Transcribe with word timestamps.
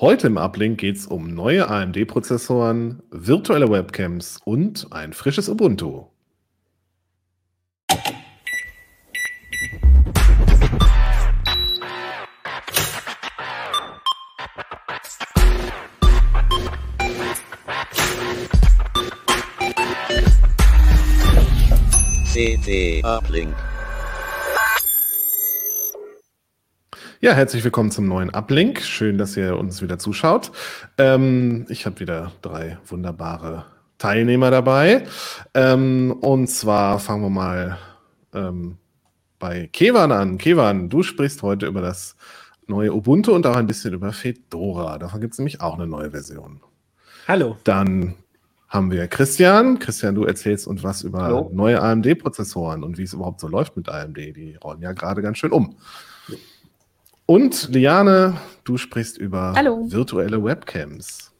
Heute 0.00 0.26
im 0.28 0.38
Uplink 0.38 0.80
geht 0.80 0.96
es 0.96 1.06
um 1.06 1.32
neue 1.34 1.68
AMD-Prozessoren, 1.68 3.02
virtuelle 3.10 3.70
Webcams 3.70 4.40
und 4.44 4.88
ein 4.90 5.12
frisches 5.12 5.48
Ubuntu. 5.48 6.06
CT 22.32 23.04
Uplink. 23.04 23.54
Ja, 27.24 27.34
herzlich 27.34 27.62
willkommen 27.62 27.92
zum 27.92 28.08
neuen 28.08 28.30
Uplink. 28.30 28.80
Schön, 28.80 29.16
dass 29.16 29.36
ihr 29.36 29.56
uns 29.56 29.80
wieder 29.80 29.96
zuschaut. 29.96 30.50
Ähm, 30.98 31.66
ich 31.68 31.86
habe 31.86 32.00
wieder 32.00 32.32
drei 32.42 32.78
wunderbare 32.84 33.64
Teilnehmer 33.96 34.50
dabei. 34.50 35.06
Ähm, 35.54 36.10
und 36.20 36.48
zwar 36.48 36.98
fangen 36.98 37.22
wir 37.22 37.30
mal 37.30 37.78
ähm, 38.34 38.76
bei 39.38 39.68
Kevan 39.72 40.10
an. 40.10 40.36
Kevan, 40.36 40.88
du 40.88 41.04
sprichst 41.04 41.42
heute 41.42 41.66
über 41.66 41.80
das 41.80 42.16
neue 42.66 42.92
Ubuntu 42.92 43.32
und 43.32 43.46
auch 43.46 43.54
ein 43.54 43.68
bisschen 43.68 43.94
über 43.94 44.12
Fedora. 44.12 44.98
Davon 44.98 45.20
gibt 45.20 45.34
es 45.34 45.38
nämlich 45.38 45.60
auch 45.60 45.74
eine 45.74 45.86
neue 45.86 46.10
Version. 46.10 46.60
Hallo. 47.28 47.56
Dann 47.62 48.16
haben 48.66 48.90
wir 48.90 49.06
Christian. 49.06 49.78
Christian, 49.78 50.16
du 50.16 50.24
erzählst 50.24 50.66
uns 50.66 50.82
was 50.82 51.02
über 51.02 51.22
Hallo. 51.22 51.50
neue 51.54 51.80
AMD-Prozessoren 51.80 52.82
und 52.82 52.98
wie 52.98 53.04
es 53.04 53.12
überhaupt 53.12 53.38
so 53.38 53.46
läuft 53.46 53.76
mit 53.76 53.88
AMD. 53.88 54.16
Die 54.16 54.58
rollen 54.60 54.82
ja 54.82 54.90
gerade 54.90 55.22
ganz 55.22 55.38
schön 55.38 55.52
um. 55.52 55.76
Und 57.32 57.70
Liane, 57.72 58.36
du 58.62 58.76
sprichst 58.76 59.16
über 59.16 59.54
Hallo. 59.56 59.90
virtuelle 59.90 60.44
Webcams 60.44 61.32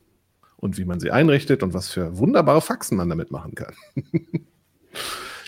und 0.57 0.79
wie 0.79 0.87
man 0.87 1.01
sie 1.01 1.11
einrichtet 1.11 1.63
und 1.63 1.75
was 1.75 1.91
für 1.91 2.17
wunderbare 2.17 2.63
Faxen 2.63 2.97
man 2.97 3.11
damit 3.11 3.31
machen 3.31 3.55
kann. 3.55 3.75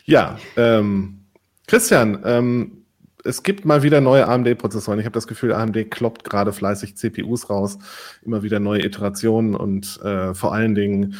ja, 0.05 0.39
ähm, 0.59 1.25
Christian, 1.67 2.21
ähm, 2.27 2.85
es 3.25 3.43
gibt 3.43 3.65
mal 3.65 3.83
wieder 3.83 4.03
neue 4.03 4.29
AMD-Prozessoren. 4.29 4.99
Ich 4.99 5.07
habe 5.07 5.15
das 5.15 5.27
Gefühl, 5.27 5.55
AMD 5.55 5.91
kloppt 5.91 6.25
gerade 6.25 6.53
fleißig 6.53 6.95
CPUs 6.95 7.49
raus, 7.49 7.79
immer 8.21 8.43
wieder 8.43 8.61
neue 8.61 8.85
Iterationen 8.85 9.55
und 9.55 9.99
äh, 10.03 10.35
vor 10.35 10.53
allen 10.53 10.75
Dingen 10.75 11.15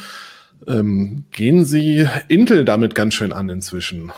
ähm, 0.67 1.25
gehen 1.31 1.65
sie 1.65 2.07
Intel 2.27 2.63
damit 2.63 2.93
ganz 2.93 3.15
schön 3.15 3.33
an 3.33 3.49
inzwischen. 3.49 4.11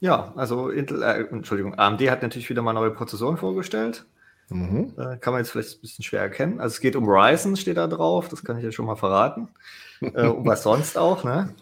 Ja, 0.00 0.32
also 0.34 0.70
Intel, 0.70 1.02
äh, 1.02 1.26
Entschuldigung, 1.30 1.78
AMD 1.78 2.00
hat 2.10 2.22
natürlich 2.22 2.48
wieder 2.48 2.62
mal 2.62 2.72
neue 2.72 2.90
Prozessoren 2.90 3.36
vorgestellt. 3.36 4.06
Mhm. 4.48 4.94
Äh, 4.96 5.18
kann 5.18 5.32
man 5.32 5.42
jetzt 5.42 5.52
vielleicht 5.52 5.78
ein 5.78 5.80
bisschen 5.82 6.04
schwer 6.04 6.22
erkennen. 6.22 6.58
Also 6.60 6.74
es 6.74 6.80
geht 6.80 6.96
um 6.96 7.08
Ryzen, 7.08 7.56
steht 7.56 7.76
da 7.76 7.86
drauf, 7.86 8.28
das 8.28 8.42
kann 8.42 8.58
ich 8.58 8.64
ja 8.64 8.72
schon 8.72 8.86
mal 8.86 8.96
verraten. 8.96 9.48
äh, 10.00 10.26
um 10.26 10.46
was 10.46 10.62
sonst 10.64 10.98
auch, 10.98 11.22
ne? 11.22 11.54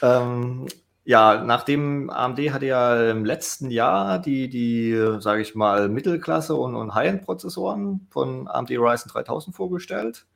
Ähm, 0.00 0.66
ja, 1.04 1.42
nachdem 1.44 2.10
AMD 2.10 2.38
hatte 2.52 2.66
ja 2.66 3.10
im 3.10 3.24
letzten 3.24 3.70
Jahr 3.70 4.18
die, 4.18 4.48
die 4.48 5.16
sage 5.18 5.42
ich 5.42 5.54
mal, 5.54 5.88
Mittelklasse 5.88 6.54
und, 6.54 6.74
und 6.74 6.94
High-End-Prozessoren 6.94 8.06
von 8.10 8.48
AMD 8.48 8.70
Ryzen 8.70 9.10
3000 9.10 9.54
vorgestellt. 9.54 10.26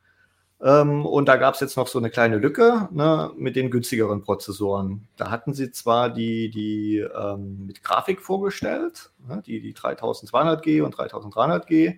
Ähm, 0.59 1.05
und 1.05 1.27
da 1.27 1.35
gab 1.35 1.53
es 1.53 1.59
jetzt 1.59 1.77
noch 1.77 1.87
so 1.87 1.99
eine 1.99 2.09
kleine 2.09 2.37
Lücke 2.37 2.89
ne, 2.91 3.31
mit 3.37 3.55
den 3.55 3.69
günstigeren 3.69 4.23
Prozessoren. 4.23 5.07
Da 5.15 5.29
hatten 5.29 5.53
sie 5.53 5.71
zwar 5.71 6.09
die, 6.09 6.49
die 6.49 6.97
ähm, 6.97 7.67
mit 7.67 7.83
Grafik 7.83 8.21
vorgestellt, 8.21 9.11
ne, 9.27 9.43
die, 9.45 9.61
die 9.61 9.73
3200G 9.75 10.81
und 10.81 10.95
3300G. 10.95 11.97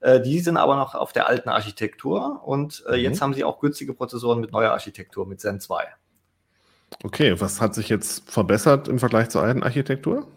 Äh, 0.00 0.20
die 0.20 0.38
sind 0.38 0.56
aber 0.56 0.76
noch 0.76 0.94
auf 0.94 1.12
der 1.12 1.26
alten 1.28 1.48
Architektur 1.48 2.42
und 2.44 2.84
äh, 2.88 2.96
Mhm. 2.96 3.02
jetzt 3.02 3.20
haben 3.22 3.34
sie 3.34 3.42
auch 3.44 3.58
günstige 3.60 3.92
Prozessoren 3.92 4.40
mit 4.40 4.52
neuer 4.52 4.70
Architektur, 4.70 5.26
mit 5.26 5.40
Zen 5.40 5.58
2. 5.60 5.82
Okay, 7.02 7.40
was 7.40 7.60
hat 7.60 7.74
sich 7.74 7.88
jetzt 7.88 8.30
verbessert 8.30 8.86
im 8.86 9.00
Vergleich 9.00 9.30
zur 9.30 9.42
alten 9.42 9.62
Architektur? 9.64 10.28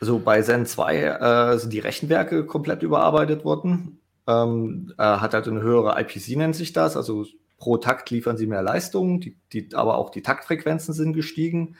Also 0.00 0.18
bei 0.18 0.40
Zen 0.42 0.66
2 0.66 0.96
äh, 1.02 1.58
sind 1.58 1.72
die 1.72 1.78
Rechenwerke 1.80 2.46
komplett 2.46 2.82
überarbeitet 2.82 3.44
worden. 3.44 3.98
Ähm, 4.26 4.94
äh, 4.98 5.02
hat 5.02 5.34
halt 5.34 5.48
eine 5.48 5.62
höhere 5.62 6.00
IPC, 6.00 6.36
nennt 6.36 6.54
sich 6.56 6.72
das. 6.72 6.96
Also 6.96 7.26
pro 7.58 7.76
Takt 7.76 8.10
liefern 8.10 8.36
sie 8.36 8.46
mehr 8.46 8.62
Leistung, 8.62 9.20
die, 9.20 9.36
die, 9.52 9.68
aber 9.74 9.96
auch 9.98 10.10
die 10.10 10.22
Taktfrequenzen 10.22 10.94
sind 10.94 11.12
gestiegen, 11.12 11.76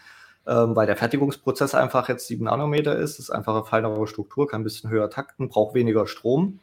ähm, 0.46 0.76
weil 0.76 0.86
der 0.86 0.96
Fertigungsprozess 0.96 1.74
einfach 1.74 2.08
jetzt 2.08 2.26
7 2.28 2.44
Nanometer 2.44 2.96
ist. 2.96 3.18
Das 3.18 3.26
ist 3.26 3.30
einfach 3.30 3.54
eine 3.54 3.64
feinere 3.64 4.06
Struktur, 4.06 4.46
kann 4.46 4.60
ein 4.60 4.64
bisschen 4.64 4.90
höher 4.90 5.10
takten, 5.10 5.48
braucht 5.48 5.74
weniger 5.74 6.06
Strom. 6.06 6.60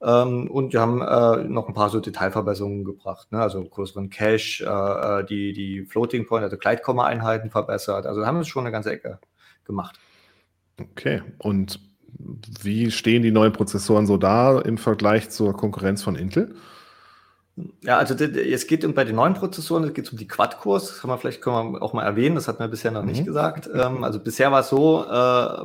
Ähm, 0.00 0.48
und 0.50 0.72
wir 0.72 0.80
haben 0.80 1.02
äh, 1.02 1.44
noch 1.44 1.68
ein 1.68 1.74
paar 1.74 1.90
so 1.90 2.00
Detailverbesserungen 2.00 2.84
gebracht, 2.84 3.32
ne? 3.32 3.40
also 3.40 3.62
größeren 3.64 4.10
Cache, 4.10 4.64
äh, 4.64 5.20
äh, 5.20 5.24
die, 5.24 5.52
die 5.52 5.84
Floating 5.86 6.26
Point, 6.26 6.44
also 6.44 6.56
Gleitkomma-Einheiten 6.56 7.50
verbessert. 7.50 8.06
Also 8.06 8.24
haben 8.24 8.38
wir 8.38 8.44
schon 8.44 8.64
eine 8.64 8.72
ganze 8.72 8.92
Ecke 8.92 9.18
gemacht. 9.64 9.98
Okay, 10.80 11.22
und 11.38 11.80
wie 12.62 12.90
stehen 12.90 13.22
die 13.22 13.30
neuen 13.30 13.52
Prozessoren 13.52 14.06
so 14.06 14.16
da 14.16 14.60
im 14.60 14.78
Vergleich 14.78 15.30
zur 15.30 15.56
Konkurrenz 15.56 16.02
von 16.02 16.16
Intel? 16.16 16.54
Ja, 17.82 17.98
also 17.98 18.14
es 18.14 18.66
geht 18.68 18.84
um, 18.84 18.94
bei 18.94 19.04
den 19.04 19.16
neuen 19.16 19.34
Prozessoren, 19.34 19.82
es 19.84 19.92
geht 19.92 20.12
um 20.12 20.18
die 20.18 20.28
Quad-Cores, 20.28 20.88
das 20.88 21.00
kann 21.00 21.10
man 21.10 21.18
vielleicht 21.18 21.42
können 21.42 21.72
wir 21.72 21.82
auch 21.82 21.92
mal 21.92 22.04
erwähnen, 22.04 22.36
das 22.36 22.46
hat 22.46 22.60
man 22.60 22.70
bisher 22.70 22.92
noch 22.92 23.02
nicht 23.02 23.22
Mhm. 23.22 23.26
gesagt. 23.26 23.68
Ähm, 23.74 24.04
also 24.04 24.20
bisher 24.20 24.52
war 24.52 24.60
es 24.60 24.68
so, 24.68 25.04
äh, 25.04 25.08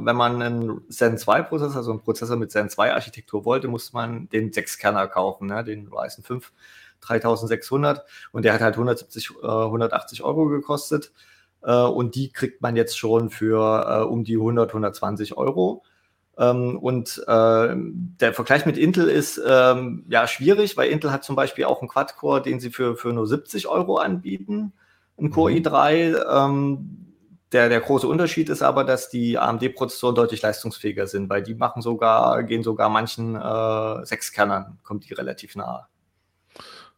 wenn 0.06 0.16
man 0.16 0.42
einen 0.42 0.82
Zen 0.90 1.20
2 1.20 1.44
Prozessor, 1.44 1.78
also 1.78 1.92
einen 1.92 2.02
Prozessor 2.02 2.36
mit 2.36 2.52
Zen 2.52 2.70
2 2.70 2.94
Architektur 2.94 3.46
wollte, 3.46 3.68
musste 3.68 3.94
man 3.94 4.28
den 4.30 4.52
6-Kerner 4.52 5.08
kaufen, 5.08 5.48
ne? 5.48 5.64
den 5.64 5.88
Ryzen 5.88 6.24
5 6.24 6.52
3600 7.02 8.04
und 8.32 8.46
der 8.46 8.54
hat 8.54 8.62
halt 8.62 8.76
170, 8.76 9.32
äh, 9.44 9.48
180 9.48 10.24
Euro 10.24 10.48
gekostet 10.48 11.12
äh, 11.62 11.76
und 11.76 12.16
die 12.16 12.32
kriegt 12.32 12.62
man 12.62 12.76
jetzt 12.76 12.98
schon 12.98 13.30
für 13.30 13.86
äh, 13.88 14.04
um 14.04 14.24
die 14.24 14.36
100, 14.38 14.70
120 14.70 15.38
Euro. 15.38 15.84
Ähm, 16.38 16.78
und 16.80 17.24
äh, 17.28 17.76
der 17.76 18.34
Vergleich 18.34 18.66
mit 18.66 18.78
Intel 18.78 19.08
ist 19.08 19.40
ähm, 19.46 20.06
ja 20.10 20.28
schwierig, 20.28 20.78
weil 20.78 20.90
Intel 20.90 21.12
hat 21.12 21.24
zum 21.24 21.36
Beispiel 21.36 21.66
auch 21.66 21.82
einen 21.82 21.90
Quad-Core, 21.90 22.42
den 22.42 22.60
sie 22.60 22.72
für, 22.72 22.96
für 22.96 23.14
nur 23.14 23.28
70 23.28 23.68
Euro 23.68 23.98
anbieten, 23.98 24.74
ein 25.20 25.30
Core 25.30 25.52
Mhm. 25.52 25.58
i3. 25.58 26.46
Ähm, 26.48 27.00
der, 27.52 27.70
der 27.70 27.82
große 27.82 28.08
Unterschied 28.08 28.50
ist 28.50 28.64
aber, 28.64 28.84
dass 28.84 29.10
die 29.10 29.38
AMD-Prozessoren 29.38 30.16
deutlich 30.16 30.42
leistungsfähiger 30.42 31.06
sind, 31.06 31.30
weil 31.30 31.44
die 31.44 31.54
machen 31.54 31.84
sogar, 31.84 32.42
gehen 32.44 32.64
sogar 32.64 32.90
manchen 32.90 33.36
äh, 33.36 34.06
Sechskernern, 34.06 34.80
kommt 34.84 35.08
die 35.08 35.14
relativ 35.14 35.56
nahe. 35.56 35.86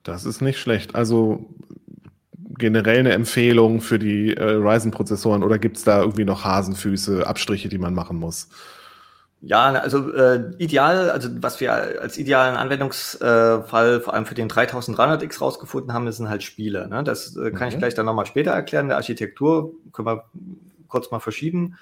Das 0.04 0.24
ist 0.24 0.42
nicht 0.42 0.58
schlecht. 0.58 0.96
Also 0.96 1.50
generell 2.58 3.00
eine 3.00 3.12
Empfehlung 3.12 3.82
für 3.82 4.00
die 4.00 4.34
äh, 4.34 4.44
Ryzen-Prozessoren 4.44 5.44
oder 5.44 5.60
gibt 5.60 5.76
es 5.76 5.84
da 5.84 6.00
irgendwie 6.00 6.24
noch 6.24 6.46
Hasenfüße, 6.46 7.28
Abstriche, 7.28 7.68
die 7.68 7.78
man 7.78 7.94
machen 7.94 8.18
muss? 8.18 8.48
Ja, 9.48 9.66
also 9.74 10.12
äh, 10.12 10.52
ideal, 10.58 11.12
also 11.12 11.30
was 11.36 11.60
wir 11.60 11.72
als 12.02 12.18
idealen 12.18 12.56
Anwendungsfall 12.56 14.02
vor 14.02 14.14
allem 14.16 14.26
für 14.26 14.34
den 14.34 14.50
3300X 14.50 15.40
rausgefunden 15.40 15.94
haben, 15.94 16.08
das 16.08 16.18
sind 16.18 16.30
halt 16.30 16.42
Spiele. 16.42 16.88
Ne? 16.88 17.04
Das 17.04 17.36
äh, 17.38 17.52
kann 17.52 17.68
ich 17.68 17.76
Mhm. 17.76 17.80
gleich 17.80 17.94
dann 17.94 18.08
nochmal 18.08 18.26
später 18.26 18.52
erklären. 18.52 18.88
Der 18.88 18.98
Architektur 18.98 19.72
können 19.94 20.08
wir 20.08 20.24
kurz 20.88 21.12
mal 21.12 21.20
verschieben. 21.20 21.78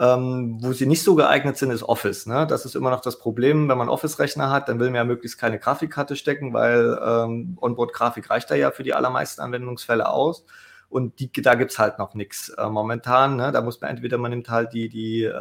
Ähm, 0.00 0.58
wo 0.62 0.72
sie 0.72 0.86
nicht 0.86 1.02
so 1.04 1.14
geeignet 1.14 1.56
sind, 1.58 1.70
ist 1.70 1.82
Office. 1.82 2.26
Ne? 2.26 2.46
Das 2.48 2.64
ist 2.64 2.74
immer 2.74 2.90
noch 2.90 3.00
das 3.02 3.18
Problem, 3.18 3.68
wenn 3.68 3.78
man 3.78 3.88
Office-Rechner 3.90 4.50
hat, 4.50 4.68
dann 4.70 4.80
will 4.80 4.86
man 4.88 4.96
ja 4.96 5.04
möglichst 5.04 5.38
keine 5.38 5.58
Grafikkarte 5.58 6.16
stecken, 6.16 6.52
weil 6.54 6.98
ähm, 7.04 7.58
Onboard-Grafik 7.60 8.28
reicht 8.30 8.50
da 8.50 8.54
ja 8.54 8.70
für 8.70 8.82
die 8.82 8.94
allermeisten 8.94 9.42
Anwendungsfälle 9.42 10.08
aus. 10.08 10.46
Und 10.94 11.18
die, 11.18 11.32
da 11.42 11.56
gibt's 11.56 11.80
halt 11.80 11.98
noch 11.98 12.14
nichts 12.14 12.50
äh, 12.50 12.68
momentan. 12.68 13.34
Ne? 13.34 13.50
Da 13.50 13.62
muss 13.62 13.80
man 13.80 13.90
entweder, 13.90 14.16
man 14.16 14.30
nimmt 14.30 14.48
halt 14.48 14.72
die, 14.72 14.88
die 14.88 15.24
äh, 15.24 15.32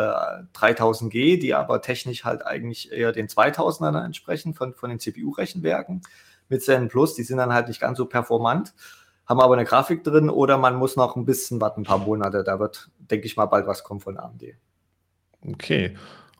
3000G, 0.55 1.39
die 1.39 1.53
aber 1.53 1.79
technisch 1.79 2.25
halt 2.25 2.43
eigentlich 2.43 2.91
eher 2.91 3.11
den 3.11 3.27
2000er 3.27 3.91
dann 3.91 4.05
entsprechen 4.05 4.55
von, 4.55 4.73
von 4.73 4.89
den 4.89 4.97
CPU-Rechenwerken 4.97 6.01
mit 6.49 6.63
Zen 6.63 6.87
Plus. 6.87 7.13
Die 7.13 7.21
sind 7.21 7.37
dann 7.37 7.53
halt 7.53 7.67
nicht 7.67 7.79
ganz 7.79 7.99
so 7.99 8.07
performant, 8.07 8.73
haben 9.27 9.39
aber 9.39 9.53
eine 9.53 9.63
Grafik 9.63 10.03
drin 10.03 10.31
oder 10.31 10.57
man 10.57 10.75
muss 10.75 10.95
noch 10.95 11.15
ein 11.15 11.25
bisschen 11.25 11.61
warten, 11.61 11.81
ein 11.81 11.83
paar 11.83 11.99
Monate. 11.99 12.43
Da 12.43 12.59
wird, 12.59 12.89
denke 12.97 13.27
ich 13.27 13.37
mal, 13.37 13.45
bald 13.45 13.67
was 13.67 13.83
kommen 13.83 13.99
von 13.99 14.17
AMD. 14.17 14.55
Okay. 15.47 15.95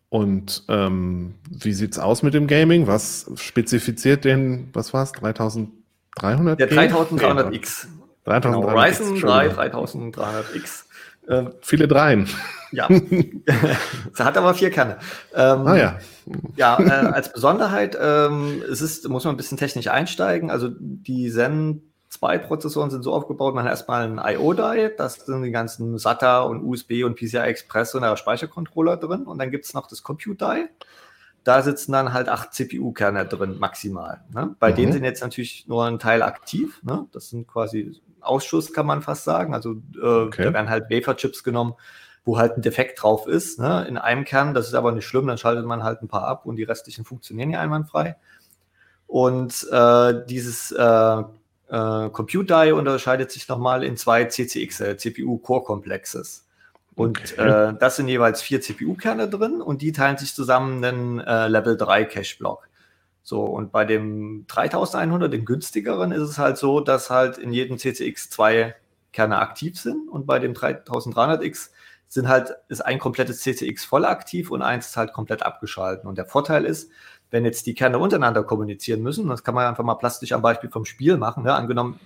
Und 0.09 0.63
ähm, 0.69 1.35
wie 1.51 1.73
sieht's 1.73 1.99
aus 1.99 2.23
mit 2.23 2.33
dem 2.33 2.47
Gaming? 2.47 2.87
Was 2.87 3.29
spezifiziert 3.35 4.25
den, 4.25 4.71
was 4.73 4.91
war's, 4.91 5.11
3300? 5.11 6.59
Der 6.59 6.71
3300X. 6.71 7.89
3300 8.25 8.69
Genau, 8.69 8.81
Ryzen 8.81 9.21
3 9.21 9.45
Entschuldigung. 9.45 10.11
3300X. 10.13 10.83
Ähm, 11.29 11.53
Viele 11.61 11.87
Dreien. 11.87 12.27
ja, 12.71 12.89
es 14.13 14.19
hat 14.19 14.37
aber 14.37 14.53
vier 14.53 14.71
Kerne. 14.71 14.97
Ähm, 15.33 15.65
Ah 15.67 15.75
ja. 15.77 15.99
Ja, 16.55 16.77
äh, 16.79 16.89
als 16.89 17.31
Besonderheit, 17.31 17.97
ähm, 17.99 18.61
es 18.69 18.81
ist, 18.81 19.07
muss 19.09 19.23
man 19.23 19.33
ein 19.33 19.37
bisschen 19.37 19.57
technisch 19.57 19.87
einsteigen. 19.87 20.51
Also 20.51 20.69
die 20.77 21.29
Zen 21.31 21.81
2 22.09 22.37
Prozessoren 22.39 22.89
sind 22.91 23.03
so 23.03 23.13
aufgebaut, 23.13 23.55
man 23.55 23.63
hat 23.63 23.71
erstmal 23.71 24.03
ein 24.03 24.19
IO-Die, 24.35 24.89
das 24.97 25.15
sind 25.25 25.41
die 25.43 25.51
ganzen 25.51 25.97
SATA 25.97 26.41
und 26.41 26.63
USB 26.63 27.03
und 27.03 27.15
PCI 27.15 27.37
Express 27.37 27.95
und 27.95 28.01
der 28.03 28.15
Speichercontroller 28.17 28.97
drin. 28.97 29.23
Und 29.23 29.39
dann 29.39 29.49
gibt 29.49 29.65
es 29.65 29.73
noch 29.73 29.87
das 29.87 30.03
Compute-Die. 30.03 30.67
da 31.45 31.61
sitzen 31.61 31.91
dann 31.91 32.13
halt 32.13 32.29
acht 32.29 32.53
CPU-Kerne 32.53 33.25
drin 33.25 33.59
maximal. 33.59 34.21
Ne? 34.33 34.55
Bei 34.59 34.71
Mhm. 34.71 34.75
denen 34.75 34.91
sind 34.93 35.03
jetzt 35.03 35.21
natürlich 35.21 35.67
nur 35.67 35.85
ein 35.85 35.99
Teil 35.99 36.21
aktiv. 36.21 36.79
Ne? 36.83 37.05
Das 37.11 37.29
sind 37.29 37.47
quasi 37.47 37.99
Ausschuss, 38.23 38.73
kann 38.73 38.85
man 38.85 39.01
fast 39.01 39.23
sagen. 39.23 39.53
Also 39.53 39.73
äh, 39.95 40.23
Okay. 40.27 40.45
da 40.45 40.53
werden 40.53 40.69
halt 40.69 40.89
Wafer-Chips 40.89 41.43
genommen, 41.43 41.75
wo 42.25 42.37
halt 42.37 42.57
ein 42.57 42.61
Defekt 42.61 43.01
drauf 43.01 43.27
ist. 43.27 43.59
Ne? 43.59 43.85
In 43.87 43.97
einem 43.97 44.23
Kern, 44.25 44.53
das 44.53 44.67
ist 44.67 44.73
aber 44.73 44.91
nicht 44.91 45.05
schlimm, 45.05 45.27
dann 45.27 45.37
schaltet 45.37 45.65
man 45.65 45.83
halt 45.83 46.01
ein 46.01 46.07
paar 46.07 46.27
ab 46.27 46.45
und 46.45 46.55
die 46.55 46.63
restlichen 46.63 47.05
funktionieren 47.05 47.49
ja 47.51 47.59
einwandfrei. 47.59 48.15
Und 49.07 49.67
äh, 49.71 50.25
dieses 50.27 50.71
äh, 50.71 51.23
äh, 51.69 52.09
Compute 52.09 52.65
Die 52.65 52.71
unterscheidet 52.71 53.31
sich 53.31 53.47
nochmal 53.47 53.83
in 53.83 53.97
zwei 53.97 54.25
CCX, 54.25 54.79
äh, 54.81 54.97
CPU-Core-Complexes. 54.97 56.47
Und 56.95 57.17
Okay. 57.17 57.49
äh, 57.49 57.73
das 57.79 57.95
sind 57.95 58.07
jeweils 58.07 58.41
vier 58.41 58.61
CPU-Kerne 58.61 59.27
drin 59.27 59.61
und 59.61 59.81
die 59.81 59.91
teilen 59.91 60.17
sich 60.17 60.33
zusammen 60.35 60.83
einen 60.83 61.19
äh, 61.19 61.47
Level 61.47 61.75
3 61.75 62.05
Cache-Block. 62.05 62.67
So, 63.23 63.43
und 63.45 63.71
bei 63.71 63.85
dem 63.85 64.45
3100, 64.47 65.31
dem 65.31 65.45
günstigeren, 65.45 66.11
ist 66.11 66.21
es 66.21 66.37
halt 66.37 66.57
so, 66.57 66.81
dass 66.81 67.09
halt 67.09 67.37
in 67.37 67.53
jedem 67.53 67.77
CCX 67.77 68.29
zwei 68.29 68.75
Kerne 69.13 69.39
aktiv 69.39 69.79
sind 69.79 70.09
und 70.09 70.25
bei 70.25 70.39
dem 70.39 70.53
3300X 70.53 71.69
sind 72.09 72.27
halt, 72.27 72.53
ist 72.67 72.81
ein 72.81 72.99
komplettes 72.99 73.39
CCX 73.41 73.85
voll 73.85 74.05
aktiv 74.05 74.51
und 74.51 74.61
eins 74.61 74.87
ist 74.87 74.97
halt 74.97 75.13
komplett 75.13 75.43
abgeschalten. 75.43 76.07
Und 76.07 76.17
der 76.17 76.25
Vorteil 76.25 76.65
ist, 76.65 76.91
wenn 77.31 77.45
jetzt 77.45 77.65
die 77.65 77.73
Kerne 77.73 77.97
untereinander 77.97 78.43
kommunizieren 78.43 79.01
müssen, 79.01 79.27
das 79.29 79.43
kann 79.43 79.55
man 79.55 79.67
einfach 79.67 79.83
mal 79.83 79.95
plastisch 79.95 80.33
am 80.33 80.41
Beispiel 80.41 80.69
vom 80.69 80.85
Spiel 80.85 81.17
machen, 81.17 81.43
ne? 81.43 81.53
angenommen, 81.53 81.99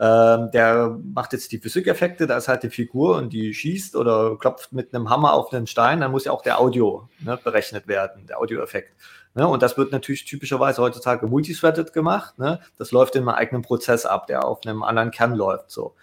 ähm, 0.00 0.50
der 0.52 0.96
macht 1.12 1.32
jetzt 1.32 1.50
die 1.50 1.58
Physikeffekte, 1.58 2.26
da 2.26 2.36
ist 2.36 2.46
halt 2.46 2.62
die 2.62 2.70
Figur 2.70 3.16
und 3.16 3.32
die 3.32 3.52
schießt 3.52 3.96
oder 3.96 4.36
klopft 4.38 4.72
mit 4.72 4.94
einem 4.94 5.10
Hammer 5.10 5.32
auf 5.32 5.52
einen 5.52 5.66
Stein, 5.66 6.00
dann 6.00 6.12
muss 6.12 6.24
ja 6.24 6.32
auch 6.32 6.42
der 6.42 6.60
Audio 6.60 7.08
ne, 7.20 7.38
berechnet 7.42 7.88
werden, 7.88 8.26
der 8.26 8.38
Audioeffekt. 8.38 8.94
Ne? 9.34 9.48
Und 9.48 9.62
das 9.62 9.76
wird 9.76 9.90
natürlich 9.90 10.24
typischerweise 10.24 10.82
heutzutage 10.82 11.26
multithreaded 11.26 11.92
gemacht. 11.92 12.38
Ne? 12.38 12.60
Das 12.76 12.92
läuft 12.92 13.16
in 13.16 13.22
einem 13.22 13.30
eigenen 13.30 13.62
Prozess 13.62 14.06
ab, 14.06 14.28
der 14.28 14.44
auf 14.44 14.60
einem 14.64 14.84
anderen 14.84 15.10
Kern 15.10 15.34
läuft. 15.34 15.70
So. 15.70 15.94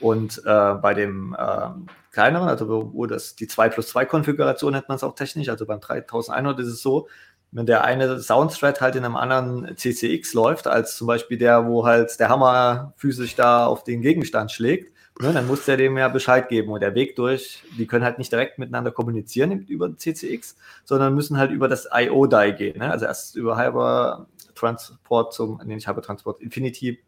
Und 0.00 0.42
äh, 0.44 0.74
bei 0.74 0.94
dem 0.94 1.36
ähm, 1.38 1.86
kleineren, 2.12 2.48
also 2.48 2.92
wo 2.92 3.06
das 3.06 3.34
die 3.34 3.48
2 3.48 3.68
plus 3.70 3.88
2 3.88 4.06
Konfiguration 4.06 4.72
nennt 4.72 4.88
man 4.88 4.96
es 4.96 5.02
auch 5.02 5.14
technisch, 5.14 5.48
also 5.48 5.66
beim 5.66 5.80
3100 5.80 6.60
ist 6.60 6.68
es 6.68 6.82
so, 6.82 7.08
wenn 7.54 7.66
der 7.66 7.84
eine 7.84 8.20
Soundthread 8.20 8.80
halt 8.80 8.96
in 8.96 9.04
einem 9.04 9.16
anderen 9.16 9.76
CCX 9.76 10.34
läuft, 10.34 10.66
als 10.66 10.96
zum 10.96 11.06
Beispiel 11.06 11.38
der, 11.38 11.66
wo 11.66 11.86
halt 11.86 12.18
der 12.18 12.28
Hammer 12.28 12.92
physisch 12.96 13.36
da 13.36 13.66
auf 13.66 13.84
den 13.84 14.02
Gegenstand 14.02 14.50
schlägt, 14.50 14.92
ne, 15.20 15.32
dann 15.32 15.46
muss 15.46 15.64
der 15.64 15.76
dem 15.76 15.96
ja 15.96 16.08
Bescheid 16.08 16.48
geben. 16.48 16.72
Und 16.72 16.80
der 16.80 16.96
Weg 16.96 17.14
durch, 17.14 17.62
die 17.78 17.86
können 17.86 18.04
halt 18.04 18.18
nicht 18.18 18.32
direkt 18.32 18.58
miteinander 18.58 18.90
kommunizieren 18.90 19.52
über 19.68 19.96
CCX, 19.96 20.56
sondern 20.84 21.14
müssen 21.14 21.38
halt 21.38 21.52
über 21.52 21.68
das 21.68 21.88
IO-Die 21.92 22.54
gehen. 22.58 22.78
Ne? 22.78 22.90
Also 22.90 23.06
erst 23.06 23.36
über 23.36 23.56
Hyper 23.56 24.26
Transport 24.56 25.32
zum, 25.32 25.60
nee, 25.64 25.76
nicht 25.76 25.88
Hyper 25.88 26.02
Transport, 26.02 26.40
Infinity 26.40 26.98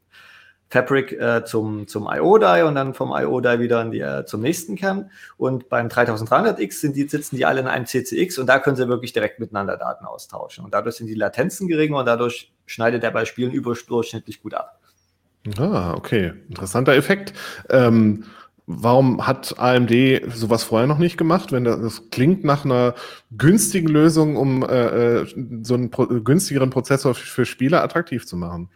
Fabric 0.68 1.12
äh, 1.12 1.44
zum, 1.44 1.86
zum 1.86 2.08
IO-Die 2.10 2.62
und 2.62 2.74
dann 2.74 2.92
vom 2.92 3.12
IO-Die 3.12 3.60
wieder 3.60 3.84
die, 3.84 4.00
äh, 4.00 4.24
zum 4.24 4.40
nächsten 4.40 4.74
Kern. 4.76 5.10
Und 5.36 5.68
beim 5.68 5.88
3300X 5.88 6.80
sind 6.80 6.96
die, 6.96 7.06
sitzen 7.08 7.36
die 7.36 7.46
alle 7.46 7.60
in 7.60 7.68
einem 7.68 7.86
CCX 7.86 8.38
und 8.38 8.46
da 8.46 8.58
können 8.58 8.76
sie 8.76 8.88
wirklich 8.88 9.12
direkt 9.12 9.38
miteinander 9.38 9.76
Daten 9.76 10.04
austauschen. 10.04 10.64
Und 10.64 10.74
dadurch 10.74 10.96
sind 10.96 11.06
die 11.06 11.14
Latenzen 11.14 11.68
geringer 11.68 11.98
und 11.98 12.06
dadurch 12.06 12.52
schneidet 12.66 13.04
er 13.04 13.12
bei 13.12 13.24
Spielen 13.24 13.52
überdurchschnittlich 13.52 14.42
gut 14.42 14.54
ab. 14.54 14.80
Ah, 15.58 15.94
okay. 15.94 16.32
Interessanter 16.48 16.94
Effekt. 16.94 17.32
Ähm, 17.70 18.24
warum 18.66 19.24
hat 19.24 19.58
AMD 19.58 19.92
sowas 20.34 20.64
vorher 20.64 20.88
noch 20.88 20.98
nicht 20.98 21.16
gemacht? 21.16 21.52
Wenn 21.52 21.62
das, 21.62 21.80
das 21.80 22.10
klingt 22.10 22.42
nach 22.42 22.64
einer 22.64 22.94
günstigen 23.36 23.88
Lösung, 23.88 24.36
um 24.36 24.64
äh, 24.64 25.20
äh, 25.20 25.26
so 25.62 25.74
einen 25.74 25.90
pro 25.90 26.06
günstigeren 26.06 26.70
Prozessor 26.70 27.14
für 27.14 27.46
Spieler 27.46 27.84
attraktiv 27.84 28.26
zu 28.26 28.36
machen. 28.36 28.68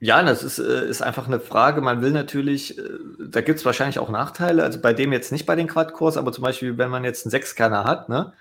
Ja, 0.00 0.22
das 0.22 0.42
ist, 0.42 0.58
äh, 0.58 0.88
ist 0.88 1.02
einfach 1.02 1.26
eine 1.26 1.40
Frage. 1.40 1.82
Man 1.82 2.00
will 2.00 2.10
natürlich, 2.10 2.78
äh, 2.78 2.82
da 3.28 3.42
gibt 3.42 3.58
es 3.58 3.66
wahrscheinlich 3.66 3.98
auch 3.98 4.08
Nachteile. 4.08 4.62
Also 4.64 4.80
bei 4.80 4.94
dem 4.94 5.12
jetzt 5.12 5.30
nicht 5.30 5.44
bei 5.44 5.56
den 5.56 5.68
Quad-Cores, 5.68 6.16
aber 6.16 6.32
zum 6.32 6.42
Beispiel, 6.42 6.78
wenn 6.78 6.90
man 6.90 7.04
jetzt 7.04 7.26
einen 7.26 7.30
Sechskerner 7.30 7.84
hat, 7.84 8.08
ne, 8.08 8.32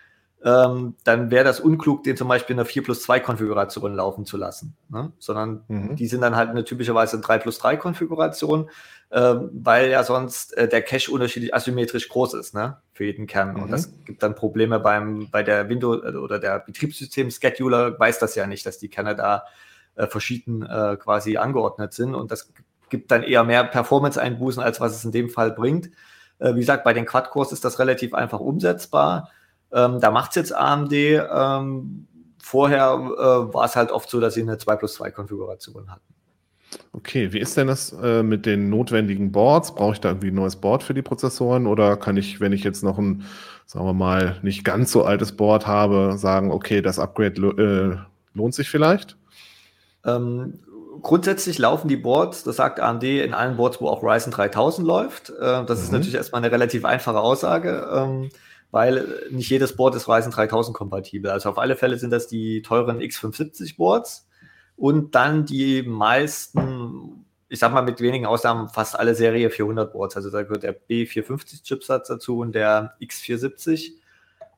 ähm, 0.41 0.95
dann 1.03 1.31
wäre 1.31 1.43
das 1.43 1.59
unklug, 1.59 2.03
den 2.05 2.15
zum 2.15 2.29
Beispiel 2.29 2.53
in 2.53 2.59
einer 2.59 2.65
4 2.65 2.81
plus 2.83 3.01
2 3.03 3.19
Konfiguration 3.19 3.93
laufen 3.93 4.25
zu 4.25 4.37
lassen. 4.37 4.73
Ne? 4.87 5.11
Sondern 5.19 5.63
Mhm. 5.67 5.97
die 5.97 6.07
sind 6.07 6.21
dann 6.21 6.37
halt 6.37 6.49
eine 6.49 6.63
typischerweise 6.63 7.19
3 7.19 7.39
plus 7.39 7.57
3 7.59 7.75
Konfiguration, 7.75 8.69
ähm, 9.11 9.49
weil 9.51 9.89
ja 9.89 10.03
sonst 10.03 10.55
äh, 10.55 10.69
der 10.69 10.81
Cache 10.81 11.11
unterschiedlich 11.11 11.53
asymmetrisch 11.53 12.07
groß 12.07 12.35
ist, 12.35 12.53
ne? 12.53 12.77
Für 12.93 13.03
jeden 13.03 13.27
Kern. 13.27 13.55
Mhm. 13.55 13.63
Und 13.63 13.71
das 13.71 13.91
gibt 14.05 14.23
dann 14.23 14.35
Probleme 14.35 14.79
beim, 14.79 15.27
bei 15.29 15.43
der 15.43 15.67
Windows 15.67 16.05
äh, 16.05 16.15
oder 16.15 16.39
der 16.39 16.59
Betriebssystem-Scheduler 16.59 17.99
weiß 17.99 18.19
das 18.19 18.35
ja 18.35 18.47
nicht, 18.47 18.65
dass 18.65 18.77
die 18.77 18.87
Kerne 18.87 19.15
da 19.17 19.43
äh, 19.99 20.07
verschieden 20.07 20.63
äh, 20.63 20.97
quasi 20.97 21.37
angeordnet 21.37 21.93
sind. 21.93 22.15
Und 22.15 22.31
das 22.31 22.51
gibt 22.89 23.11
dann 23.11 23.23
eher 23.23 23.43
mehr 23.43 23.63
Performance-Einbußen, 23.63 24.63
als 24.63 24.79
was 24.79 24.95
es 24.95 25.05
in 25.05 25.11
dem 25.11 25.29
Fall 25.29 25.51
bringt. 25.51 25.91
Äh, 26.39 26.55
wie 26.55 26.59
gesagt, 26.59 26.83
bei 26.83 26.93
den 26.93 27.05
Quad-Cores 27.05 27.51
ist 27.51 27.65
das 27.65 27.79
relativ 27.79 28.13
einfach 28.13 28.39
umsetzbar. 28.39 29.29
Ähm, 29.71 29.99
da 29.99 30.09
macht 30.11 30.31
es 30.31 30.35
jetzt 30.35 30.55
AMD. 30.55 30.93
Ähm, 30.93 32.07
vorher 32.41 32.93
äh, 32.93 33.53
war 33.53 33.65
es 33.65 33.75
halt 33.75 33.91
oft 33.91 34.09
so, 34.09 34.19
dass 34.19 34.33
sie 34.33 34.41
eine 34.41 34.57
2 34.57 34.75
plus 34.77 34.95
2 34.95 35.11
Konfiguration 35.11 35.91
hatten. 35.91 36.01
Okay, 36.93 37.33
wie 37.33 37.39
ist 37.39 37.57
denn 37.57 37.67
das 37.67 37.93
äh, 37.93 38.23
mit 38.23 38.45
den 38.45 38.69
notwendigen 38.69 39.31
Boards? 39.31 39.73
Brauche 39.73 39.93
ich 39.93 40.01
da 40.01 40.09
irgendwie 40.09 40.29
ein 40.29 40.35
neues 40.35 40.55
Board 40.55 40.83
für 40.83 40.93
die 40.93 41.01
Prozessoren 41.01 41.67
oder 41.67 41.97
kann 41.97 42.15
ich, 42.15 42.39
wenn 42.39 42.53
ich 42.53 42.63
jetzt 42.63 42.83
noch 42.83 42.97
ein, 42.97 43.23
sagen 43.65 43.85
wir 43.85 43.93
mal, 43.93 44.37
nicht 44.43 44.63
ganz 44.63 44.91
so 44.91 45.03
altes 45.03 45.35
Board 45.35 45.67
habe, 45.67 46.13
sagen, 46.17 46.51
okay, 46.51 46.81
das 46.81 46.99
Upgrade 46.99 47.41
lo 47.41 47.51
äh, 47.51 47.97
lohnt 48.33 48.53
sich 48.53 48.69
vielleicht? 48.69 49.18
Ähm, 50.05 50.59
grundsätzlich 51.01 51.57
laufen 51.57 51.87
die 51.87 51.97
Boards, 51.97 52.43
das 52.43 52.57
sagt 52.57 52.79
AMD, 52.79 53.03
in 53.03 53.33
allen 53.33 53.57
Boards, 53.57 53.79
wo 53.81 53.87
auch 53.87 54.03
Ryzen 54.03 54.31
3000 54.31 54.85
läuft. 54.87 55.29
Äh, 55.29 55.65
das 55.65 55.81
ist 55.81 55.87
Mhm. 55.87 55.93
natürlich 55.97 56.15
erstmal 56.15 56.41
eine 56.43 56.51
relativ 56.51 56.85
einfache 56.85 57.19
Aussage, 57.19 57.87
ähm, 57.93 58.29
weil 58.71 59.07
nicht 59.31 59.49
jedes 59.49 59.75
Board 59.75 59.95
ist 59.95 60.07
Ryzen 60.07 60.31
3000 60.31 60.75
kompatibel. 60.75 61.31
Also 61.31 61.49
auf 61.49 61.57
alle 61.57 61.75
Fälle 61.75 61.97
sind 61.97 62.11
das 62.11 62.27
die 62.27 62.61
teuren 62.61 62.99
X570 62.99 63.77
Boards 63.77 64.27
und 64.75 65.15
dann 65.15 65.45
die 65.45 65.83
meisten, 65.83 67.25
ich 67.49 67.59
sag 67.59 67.73
mal 67.73 67.81
mit 67.81 67.99
wenigen 67.99 68.25
Ausnahmen, 68.25 68.69
fast 68.69 68.97
alle 68.97 69.15
Serie 69.15 69.49
400 69.49 69.91
Boards. 69.91 70.15
Also 70.15 70.29
da 70.29 70.43
gehört 70.43 70.63
der 70.63 70.75
B450 70.79 71.63
Chipsatz 71.63 72.07
dazu 72.09 72.39
und 72.39 72.53
der 72.53 72.93
X470. 73.01 73.93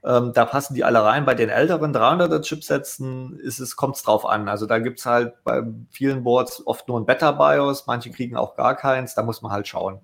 Ähm, 0.03 0.33
da 0.33 0.45
passen 0.45 0.73
die 0.73 0.83
alle 0.83 1.03
rein. 1.03 1.25
Bei 1.25 1.35
den 1.35 1.49
älteren 1.49 1.93
300er 1.93 2.41
Chipsätzen 2.41 3.37
ist 3.39 3.59
es, 3.59 3.75
kommt 3.75 3.97
es 3.97 4.03
drauf 4.03 4.25
an. 4.25 4.49
Also 4.49 4.65
da 4.65 4.79
gibt 4.79 4.99
es 4.99 5.05
halt 5.05 5.33
bei 5.43 5.61
vielen 5.91 6.23
Boards 6.23 6.65
oft 6.65 6.87
nur 6.87 6.99
ein 6.99 7.05
Beta-BIOS, 7.05 7.85
manche 7.87 8.09
kriegen 8.11 8.35
auch 8.35 8.55
gar 8.55 8.75
keins, 8.75 9.13
da 9.13 9.21
muss 9.23 9.41
man 9.41 9.51
halt 9.51 9.67
schauen. 9.67 9.99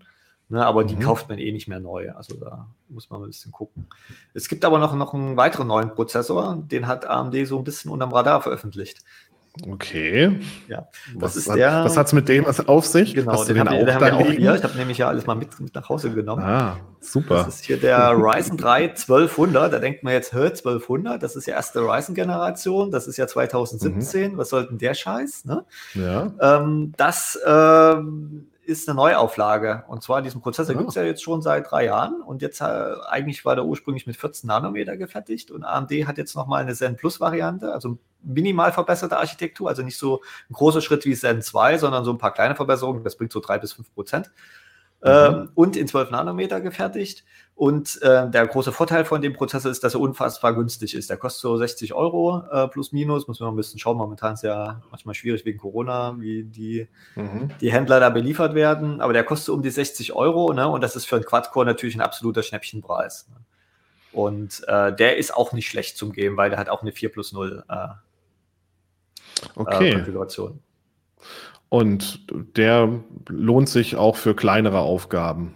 Ne, 0.50 0.66
aber 0.66 0.86
die 0.86 0.96
Mhm. 0.96 1.02
kauft 1.02 1.28
man 1.28 1.40
eh 1.40 1.52
nicht 1.52 1.68
mehr 1.68 1.82
neu. 1.82 2.12
Also 2.14 2.36
da 2.38 2.68
muss 2.88 3.10
man 3.10 3.22
ein 3.22 3.28
bisschen 3.28 3.52
gucken. 3.52 3.86
Es 4.34 4.48
gibt 4.48 4.64
aber 4.64 4.80
noch, 4.80 4.96
noch 4.96 5.14
einen 5.14 5.36
weiteren 5.36 5.68
neuen 5.68 5.94
Prozessor, 5.94 6.56
den 6.72 6.88
hat 6.88 7.06
AMD 7.06 7.46
so 7.46 7.58
ein 7.58 7.66
bisschen 7.66 7.92
unterm 7.92 8.14
Radar 8.14 8.42
veröffentlicht. 8.42 9.04
Okay. 9.66 10.40
Ja, 10.68 10.88
Was, 11.16 11.36
ist 11.36 11.50
hat, 11.50 11.58
der- 11.58 11.84
was 11.86 11.96
hat's 11.98 12.14
mit 12.14 12.28
dem 12.30 12.46
auf 12.46 12.86
sich? 12.86 13.14
Genau, 13.16 13.44
du 13.44 13.54
den, 13.54 13.60
haben 13.68 13.70
den 13.86 13.94
haben 13.94 14.06
wir 14.06 14.16
auch 14.16 14.32
hier. 14.32 14.56
Ich 14.56 14.64
habe 14.64 14.78
nämlich 14.78 14.98
ja 14.98 15.08
alles 15.08 15.26
mal 15.26 15.36
mit, 15.36 15.60
mit 15.60 15.74
nach 15.74 15.88
Hause 15.90 16.12
genommen. 16.12 16.44
Ah, 16.44 16.78
Das 17.00 17.12
super. 17.12 17.46
ist 17.48 17.64
hier 17.66 17.78
der 17.78 18.12
Ryzen 18.18 18.58
3 18.58 18.90
1200. 18.90 19.72
Da 19.74 19.80
denkt 19.80 20.04
man 20.04 20.14
jetzt, 20.14 20.34
hör, 20.34 20.46
1200, 20.48 21.22
das 21.22 21.36
ist 21.36 21.48
ja 21.48 21.56
erste 21.56 21.80
Ryzen-Generation. 21.82 22.92
Das 22.92 23.08
ist 23.08 23.18
ja 23.18 23.28
2017. 23.28 24.34
Mhm. 24.34 24.38
Was 24.38 24.50
soll 24.50 24.68
denn 24.68 24.78
der 24.78 24.94
Scheiß? 24.94 25.46
Ne? 25.46 25.64
Ja. 25.94 26.32
Ähm, 26.42 26.94
das 26.98 27.40
ähm, 27.46 28.48
ist 28.68 28.88
eine 28.88 28.96
Neuauflage. 28.96 29.84
Und 29.88 30.04
zwar 30.04 30.22
diesen 30.22 30.42
Prozessor 30.42 30.76
Ah. 30.76 30.78
gibt 30.78 30.90
es 30.90 30.96
ja 30.96 31.04
jetzt 31.04 31.24
schon 31.24 31.42
seit 31.42 31.72
drei 31.72 31.86
Jahren. 31.86 32.22
Und 32.22 32.42
jetzt 32.42 32.60
äh, 32.62 32.96
eigentlich 33.08 33.46
war 33.46 33.56
der 33.56 33.66
ursprünglich 33.66 34.06
mit 34.06 34.18
14 34.18 34.48
Nanometer 34.48 34.98
gefertigt. 34.98 35.52
Und 35.52 35.64
AMD 35.64 35.92
hat 36.06 36.18
jetzt 36.18 36.36
nochmal 36.36 36.62
eine 36.62 36.74
Zen 36.76 36.98
Plus-Variante, 36.98 37.72
also 37.74 37.98
minimal 38.24 38.72
verbesserte 38.74 39.18
Architektur. 39.18 39.70
Also 39.70 39.84
nicht 39.84 39.98
so 39.98 40.22
ein 40.50 40.54
großer 40.54 40.82
Schritt 40.82 41.06
wie 41.06 41.16
Zen 41.16 41.42
2, 41.42 41.78
sondern 41.78 42.04
so 42.04 42.12
ein 42.12 42.18
paar 42.18 42.34
kleine 42.34 42.56
Verbesserungen. 42.56 43.04
Das 43.04 43.16
bringt 43.16 43.32
so 43.32 43.40
drei 43.40 43.58
bis 43.58 43.74
fünf 43.74 43.94
Prozent. 43.94 44.32
Ähm, 45.04 45.50
und 45.54 45.76
in 45.78 45.88
12 45.88 46.12
Nanometer 46.12 46.60
gefertigt. 46.60 47.24
Und 47.58 48.00
äh, 48.04 48.30
der 48.30 48.46
große 48.46 48.72
Vorteil 48.72 49.04
von 49.04 49.20
dem 49.20 49.34
Prozessor 49.34 49.72
ist, 49.72 49.84
dass 49.84 49.96
er 49.96 50.00
unfassbar 50.00 50.54
günstig 50.54 50.94
ist. 50.94 51.10
Der 51.10 51.18
kostet 51.18 51.42
so 51.42 51.58
60 51.58 51.96
Euro 51.96 52.44
äh, 52.52 52.68
plus 52.68 52.92
minus. 52.92 53.28
Muss 53.28 53.40
man 53.40 53.50
ein 53.50 53.56
bisschen 53.56 53.80
schauen. 53.80 53.98
Momentan 53.98 54.36
ist 54.36 54.44
ja 54.44 54.80
manchmal 54.92 55.16
schwierig 55.16 55.44
wegen 55.44 55.58
Corona, 55.58 56.16
wie 56.20 56.44
die, 56.44 56.88
Mhm. 57.16 57.50
die 57.60 57.72
Händler 57.72 58.00
da 58.00 58.12
beliefert 58.12 58.54
werden. 58.54 59.02
Aber 59.02 59.12
der 59.12 59.24
kostet 59.24 59.56
um 59.56 59.64
die 59.64 59.72
60 59.72 60.14
Euro. 60.14 60.54
Ne? 60.54 60.68
Und 60.68 60.82
das 60.82 60.96
ist 60.96 61.06
für 61.06 61.16
einen 61.16 61.26
Quad-Core 61.26 61.66
natürlich 61.66 61.96
ein 61.96 62.02
absoluter 62.02 62.44
Schnäppchenpreis. 62.44 63.28
Ne? 63.30 63.38
Und 64.12 64.62
äh, 64.68 64.96
der 64.96 65.18
ist 65.18 65.34
auch 65.36 65.52
nicht 65.52 65.68
schlecht 65.68 65.98
zum 65.98 66.12
Geben, 66.14 66.38
weil 66.38 66.52
der 66.52 66.60
hat 66.60 66.70
auch 66.70 66.84
eine 66.84 66.92
4 66.92 67.12
plus 67.12 67.34
0 67.34 67.64
äh, 67.68 67.74
äh, 67.74 67.88
Okay. 69.56 69.94
Konfiguration. 69.94 70.60
Und 71.70 72.22
der 72.56 73.00
lohnt 73.28 73.68
sich 73.68 73.96
auch 73.96 74.16
für 74.16 74.36
kleinere 74.36 74.80
Aufgaben. 74.80 75.56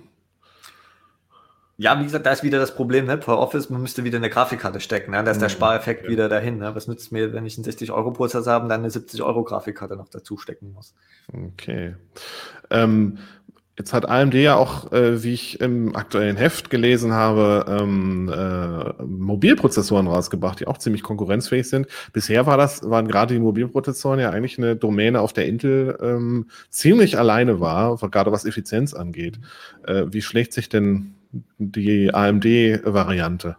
Ja, 1.82 2.00
wie 2.00 2.04
gesagt, 2.04 2.28
da 2.28 2.32
ist 2.32 2.44
wieder 2.44 2.60
das 2.60 2.76
Problem, 2.76 3.08
ne? 3.08 3.18
Per 3.18 3.40
Office, 3.40 3.72
man 3.72 3.82
müsste 3.82 4.04
wieder 4.04 4.18
eine 4.18 4.30
Grafikkarte 4.30 4.80
stecken, 4.80 5.14
ne? 5.14 5.24
Da 5.24 5.32
ist 5.32 5.42
der 5.42 5.50
mhm. 5.50 5.54
Spareffekt 5.54 6.04
ja. 6.04 6.12
wieder 6.12 6.30
dahin. 6.30 6.60
Ne? 6.60 6.76
Was 6.76 6.88
nützt 6.88 7.12
mir, 7.12 7.34
wenn 7.34 7.44
ich 7.48 7.58
einen 7.58 7.66
60-Euro-Prozessor 7.66 8.54
habe, 8.54 8.68
dann 8.68 8.82
eine 8.82 8.90
70-Euro-Grafikkarte 8.90 9.96
noch 9.96 10.08
dazu 10.08 10.38
stecken 10.38 10.74
muss? 10.74 10.94
Okay. 11.34 11.96
Ähm, 12.70 13.18
Jetzt 13.80 13.94
hat 13.94 14.08
AMD 14.08 14.36
ja 14.36 14.58
auch, 14.58 14.92
äh, 14.92 15.24
wie 15.24 15.34
ich 15.34 15.60
im 15.60 15.96
aktuellen 15.96 16.36
Heft 16.36 16.70
gelesen 16.70 17.14
habe, 17.14 17.66
ähm, 17.68 18.30
äh, 18.30 19.04
Mobilprozessoren 19.04 20.06
rausgebracht, 20.06 20.60
die 20.60 20.68
auch 20.68 20.78
ziemlich 20.78 21.02
konkurrenzfähig 21.02 21.68
sind. 21.68 21.88
Bisher 22.14 22.46
war 22.46 22.58
das, 22.58 22.88
waren 22.88 23.08
gerade 23.08 23.34
die 23.34 23.40
Mobilprozessoren 23.40 24.20
ja 24.20 24.30
eigentlich 24.30 24.60
eine 24.60 24.76
Domäne, 24.76 25.22
auf 25.22 25.34
der 25.34 25.48
Intel 25.48 25.98
ähm, 26.00 26.48
ziemlich 26.70 27.18
alleine 27.18 27.60
war, 27.60 27.98
gerade 27.98 28.32
was 28.32 28.46
Effizienz 28.46 28.94
angeht. 28.94 29.40
Äh, 29.88 30.04
wie 30.12 30.22
schlägt 30.22 30.54
sich 30.54 30.70
denn 30.70 31.16
die 31.58 32.14
AMD-Variante? 32.14 33.58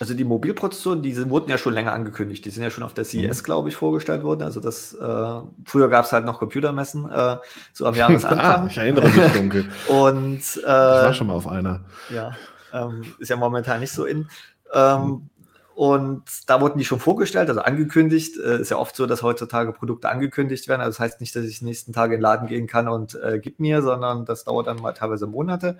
Also 0.00 0.14
die 0.14 0.24
Mobilprozessoren, 0.24 1.02
die 1.02 1.12
sind, 1.12 1.28
wurden 1.28 1.50
ja 1.50 1.58
schon 1.58 1.74
länger 1.74 1.92
angekündigt. 1.92 2.42
Die 2.46 2.50
sind 2.50 2.62
ja 2.62 2.70
schon 2.70 2.84
auf 2.84 2.94
der 2.94 3.04
CES, 3.04 3.42
mhm. 3.42 3.44
glaube 3.44 3.68
ich, 3.68 3.76
vorgestellt 3.76 4.22
worden. 4.22 4.42
Also 4.42 4.58
das 4.58 4.94
äh, 4.94 5.40
früher 5.66 5.90
gab 5.90 6.06
es 6.06 6.12
halt 6.12 6.24
noch 6.24 6.38
Computermessen, 6.38 7.10
äh, 7.10 7.36
so 7.74 7.84
am 7.84 7.94
Jahresanfang. 7.94 8.38
ah, 8.64 8.66
ich 8.66 8.78
erinnere 8.78 9.10
mich 9.10 9.32
dunkel. 9.32 9.68
Und 9.88 10.38
äh, 10.38 10.38
ich 10.38 10.64
war 10.64 11.12
schon 11.12 11.26
mal 11.26 11.34
auf 11.34 11.46
einer. 11.46 11.84
Ja, 12.08 12.32
ähm, 12.72 13.14
ist 13.18 13.28
ja 13.28 13.36
momentan 13.36 13.80
nicht 13.80 13.92
so 13.92 14.06
in. 14.06 14.28
Ähm, 14.72 15.02
mhm. 15.02 15.30
Und 15.74 16.22
da 16.46 16.62
wurden 16.62 16.78
die 16.78 16.84
schon 16.86 16.98
vorgestellt, 16.98 17.50
also 17.50 17.60
angekündigt. 17.60 18.38
Äh, 18.38 18.60
ist 18.60 18.70
ja 18.70 18.78
oft 18.78 18.96
so, 18.96 19.04
dass 19.04 19.22
heutzutage 19.22 19.72
Produkte 19.72 20.08
angekündigt 20.08 20.66
werden. 20.66 20.80
Also 20.80 20.92
das 20.92 21.00
heißt 21.00 21.20
nicht, 21.20 21.36
dass 21.36 21.44
ich 21.44 21.60
nächsten 21.60 21.92
Tage 21.92 22.14
in 22.14 22.20
den 22.20 22.22
Laden 22.22 22.48
gehen 22.48 22.66
kann 22.66 22.88
und 22.88 23.16
äh, 23.16 23.38
gib 23.38 23.60
mir, 23.60 23.82
sondern 23.82 24.24
das 24.24 24.44
dauert 24.44 24.66
dann 24.66 24.80
mal 24.80 24.92
teilweise 24.92 25.26
Monate. 25.26 25.78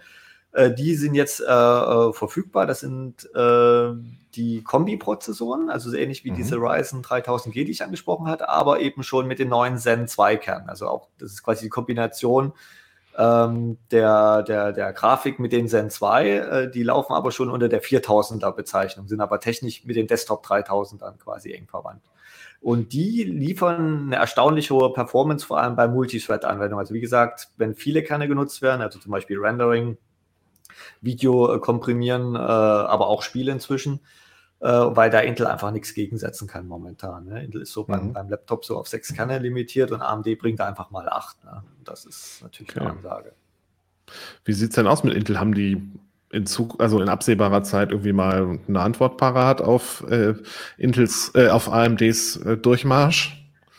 Äh, 0.53 0.73
die 0.73 0.95
sind 0.95 1.15
jetzt 1.15 1.41
äh, 1.41 1.45
äh, 1.45 2.13
verfügbar. 2.13 2.67
Das 2.67 2.81
sind 2.81 3.29
äh, 3.35 3.93
die 4.35 4.63
Kombi-Prozessoren, 4.63 5.71
also 5.71 5.91
so 5.91 5.97
ähnlich 5.97 6.25
wie 6.25 6.31
mhm. 6.31 6.37
diese 6.37 6.57
Ryzen 6.57 7.03
3000G, 7.03 7.65
die 7.65 7.71
ich 7.71 7.83
angesprochen 7.83 8.29
hatte, 8.29 8.49
aber 8.49 8.81
eben 8.81 9.03
schon 9.03 9.27
mit 9.27 9.39
den 9.39 9.49
neuen 9.49 9.79
Zen 9.79 10.09
2 10.09 10.37
Kernen. 10.37 10.69
Also 10.69 10.89
auch, 10.89 11.09
das 11.19 11.33
ist 11.33 11.43
quasi 11.43 11.67
die 11.67 11.71
Kombination 11.71 12.53
ähm, 13.17 13.79
der, 13.91 14.43
der, 14.43 14.73
der 14.73 14.93
Grafik 14.93 15.39
mit 15.39 15.53
den 15.53 15.69
Zen 15.69 15.91
2. 15.91 16.29
Äh, 16.29 16.71
die 16.71 16.83
laufen 16.83 17.13
aber 17.13 17.33
schon 17.33 17.51
unter 17.51 17.69
der 17.69 17.83
4000er 17.83 18.53
Bezeichnung, 18.53 19.09
sind 19.09 19.21
aber 19.21 19.41
technisch 19.41 19.85
mit 19.85 19.97
den 19.97 20.07
Desktop 20.07 20.45
3000ern 20.47 21.19
quasi 21.19 21.53
eng 21.53 21.67
verwandt. 21.67 22.03
Und 22.61 22.93
die 22.93 23.25
liefern 23.25 24.07
eine 24.07 24.17
erstaunlich 24.17 24.71
hohe 24.71 24.93
Performance, 24.93 25.47
vor 25.47 25.59
allem 25.59 25.77
bei 25.77 25.89
Multithread-Anwendungen. 25.89 26.81
Also 26.81 26.95
wie 26.95 27.01
gesagt, 27.01 27.49
wenn 27.57 27.75
viele 27.75 28.03
Kerne 28.03 28.29
genutzt 28.29 28.61
werden, 28.61 28.83
also 28.83 28.99
zum 28.99 29.13
Beispiel 29.13 29.39
Rendering, 29.39 29.97
Video 31.01 31.55
äh, 31.55 31.59
komprimieren, 31.59 32.35
äh, 32.35 32.39
aber 32.39 33.09
auch 33.09 33.23
Spiele 33.23 33.53
inzwischen, 33.53 34.01
äh, 34.61 34.69
weil 34.69 35.11
da 35.11 35.21
Intel 35.21 35.47
einfach 35.47 35.71
nichts 35.71 35.95
gegensetzen 35.95 36.49
kann 36.49 36.67
momentan. 36.67 37.27
Ne? 37.27 37.45
Intel 37.45 37.63
ist 37.63 37.73
so 37.73 37.83
mhm. 37.83 37.87
beim, 37.87 38.13
beim, 38.13 38.29
Laptop 38.29 38.65
so 38.65 38.77
auf 38.77 38.89
sechs 38.89 39.15
Kerne 39.15 39.39
limitiert 39.39 39.91
und 39.93 40.03
AMD 40.03 40.39
bringt 40.39 40.61
da 40.61 40.67
einfach 40.67 40.91
mal 40.91 41.09
acht. 41.09 41.43
Ne? 41.45 41.63
Das 41.85 42.05
ist 42.05 42.41
natürlich 42.43 42.71
okay. 42.77 42.81
eine 42.81 42.91
Ansage. 42.91 43.33
Wie 44.45 44.53
sieht 44.53 44.71
es 44.71 44.77
denn 44.77 44.87
aus 44.87 45.05
mit 45.05 45.15
Intel? 45.15 45.39
Haben 45.39 45.55
die 45.55 45.81
in 46.33 46.47
Zug, 46.47 46.81
also 46.81 47.01
in 47.01 47.09
absehbarer 47.09 47.63
Zeit 47.63 47.91
irgendwie 47.91 48.13
mal 48.13 48.59
eine 48.69 48.81
Antwort 48.81 49.17
parat 49.17 49.61
auf 49.61 50.05
äh, 50.09 50.35
Intels, 50.79 51.33
äh, 51.35 51.49
auf 51.49 51.73
AMDs 51.73 52.37
äh, 52.37 52.57
Durchmarsch? 52.57 53.37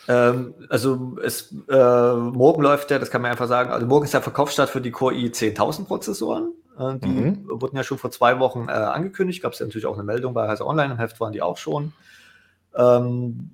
Ähm, 0.07 0.53
also 0.69 1.17
es, 1.24 1.53
äh, 1.69 2.13
morgen 2.15 2.62
läuft 2.62 2.91
ja, 2.91 3.00
das 3.00 3.10
kann 3.10 3.21
man 3.21 3.31
einfach 3.31 3.48
sagen, 3.48 3.71
also 3.71 3.86
morgen 3.86 4.05
ist 4.05 4.13
der 4.13 4.21
Verkaufsstart 4.21 4.69
für 4.69 4.81
die 4.81 4.91
Core 4.91 5.15
i 5.15 5.27
10.000 5.27 5.86
Prozessoren. 5.86 6.51
Äh, 6.77 6.97
die 6.97 7.07
mhm. 7.07 7.49
wurden 7.49 7.77
ja 7.77 7.83
schon 7.83 7.97
vor 7.97 8.11
zwei 8.11 8.39
Wochen 8.39 8.67
äh, 8.69 8.71
angekündigt. 8.71 9.41
Gab 9.41 9.53
es 9.53 9.59
ja 9.59 9.65
natürlich 9.65 9.85
auch 9.85 9.95
eine 9.95 10.03
Meldung 10.03 10.33
bei 10.33 10.47
Heise 10.47 10.65
Online. 10.65 10.93
Im 10.93 10.99
Heft 10.99 11.19
waren 11.19 11.33
die 11.33 11.41
auch 11.41 11.57
schon. 11.57 11.93
Ähm, 12.75 13.51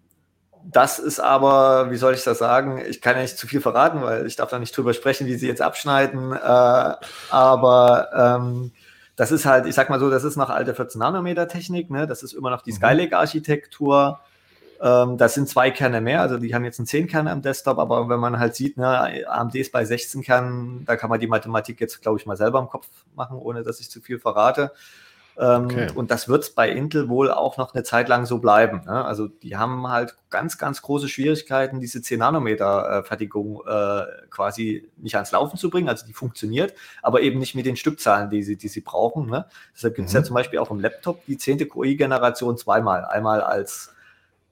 das 0.69 0.99
ist 0.99 1.19
aber, 1.19 1.91
wie 1.91 1.95
soll 1.95 2.13
ich 2.13 2.23
das 2.23 2.39
sagen? 2.39 2.81
Ich 2.89 3.01
kann 3.01 3.15
ja 3.15 3.21
nicht 3.21 3.37
zu 3.37 3.47
viel 3.47 3.61
verraten, 3.61 4.01
weil 4.01 4.25
ich 4.25 4.35
darf 4.35 4.49
da 4.49 4.59
nicht 4.59 4.75
drüber 4.75 4.93
sprechen, 4.93 5.25
wie 5.27 5.35
sie 5.35 5.47
jetzt 5.47 5.61
abschneiden. 5.61 6.33
Äh, 6.33 6.93
aber 7.29 8.09
ähm, 8.13 8.71
das 9.15 9.31
ist 9.31 9.45
halt, 9.45 9.65
ich 9.65 9.75
sag 9.75 9.89
mal 9.89 9.99
so, 9.99 10.09
das 10.09 10.23
ist 10.23 10.35
noch 10.35 10.49
alte 10.49 10.75
14 10.75 10.99
Nanometer 10.99 11.47
Technik. 11.47 11.89
Ne? 11.89 12.05
Das 12.05 12.21
ist 12.21 12.33
immer 12.33 12.49
noch 12.49 12.61
die 12.61 12.71
mhm. 12.71 12.77
Skylake-Architektur. 12.77 14.19
Ähm, 14.81 15.17
das 15.17 15.33
sind 15.33 15.49
zwei 15.49 15.71
Kerne 15.71 16.01
mehr, 16.01 16.21
also 16.21 16.37
die 16.37 16.53
haben 16.53 16.63
jetzt 16.63 16.79
einen 16.79 16.85
10 16.85 17.07
Kerne 17.07 17.31
am 17.31 17.41
Desktop, 17.41 17.79
aber 17.79 18.09
wenn 18.09 18.19
man 18.19 18.39
halt 18.39 18.55
sieht, 18.55 18.77
ne, 18.77 19.27
AMD 19.27 19.55
ist 19.55 19.71
bei 19.71 19.85
16 19.85 20.21
Kernen, 20.21 20.85
da 20.85 20.95
kann 20.95 21.09
man 21.09 21.19
die 21.19 21.27
Mathematik 21.27 21.79
jetzt, 21.81 22.01
glaube 22.01 22.19
ich, 22.19 22.25
mal 22.25 22.37
selber 22.37 22.59
im 22.59 22.67
Kopf 22.67 22.87
machen, 23.15 23.37
ohne 23.37 23.63
dass 23.63 23.79
ich 23.79 23.89
zu 23.89 24.01
viel 24.01 24.19
verrate. 24.19 24.71
Ähm, 25.39 25.65
okay. 25.65 25.87
Und 25.93 26.09
das 26.09 26.27
wird 26.27 26.55
bei 26.55 26.69
Intel 26.69 27.09
wohl 27.09 27.31
auch 27.31 27.57
noch 27.57 27.73
eine 27.73 27.83
Zeit 27.83 28.09
lang 28.09 28.25
so 28.25 28.39
bleiben. 28.39 28.81
Ne? 28.85 29.05
Also 29.05 29.27
die 29.27 29.55
haben 29.55 29.87
halt 29.87 30.15
ganz, 30.31 30.57
ganz 30.57 30.81
große 30.81 31.07
Schwierigkeiten, 31.07 31.79
diese 31.79 32.01
10 32.01 32.19
Nanometer 32.19 32.89
äh, 32.89 33.03
Fertigung 33.03 33.61
äh, 33.67 34.03
quasi 34.31 34.89
nicht 34.97 35.15
ans 35.15 35.31
Laufen 35.31 35.57
zu 35.57 35.69
bringen. 35.69 35.89
Also 35.89 36.07
die 36.07 36.13
funktioniert, 36.13 36.73
aber 37.03 37.21
eben 37.21 37.37
nicht 37.37 37.53
mit 37.53 37.67
den 37.67 37.75
Stückzahlen, 37.75 38.31
die 38.31 38.41
sie, 38.41 38.55
die 38.55 38.67
sie 38.67 38.81
brauchen. 38.81 39.27
Ne? 39.27 39.45
Deshalb 39.75 39.95
gibt 39.95 40.07
es 40.07 40.13
mhm. 40.13 40.19
ja 40.19 40.23
zum 40.23 40.33
Beispiel 40.33 40.57
auch 40.57 40.71
im 40.71 40.79
Laptop 40.79 41.23
die 41.25 41.37
10. 41.37 41.69
QI-Generation 41.69 42.57
zweimal. 42.57 43.05
Einmal 43.05 43.41
als 43.41 43.93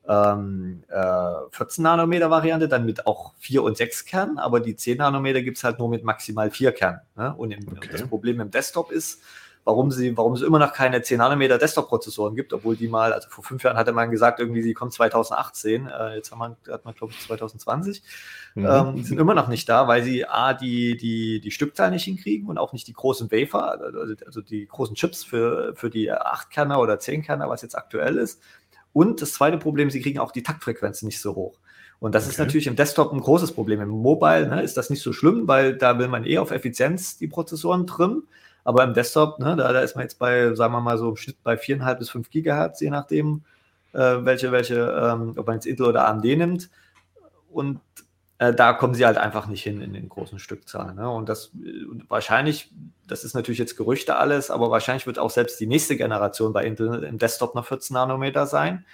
ähm, 0.08 0.84
äh, 0.90 1.34
14 1.52 1.84
Nanometer 1.84 2.30
Variante, 2.30 2.68
dann 2.68 2.86
mit 2.86 3.08
auch 3.08 3.34
4 3.40 3.64
und 3.64 3.78
6 3.78 4.06
Kernen, 4.06 4.38
aber 4.38 4.60
die 4.60 4.76
10 4.76 4.98
Nanometer 4.98 5.42
gibt 5.42 5.58
es 5.58 5.64
halt 5.64 5.80
nur 5.80 5.90
mit 5.90 6.04
maximal 6.04 6.52
4 6.52 6.72
Kernen. 6.74 7.02
Ne? 7.16 7.34
Und 7.36 7.52
im, 7.52 7.68
okay. 7.68 7.90
das 7.92 8.04
Problem 8.04 8.40
im 8.40 8.52
Desktop 8.52 8.92
ist, 8.92 9.22
warum, 9.66 9.90
sie, 9.92 10.16
warum 10.16 10.34
es 10.34 10.42
immer 10.42 10.60
noch 10.60 10.74
keine 10.74 11.02
10 11.02 11.18
Nanometer 11.18 11.58
Desktop-Prozessoren 11.58 12.36
gibt, 12.36 12.54
obwohl 12.54 12.76
die 12.76 12.88
mal, 12.88 13.12
also 13.12 13.28
vor 13.30 13.44
fünf 13.44 13.64
Jahren 13.64 13.78
hatte 13.78 13.92
man 13.92 14.12
gesagt, 14.12 14.40
irgendwie 14.40 14.62
sie 14.62 14.74
kommen 14.74 14.92
2018, 14.92 15.88
äh, 15.88 16.16
jetzt 16.16 16.32
haben 16.32 16.40
wir, 16.40 16.74
hat 16.74 16.86
man 16.86 16.94
glaube 16.94 17.14
ich 17.14 17.26
2020, 17.26 18.04
mhm. 18.54 18.66
ähm, 18.66 19.04
sind 19.04 19.20
immer 19.20 19.34
noch 19.34 19.48
nicht 19.48 19.68
da, 19.68 19.88
weil 19.88 20.04
sie 20.04 20.26
A, 20.28 20.54
die, 20.54 20.96
die, 20.96 21.42
die 21.42 21.52
Stückzahl 21.52 21.90
nicht 21.90 22.04
hinkriegen 22.04 22.48
und 22.48 22.60
auch 22.60 22.74
nicht 22.74 22.88
die 22.88 22.94
großen 22.94 23.32
Wafer, 23.32 23.82
also, 23.82 24.14
also 24.26 24.42
die 24.42 24.68
großen 24.68 24.96
Chips 24.96 25.24
für, 25.24 25.74
für 25.76 25.90
die 25.90 26.12
8 26.12 26.52
Kerner 26.52 26.80
oder 26.80 27.00
10 27.00 27.24
Kerner, 27.24 27.50
was 27.50 27.64
jetzt 27.64 27.76
aktuell 27.76 28.18
ist. 28.18 28.42
Und 28.96 29.22
das 29.22 29.34
zweite 29.34 29.58
Problem, 29.58 29.90
sie 29.90 30.02
kriegen 30.02 30.20
auch 30.20 30.32
die 30.32 30.42
Taktfrequenz 30.42 31.02
nicht 31.02 31.20
so 31.20 31.36
hoch. 31.36 31.60
Und 32.00 32.16
das 32.16 32.24
okay. 32.24 32.32
ist 32.32 32.40
natürlich 32.40 32.68
im 32.68 32.78
Desktop 32.78 33.12
ein 33.12 33.20
großes 33.20 33.52
Problem. 33.52 33.82
Im 33.82 33.90
Mobile 33.90 34.48
ne, 34.48 34.62
ist 34.62 34.78
das 34.78 34.90
nicht 34.90 35.02
so 35.02 35.12
schlimm, 35.12 35.50
weil 35.50 35.76
da 35.76 36.00
will 36.00 36.08
man 36.08 36.26
eh 36.26 36.38
auf 36.38 36.52
Effizienz 36.52 37.18
die 37.18 37.28
Prozessoren 37.28 37.88
trimmen. 37.88 38.24
Aber 38.64 38.86
im 38.86 38.94
Desktop, 38.94 39.40
ne, 39.40 39.58
da, 39.58 39.74
da 39.74 39.82
ist 39.82 39.98
man 39.98 40.04
jetzt 40.04 40.18
bei, 40.18 40.56
sagen 40.56 40.72
wir 40.72 40.80
mal 40.80 40.98
so 40.98 41.10
im 41.10 41.18
Schnitt 41.18 41.36
bei 41.44 41.56
4,5 41.56 41.96
bis 41.96 42.10
5 42.10 42.30
Gigahertz, 42.30 42.80
je 42.80 42.90
nachdem, 42.90 43.44
äh, 43.92 44.00
welche, 44.00 44.54
welche, 44.54 44.76
ähm, 44.76 45.34
ob 45.36 45.46
man 45.46 45.58
jetzt 45.58 45.66
Intel 45.66 45.88
oder 45.88 46.08
AMD 46.08 46.24
nimmt. 46.24 46.70
Und 47.52 47.82
äh, 48.38 48.54
da 48.54 48.74
kommen 48.74 48.94
sie 48.94 49.06
halt 49.06 49.18
einfach 49.18 49.48
nicht 49.48 49.64
hin 49.64 49.82
in 49.82 49.94
den 49.94 50.10
großen 50.10 50.40
Stückzahlen. 50.40 50.96
Ne? 50.96 51.10
Und 51.10 51.30
das 51.30 51.52
äh, 51.56 51.86
wahrscheinlich, 52.10 52.72
das 53.08 53.24
ist 53.24 53.34
natürlich 53.34 53.60
jetzt 53.60 53.78
Gerüchte 53.78 54.18
alles, 54.18 54.52
aber 54.52 54.72
wahrscheinlich 54.72 55.08
wird 55.08 55.20
auch 55.20 55.30
selbst 55.30 55.60
die 55.60 55.68
nächste 55.68 55.96
Generation 55.96 56.52
bei 56.52 56.66
Intel 56.66 57.04
im 57.04 57.18
Desktop 57.18 57.56
noch 57.56 57.66
14 57.66 57.94
Nanometer 57.94 58.46
sein. 58.46 58.86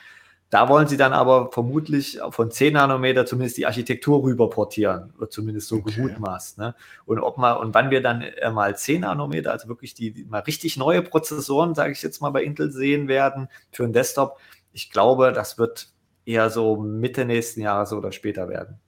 Da 0.52 0.68
wollen 0.68 0.86
sie 0.86 0.98
dann 0.98 1.14
aber 1.14 1.50
vermutlich 1.52 2.20
von 2.32 2.52
10 2.52 2.74
Nanometer 2.74 3.26
zumindest 3.26 3.58
die 3.58 3.66
Architektur 3.66 4.22
rüber 4.22 4.50
portieren, 4.50 5.14
wird 5.18 5.32
zumindest 5.32 5.70
so 5.70 5.78
okay. 5.78 5.96
gemutmaßt. 5.96 6.58
Ne? 6.58 6.76
Und 7.06 7.20
ob 7.20 7.38
mal, 7.38 7.54
und 7.54 7.74
wann 7.74 7.90
wir 7.90 8.04
dann 8.04 8.22
äh, 8.22 8.52
mal 8.52 8.78
10 8.78 9.02
Nanometer, 9.02 9.54
also 9.54 9.70
wirklich 9.70 9.94
die, 9.94 10.12
die 10.12 10.26
mal 10.26 10.42
richtig 10.42 10.76
neue 10.78 11.02
Prozessoren, 11.02 11.74
sage 11.74 11.94
ich 11.94 12.04
jetzt 12.04 12.22
mal 12.22 12.32
bei 12.32 12.44
Intel 12.44 12.70
sehen 12.72 13.08
werden 13.08 13.48
für 13.72 13.86
einen 13.86 13.94
Desktop, 13.94 14.40
ich 14.74 14.92
glaube, 14.92 15.32
das 15.32 15.58
wird 15.58 15.88
eher 16.26 16.50
so 16.50 16.76
Mitte 16.76 17.26
nächsten 17.26 17.62
Jahres 17.62 17.94
oder 17.94 18.12
später 18.12 18.50
werden. 18.50 18.80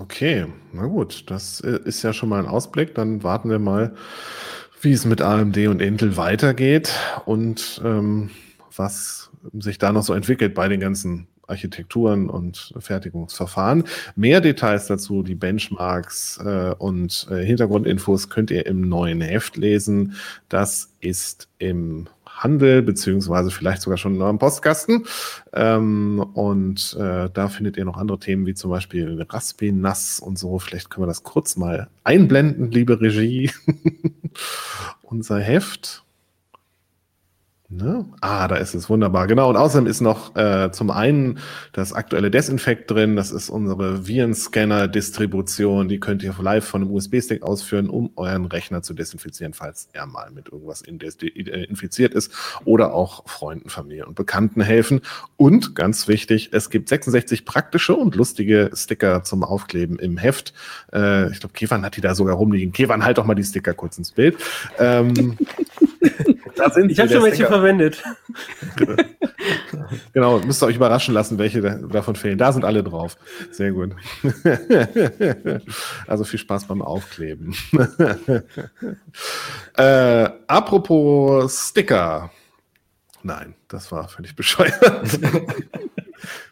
Okay, 0.00 0.46
na 0.72 0.86
gut, 0.86 1.24
das 1.28 1.60
äh, 1.60 1.80
ist 1.84 2.04
ja 2.04 2.12
schon 2.12 2.28
mal 2.28 2.38
ein 2.38 2.46
Ausblick. 2.46 2.94
Dann 2.94 3.24
warten 3.24 3.50
wir 3.50 3.58
mal, 3.58 3.96
wie 4.80 4.92
es 4.92 5.04
mit 5.04 5.20
AMD 5.20 5.56
und 5.66 5.82
Intel 5.82 6.16
weitergeht 6.16 6.94
und 7.24 7.82
ähm, 7.84 8.30
was 8.76 9.30
sich 9.58 9.78
da 9.78 9.92
noch 9.92 10.04
so 10.04 10.14
entwickelt 10.14 10.54
bei 10.54 10.68
den 10.68 10.78
ganzen 10.78 11.26
Architekturen 11.48 12.30
und 12.30 12.74
Fertigungsverfahren. 12.78 13.84
Mehr 14.14 14.40
Details 14.40 14.86
dazu, 14.86 15.24
die 15.24 15.34
Benchmarks 15.34 16.38
äh, 16.44 16.74
und 16.78 17.26
äh, 17.30 17.44
Hintergrundinfos 17.44 18.28
könnt 18.28 18.52
ihr 18.52 18.66
im 18.66 18.82
neuen 18.88 19.20
Heft 19.20 19.56
lesen. 19.56 20.14
Das 20.48 20.94
ist 21.00 21.48
im 21.58 22.08
Handel, 22.42 22.82
beziehungsweise 22.82 23.50
vielleicht 23.50 23.82
sogar 23.82 23.98
schon 23.98 24.14
in 24.14 24.22
eurem 24.22 24.38
Postkasten. 24.38 25.06
Ähm, 25.52 26.24
und 26.34 26.96
äh, 26.98 27.28
da 27.32 27.48
findet 27.48 27.76
ihr 27.76 27.84
noch 27.84 27.96
andere 27.96 28.18
Themen, 28.18 28.46
wie 28.46 28.54
zum 28.54 28.70
Beispiel 28.70 29.24
Raspberry-Nass 29.28 30.20
und 30.20 30.38
so. 30.38 30.58
Vielleicht 30.58 30.90
können 30.90 31.04
wir 31.04 31.08
das 31.08 31.22
kurz 31.22 31.56
mal 31.56 31.88
einblenden, 32.04 32.70
liebe 32.70 33.00
Regie. 33.00 33.50
Unser 35.02 35.40
Heft. 35.40 36.04
Ne? 37.70 38.06
Ah, 38.22 38.48
da 38.48 38.56
ist 38.56 38.74
es 38.74 38.88
wunderbar. 38.88 39.26
Genau. 39.26 39.50
Und 39.50 39.56
außerdem 39.56 39.86
ist 39.86 40.00
noch 40.00 40.34
äh, 40.36 40.70
zum 40.72 40.90
einen 40.90 41.38
das 41.74 41.92
aktuelle 41.92 42.30
Desinfekt 42.30 42.90
drin. 42.90 43.14
Das 43.14 43.30
ist 43.30 43.50
unsere 43.50 44.06
Virenscanner-Distribution. 44.06 45.86
Die 45.86 46.00
könnt 46.00 46.22
ihr 46.22 46.34
live 46.40 46.64
von 46.66 46.80
einem 46.80 46.92
USB-Stick 46.92 47.42
ausführen, 47.42 47.90
um 47.90 48.10
euren 48.16 48.46
Rechner 48.46 48.80
zu 48.80 48.94
desinfizieren, 48.94 49.52
falls 49.52 49.90
er 49.92 50.06
mal 50.06 50.30
mit 50.30 50.50
irgendwas 50.50 50.80
äh, 50.80 51.64
infiziert 51.64 52.14
ist 52.14 52.32
oder 52.64 52.94
auch 52.94 53.28
Freunden, 53.28 53.68
Familie 53.68 54.06
und 54.06 54.14
Bekannten 54.14 54.62
helfen. 54.62 55.02
Und 55.36 55.74
ganz 55.74 56.08
wichtig, 56.08 56.48
es 56.52 56.70
gibt 56.70 56.88
66 56.88 57.44
praktische 57.44 57.94
und 57.94 58.14
lustige 58.14 58.70
Sticker 58.72 59.24
zum 59.24 59.44
Aufkleben 59.44 59.98
im 59.98 60.16
Heft. 60.16 60.54
Äh, 60.90 61.30
ich 61.32 61.40
glaube, 61.40 61.52
Kevan 61.52 61.84
hat 61.84 61.98
die 61.98 62.00
da 62.00 62.14
sogar 62.14 62.36
rumliegen. 62.36 62.72
Kevan, 62.72 63.04
halt 63.04 63.18
doch 63.18 63.26
mal 63.26 63.34
die 63.34 63.44
Sticker 63.44 63.74
kurz 63.74 63.98
ins 63.98 64.12
Bild. 64.12 64.38
Ähm, 64.78 65.36
Da 66.58 66.70
sind 66.70 66.90
ich 66.90 66.98
habe 66.98 67.08
schon 67.08 67.22
welche 67.22 67.46
verwendet. 67.46 68.02
genau, 70.12 70.40
müsst 70.40 70.62
ihr 70.62 70.66
euch 70.66 70.76
überraschen 70.76 71.14
lassen, 71.14 71.38
welche 71.38 71.62
davon 71.62 72.16
fehlen. 72.16 72.36
Da 72.36 72.52
sind 72.52 72.64
alle 72.64 72.82
drauf. 72.82 73.16
Sehr 73.50 73.72
gut. 73.72 73.94
also 76.06 76.24
viel 76.24 76.38
Spaß 76.38 76.66
beim 76.66 76.82
Aufkleben. 76.82 77.54
äh, 79.76 80.28
apropos 80.46 81.68
Sticker. 81.68 82.30
Nein, 83.22 83.54
das 83.68 83.90
war 83.92 84.08
völlig 84.08 84.34
bescheuert. 84.34 85.20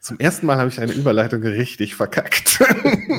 Zum 0.00 0.18
ersten 0.18 0.46
Mal 0.46 0.58
habe 0.58 0.68
ich 0.68 0.80
eine 0.80 0.92
Überleitung 0.92 1.42
richtig 1.42 1.94
verkackt. 1.94 2.61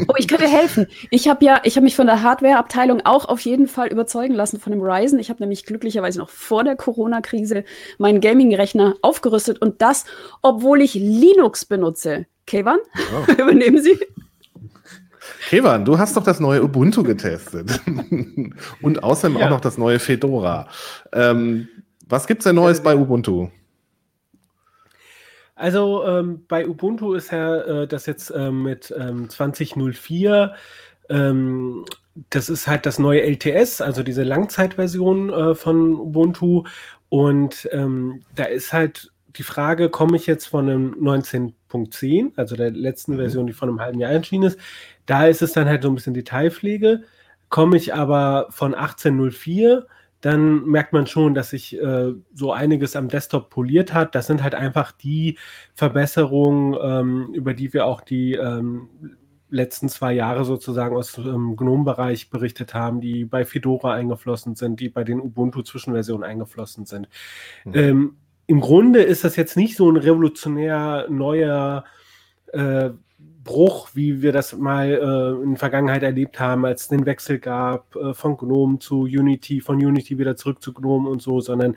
Oh, 0.08 0.14
ich 0.18 0.28
könnte 0.28 0.48
helfen. 0.48 0.88
Ich 1.10 1.28
habe 1.28 1.44
ja, 1.44 1.62
ich 1.64 1.76
habe 1.76 1.84
mich 1.84 1.96
von 1.96 2.08
der 2.08 2.22
Hardware-Abteilung 2.22 3.02
auch 3.06 3.26
auf 3.26 3.42
jeden 3.42 3.68
Fall 3.68 3.88
überzeugen 3.88 4.34
lassen 4.34 4.60
von 4.60 4.72
dem 4.72 4.82
Ryzen. 4.82 5.20
Ich 5.20 5.30
habe 5.30 5.42
nämlich 5.42 5.66
glücklicherweise 5.66 6.20
noch 6.20 6.30
vor 6.30 6.64
der 6.64 6.76
Corona-Krise 6.76 7.64
meinen 7.98 8.22
Gaming-Rechner 8.22 8.96
aufgerüstet 9.02 9.60
und 9.60 9.82
das, 9.82 10.06
obwohl 10.42 10.82
ich 10.82 10.94
Linux 10.94 11.66
benutze. 11.66 12.28
Kevan, 12.46 12.80
ja. 12.96 13.34
übernehmen 13.44 13.82
Sie. 13.82 14.00
Kevan, 15.50 15.86
du 15.86 15.98
hast 15.98 16.18
doch 16.18 16.24
das 16.24 16.40
neue 16.40 16.64
Ubuntu 16.64 17.04
getestet. 17.04 17.82
und 18.82 19.04
außerdem 19.04 19.38
ja. 19.38 19.46
auch 19.46 19.50
noch 19.50 19.62
das 19.62 19.78
neue 19.78 20.00
Fedora. 20.00 20.68
Ähm, 21.14 21.68
was 22.08 22.26
es 22.30 22.44
denn 22.44 22.56
Neues 22.56 22.80
äh, 22.80 22.84
bei 22.84 22.96
Ubuntu? 22.96 23.50
Also 25.58 26.06
ähm, 26.06 26.46
bei 26.48 26.68
Ubuntu 26.68 27.16
ist 27.16 27.32
ja 27.32 27.58
äh, 27.62 27.88
das 27.88 28.06
jetzt 28.06 28.30
äh, 28.30 28.52
mit 28.52 28.94
ähm, 28.96 29.28
20.04. 29.28 30.54
Ähm, 31.10 31.84
das 32.30 32.50
ist 32.50 32.68
halt 32.68 32.86
das 32.86 33.00
neue 33.00 33.22
LTS, 33.24 33.82
also 33.82 34.04
diese 34.04 34.24
Langzeitversion 34.24 35.32
äh, 35.32 35.56
von 35.56 35.96
Ubuntu. 35.96 36.64
Und 37.10 37.68
ähm, 37.72 38.22
da 38.36 38.44
ist 38.46 38.72
halt 38.72 39.12
die 39.30 39.44
Frage, 39.44 39.90
komme 39.90 40.18
ich 40.18 40.28
jetzt 40.28 40.46
von 40.46 40.70
einem 40.70 40.94
19.10, 40.94 42.34
also 42.36 42.56
der 42.56 42.70
letzten 42.70 43.14
mhm. 43.14 43.18
Version, 43.18 43.48
die 43.48 43.54
von 43.54 43.70
einem 43.70 43.82
halben 43.82 44.00
Jahr 44.00 44.12
erschienen 44.12 44.44
ist. 44.44 44.60
Da 45.08 45.26
ist 45.26 45.42
es 45.42 45.54
dann 45.54 45.68
halt 45.68 45.82
so 45.82 45.90
ein 45.90 45.96
bisschen 45.96 46.14
Detailpflege. 46.14 47.04
Komme 47.50 47.78
ich 47.78 47.96
aber 47.96 48.48
von 48.52 48.76
18.04 48.76 49.86
dann 50.22 50.66
merkt 50.66 50.94
man 50.94 51.06
schon, 51.06 51.34
dass 51.34 51.52
sich 51.52 51.80
äh, 51.80 52.14
so 52.34 52.52
einiges 52.52 52.96
am 52.96 53.08
Desktop 53.08 53.50
poliert 53.50 53.94
hat. 53.94 54.16
Das 54.16 54.28
sind 54.28 54.42
halt 54.42 54.56
einfach 54.56 54.92
die 54.92 55.38
Verbesserungen, 55.76 56.76
ähm, 56.82 57.34
über 57.34 57.54
die 57.54 57.74
wir 57.74 57.86
auch 57.86 58.02
die 58.02 58.34
ähm, 58.34 58.90
letzten 59.50 59.90
zwei 59.90 60.14
Jahre 60.14 60.44
sozusagen 60.44 60.96
aus 60.96 61.14
dem 61.14 61.28
ähm, 61.28 61.56
GNOME-Bereich 61.56 62.30
berichtet 62.30 62.74
haben, 62.74 63.00
die 63.00 63.26
bei 63.26 63.46
Fedora 63.46 63.94
eingeflossen 63.94 64.56
sind, 64.56 64.80
die 64.80 64.90
bei 64.90 65.04
den 65.04 65.22
Ubuntu-Zwischenversionen 65.22 66.24
eingeflossen 66.24 66.86
sind. 66.86 67.08
Mhm. 67.64 67.74
Ähm, 67.76 68.18
Im 68.48 68.60
Grunde 68.60 69.04
ist 69.04 69.24
das 69.24 69.36
jetzt 69.36 69.56
nicht 69.56 69.78
so 69.78 69.90
ein 69.90 69.98
revolutionär 69.98 71.08
neuer 71.10 71.86
äh, 72.54 72.90
Bruch, 73.48 73.90
wie 73.96 74.22
wir 74.22 74.32
das 74.32 74.56
mal 74.56 74.88
äh, 74.88 75.44
in 75.44 75.52
der 75.52 75.60
Vergangenheit 75.60 76.04
erlebt 76.04 76.40
haben, 76.40 76.66
als 76.66 76.84
es 76.84 76.88
den 76.90 77.08
Wechsel 77.08 77.40
gab 77.40 77.96
äh, 77.96 78.14
von 78.14 78.38
GNOME 78.38 78.78
zu 78.78 79.02
Unity, 79.02 79.60
von 79.62 79.78
Unity 79.78 80.20
wieder 80.20 80.36
zurück 80.36 80.62
zu 80.62 80.72
GNOME 80.74 81.10
und 81.10 81.24
so, 81.24 81.42
sondern 81.42 81.76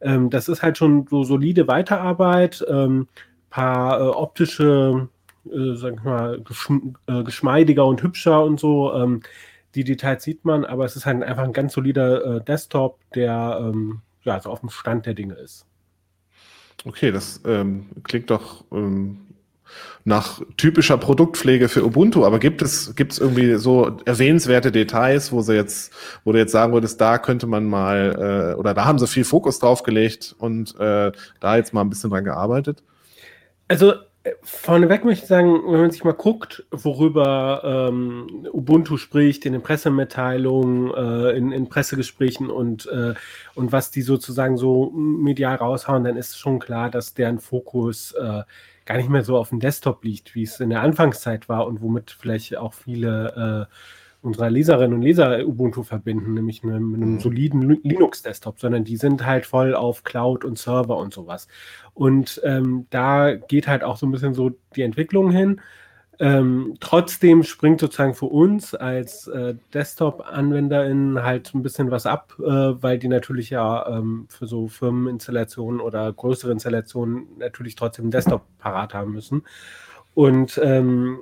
ähm, 0.00 0.30
das 0.30 0.48
ist 0.48 0.62
halt 0.62 0.76
schon 0.76 1.06
so 1.08 1.22
solide 1.22 1.68
Weiterarbeit, 1.68 2.64
ähm, 2.68 3.06
paar 3.50 4.00
äh, 4.00 4.08
optische, 4.08 5.08
äh, 5.46 5.74
sag 5.74 5.94
ich 5.94 6.02
mal, 6.02 6.40
geschm 6.40 6.96
äh, 7.06 7.22
geschmeidiger 7.22 7.86
und 7.86 8.02
hübscher 8.02 8.42
und 8.42 8.58
so. 8.58 8.92
Ähm, 8.94 9.22
die 9.74 9.84
Details 9.84 10.24
sieht 10.24 10.44
man, 10.44 10.64
aber 10.64 10.84
es 10.84 10.96
ist 10.96 11.06
halt 11.06 11.22
einfach 11.22 11.44
ein 11.44 11.52
ganz 11.52 11.74
solider 11.74 12.24
äh, 12.36 12.44
Desktop, 12.44 12.98
der 13.14 13.60
ähm, 13.62 14.00
ja, 14.24 14.40
so 14.40 14.50
auf 14.50 14.60
dem 14.60 14.70
Stand 14.70 15.06
der 15.06 15.14
Dinge 15.14 15.34
ist. 15.34 15.66
Okay, 16.84 17.12
das 17.12 17.40
ähm, 17.44 17.86
klingt 18.04 18.30
doch 18.30 18.64
ähm, 18.72 19.18
nach 20.04 20.40
typischer 20.56 20.96
Produktpflege 20.96 21.68
für 21.68 21.84
Ubuntu, 21.84 22.24
aber 22.24 22.38
gibt 22.38 22.62
es, 22.62 22.94
gibt 22.96 23.12
es 23.12 23.18
irgendwie 23.18 23.54
so 23.56 23.98
erwähnenswerte 24.06 24.72
Details, 24.72 25.30
wo 25.32 25.42
sie 25.42 25.54
jetzt, 25.54 25.92
wo 26.24 26.32
du 26.32 26.38
jetzt 26.38 26.52
sagen 26.52 26.72
würdest, 26.72 27.00
da 27.00 27.18
könnte 27.18 27.46
man 27.46 27.64
mal, 27.64 28.54
äh, 28.54 28.58
oder 28.58 28.74
da 28.74 28.84
haben 28.84 28.98
sie 28.98 29.06
viel 29.06 29.24
Fokus 29.24 29.58
drauf 29.58 29.82
gelegt 29.82 30.34
und 30.38 30.74
äh, 30.80 31.12
da 31.40 31.56
jetzt 31.56 31.74
mal 31.74 31.82
ein 31.82 31.90
bisschen 31.90 32.10
dran 32.10 32.24
gearbeitet? 32.24 32.82
Also 33.68 33.92
äh, 34.22 34.32
Vorneweg 34.42 35.04
möchte 35.04 35.24
ich 35.24 35.28
sagen, 35.28 35.62
wenn 35.66 35.80
man 35.80 35.90
sich 35.90 36.04
mal 36.04 36.12
guckt, 36.12 36.64
worüber 36.70 37.88
ähm, 37.90 38.46
Ubuntu 38.52 38.96
spricht 38.98 39.46
in 39.46 39.52
den 39.54 39.62
Pressemitteilungen, 39.62 40.92
äh, 40.92 41.36
in, 41.36 41.52
in, 41.52 41.68
Pressegesprächen 41.68 42.50
und, 42.50 42.86
äh, 42.86 43.14
und 43.54 43.72
was 43.72 43.90
die 43.90 44.02
sozusagen 44.02 44.58
so 44.58 44.90
medial 44.90 45.56
raushauen, 45.56 46.04
dann 46.04 46.16
ist 46.16 46.38
schon 46.38 46.58
klar, 46.58 46.90
dass 46.90 47.14
deren 47.14 47.38
Fokus 47.38 48.12
äh, 48.12 48.42
gar 48.90 48.96
nicht 48.96 49.08
mehr 49.08 49.22
so 49.22 49.36
auf 49.36 49.50
dem 49.50 49.60
Desktop 49.60 50.02
liegt, 50.02 50.34
wie 50.34 50.42
es 50.42 50.58
in 50.58 50.70
der 50.70 50.82
Anfangszeit 50.82 51.48
war 51.48 51.68
und 51.68 51.80
womit 51.80 52.10
vielleicht 52.10 52.56
auch 52.56 52.74
viele 52.74 53.68
äh, 53.70 53.74
unserer 54.20 54.50
Leserinnen 54.50 54.94
und 54.94 55.02
Leser 55.02 55.46
Ubuntu 55.46 55.84
verbinden, 55.84 56.34
nämlich 56.34 56.64
mit, 56.64 56.74
mit 56.80 57.00
einem 57.00 57.12
mhm. 57.12 57.20
soliden 57.20 57.80
Linux-Desktop, 57.84 58.58
sondern 58.58 58.82
die 58.82 58.96
sind 58.96 59.24
halt 59.24 59.46
voll 59.46 59.76
auf 59.76 60.02
Cloud 60.02 60.44
und 60.44 60.58
Server 60.58 60.96
und 60.96 61.14
sowas. 61.14 61.46
Und 61.94 62.40
ähm, 62.42 62.88
da 62.90 63.36
geht 63.36 63.68
halt 63.68 63.84
auch 63.84 63.96
so 63.96 64.06
ein 64.06 64.10
bisschen 64.10 64.34
so 64.34 64.50
die 64.74 64.82
Entwicklung 64.82 65.30
hin. 65.30 65.60
Ähm, 66.22 66.74
trotzdem 66.80 67.42
springt 67.44 67.80
sozusagen 67.80 68.12
für 68.12 68.26
uns 68.26 68.74
als 68.74 69.26
äh, 69.26 69.54
Desktop-AnwenderInnen 69.72 71.22
halt 71.22 71.54
ein 71.54 71.62
bisschen 71.62 71.90
was 71.90 72.04
ab, 72.04 72.34
äh, 72.38 72.44
weil 72.44 72.98
die 72.98 73.08
natürlich 73.08 73.48
ja 73.48 73.88
ähm, 73.88 74.26
für 74.28 74.46
so 74.46 74.68
Firmeninstallationen 74.68 75.80
oder 75.80 76.12
größere 76.12 76.52
Installationen 76.52 77.26
natürlich 77.38 77.74
trotzdem 77.74 78.10
Desktop 78.10 78.42
parat 78.58 78.92
haben 78.92 79.12
müssen. 79.12 79.44
Und, 80.12 80.60
ähm, 80.62 81.20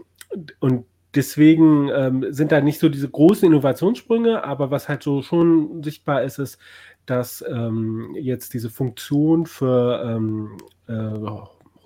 und 0.59 0.85
deswegen 1.15 1.89
ähm, 1.91 2.27
sind 2.31 2.51
da 2.51 2.61
nicht 2.61 2.81
so 2.81 2.89
diese 2.89 3.09
großen 3.09 3.47
Innovationssprünge, 3.47 4.43
aber 4.43 4.73
was 4.73 4.89
halt 4.89 5.05
so 5.05 5.23
schon 5.23 5.81
sichtbar 5.85 6.23
ist, 6.25 6.39
ist, 6.41 6.59
dass 7.07 7.45
ähm, 7.49 8.17
jetzt 8.19 8.53
diese 8.53 8.69
Funktion 8.69 9.47
für 9.47 10.03
ähm, 10.05 10.59
äh, 10.89 10.93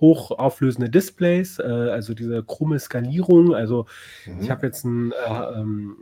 hochauflösende 0.03 0.91
Displays, 0.91 1.59
äh, 1.59 1.63
also 1.63 2.13
diese 2.13 2.43
krumme 2.43 2.79
Skalierung. 2.79 3.55
Also 3.55 3.87
mhm. 4.27 4.43
ich 4.43 4.51
habe 4.51 4.67
jetzt 4.67 4.85
einen 4.85 5.13
äh, 5.13 5.61
ähm, 5.61 5.97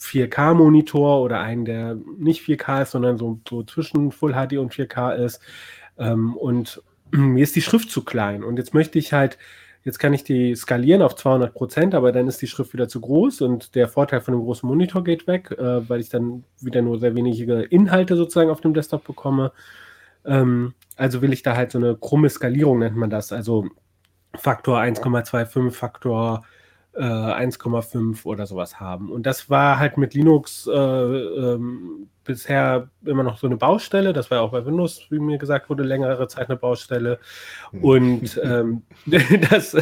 4K-Monitor 0.00 1.22
oder 1.22 1.40
einen, 1.40 1.64
der 1.64 1.96
nicht 2.18 2.42
4K 2.42 2.82
ist, 2.82 2.90
sondern 2.90 3.16
so, 3.16 3.38
so 3.48 3.62
zwischen 3.62 4.10
Full 4.10 4.32
HD 4.32 4.58
und 4.58 4.72
4K 4.72 5.14
ist. 5.14 5.40
Ähm, 5.98 6.36
und 6.36 6.82
mir 7.12 7.44
ist 7.44 7.54
die 7.54 7.62
Schrift 7.62 7.90
zu 7.90 8.04
klein. 8.04 8.42
Und 8.42 8.56
jetzt 8.56 8.74
möchte 8.74 8.98
ich 8.98 9.12
halt, 9.12 9.38
jetzt 9.84 9.98
kann 9.98 10.14
ich 10.14 10.24
die 10.24 10.56
skalieren 10.56 11.02
auf 11.02 11.14
200 11.14 11.54
Prozent, 11.54 11.94
aber 11.94 12.10
dann 12.10 12.26
ist 12.26 12.42
die 12.42 12.46
Schrift 12.46 12.72
wieder 12.72 12.88
zu 12.88 13.00
groß 13.00 13.42
und 13.42 13.74
der 13.74 13.88
Vorteil 13.88 14.20
von 14.20 14.34
dem 14.34 14.42
großen 14.42 14.68
Monitor 14.68 15.04
geht 15.04 15.26
weg, 15.26 15.50
äh, 15.52 15.88
weil 15.88 16.00
ich 16.00 16.08
dann 16.08 16.44
wieder 16.60 16.82
nur 16.82 16.98
sehr 16.98 17.14
wenige 17.14 17.62
Inhalte 17.62 18.16
sozusagen 18.16 18.50
auf 18.50 18.62
dem 18.62 18.74
Desktop 18.74 19.04
bekomme. 19.04 19.52
Ähm, 20.24 20.74
also 20.96 21.22
will 21.22 21.32
ich 21.32 21.42
da 21.42 21.56
halt 21.56 21.72
so 21.72 21.78
eine 21.78 21.96
krumme 21.96 22.28
Skalierung, 22.28 22.78
nennt 22.78 22.96
man 22.96 23.10
das. 23.10 23.32
Also 23.32 23.68
Faktor 24.36 24.80
1,25, 24.80 25.70
Faktor 25.70 26.44
äh, 26.96 27.02
1,5 27.02 28.24
oder 28.24 28.46
sowas 28.46 28.80
haben. 28.80 29.10
Und 29.10 29.26
das 29.26 29.50
war 29.50 29.78
halt 29.78 29.98
mit 29.98 30.14
Linux 30.14 30.66
äh, 30.66 30.72
ähm, 30.72 32.08
bisher 32.24 32.88
immer 33.04 33.22
noch 33.22 33.38
so 33.38 33.46
eine 33.46 33.56
Baustelle. 33.56 34.12
Das 34.12 34.30
war 34.30 34.38
ja 34.38 34.44
auch 34.44 34.52
bei 34.52 34.64
Windows, 34.64 35.06
wie 35.10 35.18
mir 35.18 35.38
gesagt 35.38 35.68
wurde, 35.68 35.82
längere 35.82 36.26
Zeit 36.28 36.48
eine 36.48 36.56
Baustelle. 36.56 37.18
Hm. 37.70 37.84
Und 37.84 38.40
ähm, 38.42 38.82
das, 39.50 39.76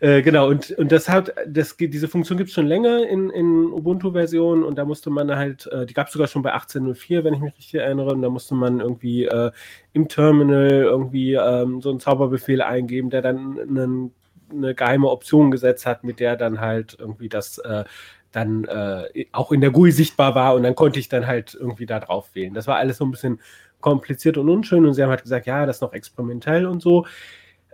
äh, 0.00 0.22
genau, 0.22 0.48
und, 0.48 0.72
und 0.72 0.92
das 0.92 1.08
hat, 1.08 1.32
das, 1.46 1.76
diese 1.76 2.08
Funktion 2.08 2.36
gibt 2.36 2.48
es 2.48 2.54
schon 2.54 2.66
länger 2.66 3.08
in, 3.08 3.30
in 3.30 3.72
Ubuntu-Versionen 3.72 4.62
und 4.62 4.76
da 4.76 4.84
musste 4.84 5.10
man 5.10 5.34
halt, 5.34 5.66
äh, 5.68 5.86
die 5.86 5.94
gab 5.94 6.08
es 6.08 6.12
sogar 6.12 6.28
schon 6.28 6.42
bei 6.42 6.54
18.04, 6.54 7.24
wenn 7.24 7.34
ich 7.34 7.40
mich 7.40 7.56
richtig 7.56 7.74
erinnere, 7.74 8.12
und 8.12 8.22
da 8.22 8.28
musste 8.28 8.54
man 8.54 8.80
irgendwie 8.80 9.24
äh, 9.24 9.50
im 9.92 10.08
Terminal 10.08 10.70
irgendwie 10.70 11.34
ähm, 11.34 11.80
so 11.80 11.90
einen 11.90 12.00
Zauberbefehl 12.00 12.60
eingeben, 12.60 13.10
der 13.10 13.22
dann 13.22 13.58
einen 13.58 14.12
eine 14.50 14.74
geheime 14.74 15.08
Option 15.08 15.50
gesetzt 15.50 15.86
hat, 15.86 16.04
mit 16.04 16.20
der 16.20 16.36
dann 16.36 16.60
halt 16.60 16.96
irgendwie 16.98 17.28
das 17.28 17.58
äh, 17.58 17.84
dann 18.32 18.64
äh, 18.64 19.26
auch 19.32 19.52
in 19.52 19.60
der 19.60 19.70
GUI 19.70 19.90
sichtbar 19.90 20.34
war 20.34 20.54
und 20.54 20.62
dann 20.62 20.74
konnte 20.74 21.00
ich 21.00 21.08
dann 21.08 21.26
halt 21.26 21.54
irgendwie 21.54 21.86
da 21.86 21.98
drauf 22.00 22.30
wählen. 22.34 22.54
Das 22.54 22.66
war 22.66 22.76
alles 22.76 22.98
so 22.98 23.04
ein 23.04 23.10
bisschen 23.10 23.40
kompliziert 23.80 24.36
und 24.36 24.48
unschön 24.48 24.86
und 24.86 24.94
sie 24.94 25.02
haben 25.02 25.10
halt 25.10 25.22
gesagt, 25.22 25.46
ja, 25.46 25.66
das 25.66 25.76
ist 25.76 25.82
noch 25.82 25.92
experimentell 25.92 26.66
und 26.66 26.80
so. 26.80 27.06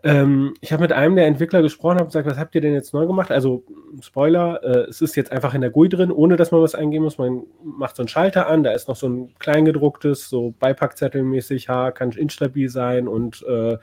Ähm, 0.03 0.55
ich 0.61 0.73
habe 0.73 0.83
mit 0.83 0.93
einem 0.93 1.17
der 1.17 1.27
Entwickler 1.27 1.63
gesprochen, 1.63 1.97
habe 1.97 2.07
gesagt, 2.07 2.29
was 2.29 2.39
habt 2.39 2.55
ihr 2.55 2.61
denn 2.61 2.75
jetzt 2.75 2.95
neu 2.95 3.07
gemacht? 3.07 3.33
Also, 3.33 3.65
Spoiler, 4.01 4.63
äh, 4.63 4.89
es 4.89 5.01
ist 5.01 5.17
jetzt 5.17 5.33
einfach 5.33 5.55
in 5.55 5.63
der 5.63 5.71
GUI 5.71 5.89
drin, 5.89 6.13
ohne 6.13 6.37
dass 6.37 6.53
man 6.53 6.63
was 6.63 6.75
eingeben 6.75 7.05
muss. 7.05 7.19
Man 7.19 7.43
macht 7.65 7.97
so 7.97 8.03
einen 8.03 8.09
Schalter 8.09 8.47
an, 8.47 8.63
da 8.63 8.73
ist 8.73 8.89
noch 8.89 8.97
so 8.97 9.09
ein 9.09 9.35
kleingedrucktes, 9.39 10.29
so 10.29 10.55
Beipackzettelmäßig, 10.61 11.69
ha, 11.69 11.91
kann 11.91 12.13
instabil 12.13 12.69
sein 12.69 13.09
und 13.09 13.43
äh, 13.49 13.79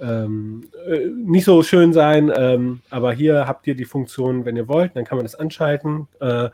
ähm, 0.00 0.68
äh, 0.86 1.06
nicht 1.06 1.44
so 1.44 1.62
schön 1.62 1.92
sein, 1.92 2.32
ähm, 2.34 2.80
aber 2.90 3.12
hier 3.12 3.46
habt 3.46 3.66
ihr 3.66 3.74
die 3.74 3.84
Funktion, 3.84 4.44
wenn 4.44 4.56
ihr 4.56 4.68
wollt, 4.68 4.96
dann 4.96 5.04
kann 5.04 5.16
man 5.16 5.24
das 5.24 5.34
anschalten. 5.34 6.08
Äh, 6.20 6.50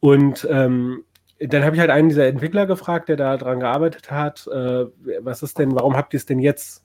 und 0.00 0.46
ähm, 0.50 1.04
dann 1.40 1.64
habe 1.64 1.76
ich 1.76 1.80
halt 1.80 1.90
einen 1.90 2.08
dieser 2.08 2.26
Entwickler 2.26 2.66
gefragt, 2.66 3.08
der 3.08 3.16
da 3.16 3.36
dran 3.36 3.60
gearbeitet 3.60 4.10
hat, 4.10 4.46
äh, 4.48 4.86
was 5.20 5.42
ist 5.42 5.58
denn, 5.58 5.74
warum 5.74 5.96
habt 5.96 6.12
ihr 6.12 6.18
es 6.18 6.26
denn 6.26 6.40
jetzt 6.40 6.84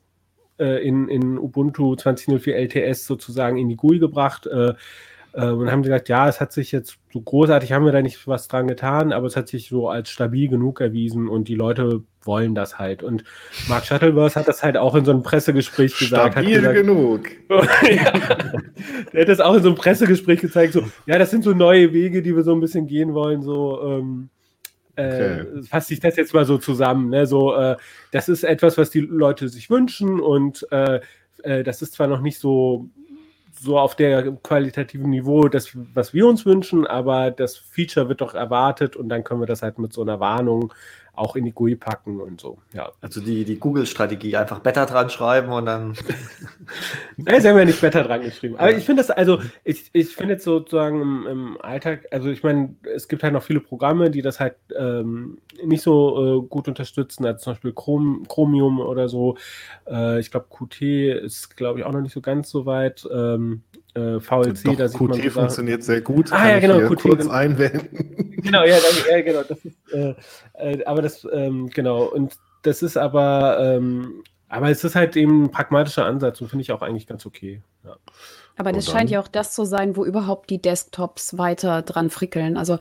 äh, 0.59 0.87
in, 0.87 1.07
in 1.09 1.37
Ubuntu 1.37 1.93
20.04 1.93 2.51
LTS 2.53 3.05
sozusagen 3.05 3.57
in 3.57 3.69
die 3.69 3.75
GUI 3.75 3.99
gebracht. 3.99 4.47
Äh, 5.33 5.45
äh, 5.45 5.49
und 5.49 5.71
haben 5.71 5.83
sie 5.83 5.89
gesagt, 5.89 6.09
ja, 6.09 6.27
es 6.27 6.39
hat 6.39 6.53
sich 6.53 6.71
jetzt 6.71 6.97
so 7.11 7.21
großartig, 7.21 7.71
haben 7.71 7.85
wir 7.85 7.91
da 7.91 8.01
nicht 8.01 8.27
was 8.27 8.47
dran 8.47 8.67
getan, 8.67 9.11
aber 9.11 9.27
es 9.27 9.35
hat 9.35 9.47
sich 9.47 9.67
so 9.67 9.89
als 9.89 10.09
stabil 10.09 10.47
genug 10.47 10.79
erwiesen 10.79 11.27
und 11.27 11.47
die 11.47 11.55
Leute 11.55 12.03
wollen 12.23 12.55
das 12.55 12.79
halt. 12.79 13.03
Und 13.03 13.23
Mark 13.67 13.85
Shuttleworth 13.85 14.35
hat 14.35 14.47
das 14.47 14.63
halt 14.63 14.77
auch 14.77 14.95
in 14.95 15.05
so 15.05 15.11
einem 15.11 15.23
Pressegespräch 15.23 15.97
gesagt. 15.97 16.33
Stabil 16.33 16.55
gesagt, 16.55 16.75
genug. 16.75 17.29
ja, 17.49 18.13
der 19.11 19.21
hat 19.21 19.29
das 19.29 19.39
auch 19.39 19.55
in 19.55 19.63
so 19.63 19.69
einem 19.69 19.77
Pressegespräch 19.77 20.39
gezeigt, 20.39 20.73
so, 20.73 20.83
ja, 21.05 21.17
das 21.17 21.31
sind 21.31 21.43
so 21.43 21.53
neue 21.53 21.93
Wege, 21.93 22.21
die 22.21 22.35
wir 22.35 22.43
so 22.43 22.53
ein 22.53 22.61
bisschen 22.61 22.87
gehen 22.87 23.13
wollen, 23.13 23.41
so, 23.41 23.81
ähm, 23.83 24.29
Okay. 24.95 25.39
Äh, 25.39 25.63
fasse 25.63 25.91
ich 25.95 26.01
das 26.01 26.17
jetzt 26.17 26.35
mal 26.35 26.45
so 26.45 26.59
zusammen. 26.59 27.09
Ne? 27.09 27.25
So, 27.25 27.55
äh, 27.55 27.77
das 28.11 28.29
ist 28.29 28.43
etwas, 28.43 28.77
was 28.77 28.91
die 28.91 28.99
Leute 28.99 29.49
sich 29.49 29.71
wünschen 29.71 30.19
und 30.19 30.67
äh, 30.71 30.99
äh, 31.41 31.63
das 31.63 31.81
ist 31.81 31.93
zwar 31.93 32.05
noch 32.05 32.21
nicht 32.21 32.37
so, 32.37 32.89
so 33.63 33.79
auf 33.79 33.95
der 33.95 34.31
qualitativen 34.43 35.09
Niveau, 35.09 35.47
das, 35.47 35.69
was 35.73 36.13
wir 36.13 36.27
uns 36.27 36.45
wünschen, 36.45 36.85
aber 36.85 37.31
das 37.31 37.57
Feature 37.57 38.09
wird 38.09 38.21
doch 38.21 38.35
erwartet 38.35 38.95
und 38.95 39.09
dann 39.09 39.23
können 39.23 39.39
wir 39.41 39.47
das 39.47 39.61
halt 39.61 39.79
mit 39.79 39.93
so 39.93 40.01
einer 40.01 40.19
Warnung 40.19 40.73
auch 41.15 41.35
in 41.35 41.45
die 41.45 41.51
GUI 41.51 41.75
packen 41.75 42.19
und 42.19 42.41
so. 42.41 42.57
Ja. 42.73 42.91
Also 42.99 43.21
die, 43.21 43.45
die 43.45 43.59
Google-Strategie, 43.59 44.35
einfach 44.35 44.59
Better 44.59 44.87
dran 44.87 45.11
schreiben 45.11 45.51
und 45.51 45.67
dann. 45.67 45.93
Nein, 47.17 47.39
sie 47.39 47.49
haben 47.49 47.57
ja 47.57 47.65
nicht 47.65 47.81
Better 47.81 48.03
dran 48.03 48.21
geschrieben. 48.21 48.55
Aber 48.57 48.71
ich 48.75 48.83
finde 48.83 49.03
das, 49.03 49.11
also, 49.11 49.39
ich, 49.63 49.91
ich 49.93 50.15
finde 50.15 50.33
jetzt 50.33 50.43
sozusagen 50.43 51.01
im, 51.01 51.27
im, 51.27 51.61
Alltag, 51.61 52.07
also 52.09 52.29
ich 52.29 52.41
meine, 52.41 52.75
es 52.95 53.07
gibt 53.07 53.21
halt 53.21 53.33
noch 53.33 53.43
viele 53.43 53.59
Programme, 53.59 54.09
die 54.09 54.23
das 54.23 54.39
halt 54.39 54.55
ähm, 54.75 55.37
nicht 55.63 55.83
so 55.83 56.41
äh, 56.43 56.47
gut 56.47 56.67
unterstützen, 56.67 57.25
als 57.25 57.43
zum 57.43 57.53
Beispiel 57.53 57.73
Chrom, 57.73 58.25
Chromium 58.27 58.79
oder 58.79 59.07
so. 59.07 59.37
Äh, 59.87 60.19
ich 60.19 60.31
glaube, 60.31 60.47
Qt 60.49 60.81
ist, 60.81 61.55
glaube 61.55 61.79
ich, 61.79 61.85
auch 61.85 61.91
noch 61.91 62.01
nicht 62.01 62.13
so 62.13 62.21
ganz 62.21 62.49
so 62.49 62.65
weit. 62.65 63.07
Ähm, 63.13 63.61
äh, 63.95 64.19
VLC, 64.19 64.63
Doch, 64.63 64.75
da 64.75 64.87
sieht 64.87 64.99
Qt 64.99 65.17
man 65.17 65.29
funktioniert 65.29 65.83
sehr 65.83 66.01
gut. 66.01 66.31
Ah, 66.31 66.49
ja, 66.49 66.59
genau, 66.59 66.79
Qt. 66.87 67.01
Kurz 67.01 67.27
einwenden. 67.27 68.37
Genau, 68.43 68.63
ja, 68.63 68.75
dann, 68.75 69.09
ja 69.09 69.21
genau. 69.21 69.43
Das 69.47 69.59
ist, 69.63 69.77
äh, 69.93 70.15
äh, 70.53 70.83
aber 70.85 71.01
das, 71.01 71.25
ähm, 71.31 71.69
genau, 71.69 72.03
und 72.03 72.37
das 72.63 72.81
ist 72.81 72.97
aber, 72.97 73.57
ähm, 73.59 74.23
aber 74.49 74.69
es 74.69 74.83
ist 74.83 74.95
halt 74.95 75.15
eben 75.15 75.45
ein 75.45 75.51
pragmatischer 75.51 76.05
Ansatz 76.05 76.41
und 76.41 76.49
finde 76.49 76.63
ich 76.63 76.71
auch 76.71 76.81
eigentlich 76.81 77.07
ganz 77.07 77.25
okay. 77.25 77.61
Ja. 77.83 77.95
Aber 78.55 78.71
das 78.71 78.85
scheint 78.85 79.09
ja 79.09 79.19
auch 79.19 79.27
das 79.27 79.53
zu 79.55 79.65
sein, 79.65 79.97
wo 79.97 80.05
überhaupt 80.05 80.51
die 80.51 80.61
Desktops 80.61 81.39
weiter 81.39 81.81
dran 81.81 82.11
frickeln. 82.11 82.55
Also 82.55 82.77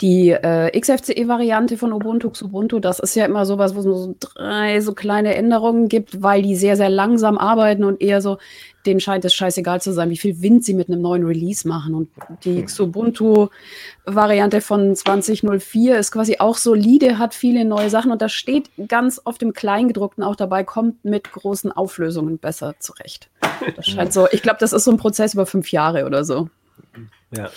die 0.00 0.30
äh, 0.30 0.70
XFCE-Variante 0.78 1.76
von 1.76 1.92
Ubuntu 1.92 2.30
zu 2.30 2.46
Ubuntu, 2.46 2.78
das 2.78 2.98
ist 2.98 3.14
ja 3.14 3.26
immer 3.26 3.44
sowas, 3.44 3.74
wo 3.74 3.80
es 3.80 3.84
nur 3.84 3.98
so 3.98 4.14
drei 4.18 4.80
so 4.80 4.94
kleine 4.94 5.34
Änderungen 5.34 5.88
gibt, 5.88 6.22
weil 6.22 6.40
die 6.40 6.56
sehr, 6.56 6.78
sehr 6.78 6.88
langsam 6.88 7.36
arbeiten 7.36 7.84
und 7.84 8.00
eher 8.00 8.22
so, 8.22 8.38
denen 8.86 9.00
scheint 9.00 9.24
es 9.24 9.34
scheißegal 9.34 9.80
zu 9.80 9.92
sein, 9.92 10.10
wie 10.10 10.16
viel 10.16 10.42
Wind 10.42 10.64
sie 10.64 10.74
mit 10.74 10.88
einem 10.88 11.02
neuen 11.02 11.24
Release 11.24 11.66
machen. 11.66 11.94
Und 11.94 12.08
die 12.44 12.62
Xubuntu-Variante 12.64 14.60
von 14.60 14.94
2004 14.94 15.98
ist 15.98 16.12
quasi 16.12 16.36
auch 16.38 16.56
solide, 16.56 17.18
hat 17.18 17.34
viele 17.34 17.64
neue 17.64 17.90
Sachen 17.90 18.12
und 18.12 18.22
da 18.22 18.28
steht 18.28 18.70
ganz 18.88 19.18
auf 19.18 19.38
dem 19.38 19.52
Kleingedruckten 19.52 20.24
auch 20.24 20.36
dabei, 20.36 20.64
kommt 20.64 21.04
mit 21.04 21.32
großen 21.32 21.72
Auflösungen 21.72 22.38
besser 22.38 22.74
zurecht. 22.78 23.30
Das 23.76 23.86
scheint 23.86 24.12
so, 24.12 24.26
ich 24.32 24.42
glaube, 24.42 24.58
das 24.60 24.72
ist 24.72 24.84
so 24.84 24.90
ein 24.90 24.96
Prozess 24.96 25.34
über 25.34 25.46
fünf 25.46 25.70
Jahre 25.72 26.04
oder 26.04 26.24
so. 26.24 26.48
Ja, 27.34 27.50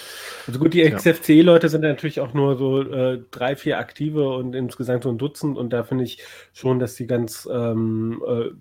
also 0.48 0.60
gut, 0.60 0.74
die 0.74 0.90
XFCE-Leute 0.90 1.68
sind 1.68 1.82
natürlich 1.82 2.22
auch 2.22 2.34
nur 2.34 2.56
so 2.58 2.82
äh, 2.82 3.22
drei, 3.32 3.58
vier 3.58 3.78
aktive 3.78 4.30
und 4.30 4.56
insgesamt 4.56 5.04
so 5.04 5.10
ein 5.10 5.18
Dutzend 5.18 5.58
und 5.58 5.72
da 5.74 5.84
finde 5.84 6.06
ich 6.06 6.24
schon, 6.54 6.80
dass 6.80 6.96
die 6.96 7.08
ganz 7.08 7.48
ähm, 7.52 8.24
äh, 8.26 8.52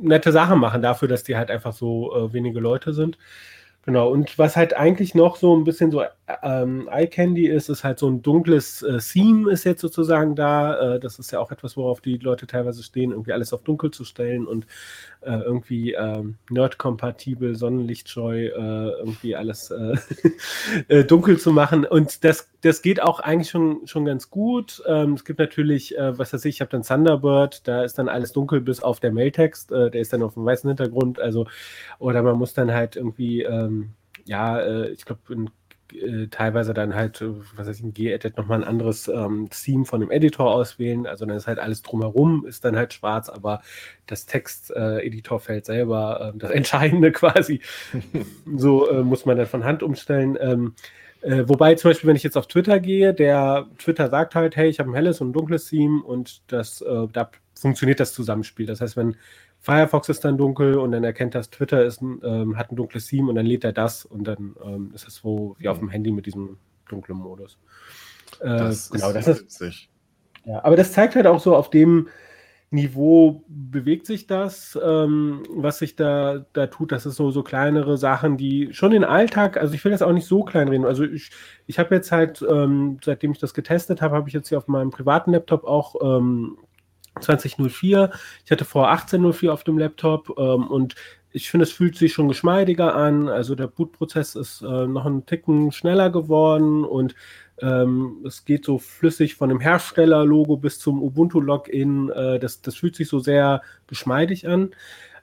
nette 0.00 0.32
Sachen 0.32 0.58
machen 0.58 0.82
dafür, 0.82 1.08
dass 1.08 1.22
die 1.24 1.36
halt 1.36 1.50
einfach 1.50 1.72
so 1.72 2.14
äh, 2.14 2.32
wenige 2.32 2.60
Leute 2.60 2.92
sind. 2.92 3.18
Genau, 3.86 4.10
und 4.10 4.38
was 4.38 4.56
halt 4.56 4.74
eigentlich 4.76 5.14
noch 5.14 5.36
so 5.36 5.56
ein 5.56 5.64
bisschen 5.64 5.90
so 5.90 6.02
ähm, 6.42 6.86
Eye 6.92 7.06
Candy 7.06 7.46
ist, 7.46 7.70
ist 7.70 7.82
halt 7.82 7.98
so 7.98 8.10
ein 8.10 8.20
dunkles 8.20 8.82
äh, 8.82 8.98
Theme 8.98 9.50
ist 9.50 9.64
jetzt 9.64 9.80
sozusagen 9.80 10.34
da. 10.36 10.96
Äh, 10.96 11.00
das 11.00 11.18
ist 11.18 11.30
ja 11.32 11.40
auch 11.40 11.50
etwas, 11.50 11.78
worauf 11.78 12.02
die 12.02 12.18
Leute 12.18 12.46
teilweise 12.46 12.82
stehen, 12.82 13.10
irgendwie 13.12 13.32
alles 13.32 13.54
auf 13.54 13.62
dunkel 13.62 13.90
zu 13.90 14.04
stellen 14.04 14.46
und 14.46 14.66
äh, 15.22 15.38
irgendwie 15.38 15.92
ähm, 15.92 16.36
nerd-kompatibel, 16.50 17.54
sonnenlichtscheu, 17.56 18.46
äh, 18.46 18.90
irgendwie 18.98 19.36
alles 19.36 19.70
äh, 19.70 19.96
äh, 20.88 21.04
dunkel 21.04 21.38
zu 21.38 21.52
machen. 21.52 21.84
Und 21.84 22.24
das, 22.24 22.50
das 22.62 22.82
geht 22.82 23.02
auch 23.02 23.20
eigentlich 23.20 23.50
schon, 23.50 23.86
schon 23.86 24.04
ganz 24.04 24.30
gut. 24.30 24.82
Ähm, 24.86 25.14
es 25.14 25.24
gibt 25.24 25.38
natürlich, 25.38 25.96
äh, 25.96 26.18
was 26.18 26.32
weiß 26.32 26.44
ich, 26.46 26.56
ich 26.56 26.60
habe 26.60 26.70
dann 26.70 26.82
Thunderbird, 26.82 27.66
da 27.68 27.84
ist 27.84 27.98
dann 27.98 28.08
alles 28.08 28.32
dunkel 28.32 28.60
bis 28.60 28.82
auf 28.82 29.00
der 29.00 29.12
Mailtext, 29.12 29.72
äh, 29.72 29.90
der 29.90 30.00
ist 30.00 30.12
dann 30.12 30.22
auf 30.22 30.34
dem 30.34 30.44
weißen 30.44 30.68
Hintergrund. 30.68 31.20
Also, 31.20 31.46
oder 31.98 32.22
man 32.22 32.36
muss 32.36 32.54
dann 32.54 32.72
halt 32.72 32.96
irgendwie, 32.96 33.42
ähm, 33.42 33.90
ja, 34.26 34.84
ich 34.84 35.04
glaube, 35.04 35.20
in 35.30 35.50
äh, 35.92 36.28
teilweise 36.28 36.74
dann 36.74 36.94
halt, 36.94 37.20
äh, 37.20 37.28
was 37.56 37.66
weiß 37.66 37.76
ich, 37.76 37.82
in 37.82 37.94
G-Edit 37.94 38.36
nochmal 38.36 38.62
ein 38.62 38.68
anderes 38.68 39.08
ähm, 39.08 39.48
Theme 39.50 39.84
von 39.84 40.00
dem 40.00 40.10
Editor 40.10 40.52
auswählen. 40.52 41.06
Also 41.06 41.26
dann 41.26 41.36
ist 41.36 41.46
halt 41.46 41.58
alles 41.58 41.82
drumherum, 41.82 42.46
ist 42.46 42.64
dann 42.64 42.76
halt 42.76 42.92
schwarz, 42.92 43.28
aber 43.28 43.62
das 44.06 44.26
Text-Editorfeld 44.26 45.64
äh, 45.64 45.66
selber, 45.66 46.32
äh, 46.34 46.38
das 46.38 46.50
Entscheidende 46.60 47.12
quasi, 47.12 47.60
so 48.56 48.88
äh, 48.88 49.02
muss 49.02 49.26
man 49.26 49.36
dann 49.36 49.46
von 49.46 49.64
Hand 49.64 49.82
umstellen. 49.82 50.36
Ähm, 50.40 50.74
äh, 51.22 51.44
wobei 51.46 51.74
zum 51.74 51.90
Beispiel, 51.90 52.08
wenn 52.08 52.16
ich 52.16 52.22
jetzt 52.22 52.36
auf 52.36 52.46
Twitter 52.46 52.80
gehe, 52.80 53.12
der 53.12 53.66
Twitter 53.78 54.08
sagt 54.08 54.34
halt, 54.34 54.56
hey, 54.56 54.68
ich 54.68 54.78
habe 54.80 54.90
ein 54.90 54.94
helles 54.94 55.20
und 55.20 55.30
ein 55.30 55.32
dunkles 55.32 55.66
Theme 55.68 56.02
und 56.02 56.40
das, 56.46 56.82
da 57.12 57.30
funktioniert 57.54 58.00
das 58.00 58.14
Zusammenspiel. 58.14 58.64
Das 58.64 58.80
heißt, 58.80 58.96
wenn 58.96 59.16
Firefox 59.60 60.08
ist 60.08 60.24
dann 60.24 60.38
dunkel 60.38 60.78
und 60.78 60.92
dann 60.92 61.04
erkennt 61.04 61.34
das, 61.34 61.50
Twitter 61.50 61.84
ist, 61.84 62.00
ähm, 62.00 62.56
hat 62.56 62.72
ein 62.72 62.76
dunkles 62.76 63.06
Theme 63.06 63.28
und 63.28 63.34
dann 63.34 63.46
lädt 63.46 63.62
er 63.62 63.72
das 63.72 64.06
und 64.06 64.24
dann 64.24 64.56
ähm, 64.64 64.90
ist 64.94 65.06
es 65.06 65.16
so 65.16 65.54
wie 65.58 65.68
auf 65.68 65.78
dem 65.78 65.90
Handy 65.90 66.10
mit 66.10 66.26
diesem 66.26 66.56
dunklen 66.88 67.18
Modus. 67.18 67.58
Äh, 68.40 68.46
das 68.46 68.90
genau, 68.90 69.08
ist 69.08 69.14
das 69.14 69.28
ist 69.28 69.42
witzig. 69.42 69.90
Ja, 70.46 70.64
aber 70.64 70.76
das 70.76 70.92
zeigt 70.92 71.14
halt 71.14 71.26
auch 71.26 71.40
so, 71.40 71.54
auf 71.54 71.68
dem 71.68 72.08
Niveau 72.72 73.44
bewegt 73.48 74.06
sich 74.06 74.28
das, 74.28 74.78
ähm, 74.82 75.42
was 75.50 75.78
sich 75.78 75.96
da, 75.96 76.46
da 76.52 76.68
tut. 76.68 76.92
Das 76.92 77.04
ist 77.04 77.16
so, 77.16 77.32
so 77.32 77.42
kleinere 77.42 77.98
Sachen, 77.98 78.36
die 78.36 78.68
schon 78.72 78.92
den 78.92 79.02
Alltag, 79.02 79.56
also 79.56 79.74
ich 79.74 79.84
will 79.84 79.90
das 79.90 80.02
auch 80.02 80.12
nicht 80.12 80.26
so 80.26 80.44
klein 80.44 80.68
reden. 80.68 80.86
Also 80.86 81.02
ich, 81.02 81.30
ich 81.66 81.80
habe 81.80 81.94
jetzt 81.96 82.12
halt, 82.12 82.46
ähm, 82.48 82.98
seitdem 83.04 83.32
ich 83.32 83.38
das 83.38 83.54
getestet 83.54 84.00
habe, 84.00 84.14
habe 84.14 84.28
ich 84.28 84.34
jetzt 84.34 84.48
hier 84.48 84.58
auf 84.58 84.68
meinem 84.68 84.90
privaten 84.90 85.32
Laptop 85.32 85.64
auch 85.64 85.96
ähm, 86.00 86.58
2004. 87.20 88.10
Ich 88.44 88.50
hatte 88.50 88.64
vor 88.64 88.88
1804 88.90 89.52
auf 89.52 89.64
dem 89.64 89.78
Laptop 89.78 90.38
ähm, 90.38 90.66
und 90.66 90.94
ich 91.32 91.50
finde, 91.50 91.64
es 91.64 91.72
fühlt 91.72 91.96
sich 91.96 92.12
schon 92.12 92.28
geschmeidiger 92.28 92.94
an. 92.94 93.28
Also 93.28 93.54
der 93.54 93.68
Bootprozess 93.68 94.34
ist 94.34 94.62
äh, 94.62 94.86
noch 94.86 95.06
ein 95.06 95.26
Ticken 95.26 95.70
schneller 95.72 96.10
geworden 96.10 96.84
und 96.84 97.14
ähm, 97.62 98.24
es 98.26 98.44
geht 98.44 98.64
so 98.64 98.78
flüssig 98.78 99.36
von 99.36 99.48
dem 99.48 99.60
Herstellerlogo 99.60 100.56
bis 100.56 100.78
zum 100.78 101.02
Ubuntu-Login. 101.02 102.10
Äh, 102.10 102.38
das, 102.38 102.62
das 102.62 102.76
fühlt 102.76 102.96
sich 102.96 103.08
so 103.08 103.18
sehr 103.20 103.62
geschmeidig 103.86 104.48
an. 104.48 104.70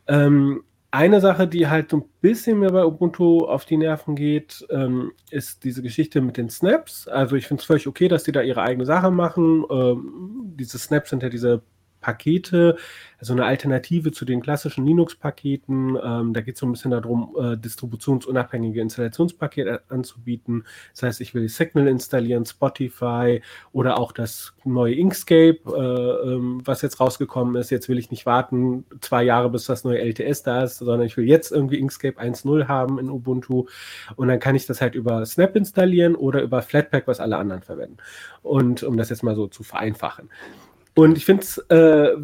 Ähm, 0.07 0.63
eine 0.91 1.19
Sache, 1.19 1.47
die 1.47 1.67
halt 1.67 1.91
so 1.91 1.97
ein 1.97 2.05
bisschen 2.21 2.59
mir 2.59 2.71
bei 2.71 2.85
Ubuntu 2.85 3.45
auf 3.45 3.65
die 3.65 3.77
Nerven 3.77 4.15
geht, 4.15 4.65
ähm, 4.69 5.11
ist 5.29 5.65
diese 5.65 5.81
Geschichte 5.81 6.21
mit 6.21 6.37
den 6.37 6.49
Snaps. 6.49 7.07
Also 7.09 7.35
ich 7.35 7.47
finde 7.47 7.61
es 7.61 7.67
völlig 7.67 7.87
okay, 7.87 8.07
dass 8.07 8.23
die 8.23 8.31
da 8.31 8.41
ihre 8.41 8.61
eigene 8.61 8.85
Sache 8.85 9.11
machen. 9.11 9.65
Ähm, 9.69 10.53
diese 10.57 10.79
Snaps 10.79 11.09
sind 11.09 11.23
ja 11.23 11.29
diese 11.29 11.61
Pakete, 12.01 12.77
also 13.19 13.33
eine 13.33 13.45
Alternative 13.45 14.11
zu 14.11 14.25
den 14.25 14.41
klassischen 14.41 14.85
Linux-Paketen. 14.85 15.97
Ähm, 16.03 16.33
da 16.33 16.41
geht 16.41 16.55
es 16.55 16.59
so 16.59 16.67
ein 16.67 16.71
bisschen 16.71 16.91
darum, 16.91 17.35
äh, 17.39 17.57
distributionsunabhängige 17.57 18.81
Installationspakete 18.81 19.81
anzubieten. 19.89 20.65
Das 20.93 21.03
heißt, 21.03 21.21
ich 21.21 21.33
will 21.33 21.49
Signal 21.49 21.87
installieren, 21.87 22.45
Spotify 22.45 23.41
oder 23.71 23.97
auch 23.99 24.11
das 24.11 24.53
neue 24.63 24.93
Inkscape, 24.93 25.59
äh, 25.65 26.33
ähm, 26.33 26.61
was 26.63 26.81
jetzt 26.81 26.99
rausgekommen 26.99 27.55
ist. 27.55 27.71
Jetzt 27.71 27.89
will 27.89 27.97
ich 27.97 28.11
nicht 28.11 28.25
warten 28.25 28.85
zwei 29.01 29.23
Jahre, 29.23 29.49
bis 29.49 29.65
das 29.65 29.83
neue 29.83 29.99
LTS 29.99 30.43
da 30.43 30.63
ist, 30.63 30.77
sondern 30.77 31.01
ich 31.01 31.17
will 31.17 31.27
jetzt 31.27 31.51
irgendwie 31.51 31.79
Inkscape 31.79 32.19
1.0 32.19 32.67
haben 32.67 32.99
in 32.99 33.09
Ubuntu. 33.09 33.65
Und 34.15 34.27
dann 34.27 34.39
kann 34.39 34.55
ich 34.55 34.65
das 34.65 34.81
halt 34.81 34.95
über 34.95 35.25
Snap 35.25 35.55
installieren 35.55 36.15
oder 36.15 36.41
über 36.41 36.61
Flatpak, 36.61 37.07
was 37.07 37.19
alle 37.19 37.37
anderen 37.37 37.63
verwenden. 37.63 37.97
Und 38.43 38.83
um 38.83 38.97
das 38.97 39.09
jetzt 39.09 39.23
mal 39.23 39.35
so 39.35 39.47
zu 39.47 39.63
vereinfachen. 39.63 40.29
Und 40.97 41.15
ich 41.15 41.25
finde 41.25 41.43
es 41.43 41.59
äh, 41.69 42.15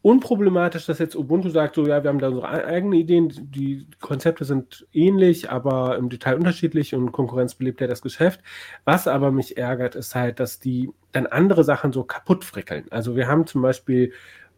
unproblematisch, 0.00 0.86
dass 0.86 1.00
jetzt 1.00 1.16
Ubuntu 1.16 1.48
sagt, 1.48 1.74
so 1.74 1.84
ja, 1.84 2.04
wir 2.04 2.10
haben 2.10 2.20
da 2.20 2.28
unsere 2.28 2.48
eigenen 2.48 2.92
Ideen, 2.92 3.32
die 3.50 3.88
Konzepte 4.00 4.44
sind 4.44 4.86
ähnlich, 4.92 5.50
aber 5.50 5.98
im 5.98 6.10
Detail 6.10 6.36
unterschiedlich 6.36 6.94
und 6.94 7.10
Konkurrenz 7.10 7.56
belebt 7.56 7.80
ja 7.80 7.88
das 7.88 8.02
Geschäft. 8.02 8.40
Was 8.84 9.08
aber 9.08 9.32
mich 9.32 9.56
ärgert, 9.56 9.96
ist 9.96 10.14
halt, 10.14 10.38
dass 10.38 10.60
die 10.60 10.90
dann 11.10 11.26
andere 11.26 11.64
Sachen 11.64 11.92
so 11.92 12.04
kaputt 12.04 12.44
frickeln. 12.44 12.86
Also 12.90 13.16
wir 13.16 13.26
haben 13.26 13.48
zum 13.48 13.62
Beispiel 13.62 14.12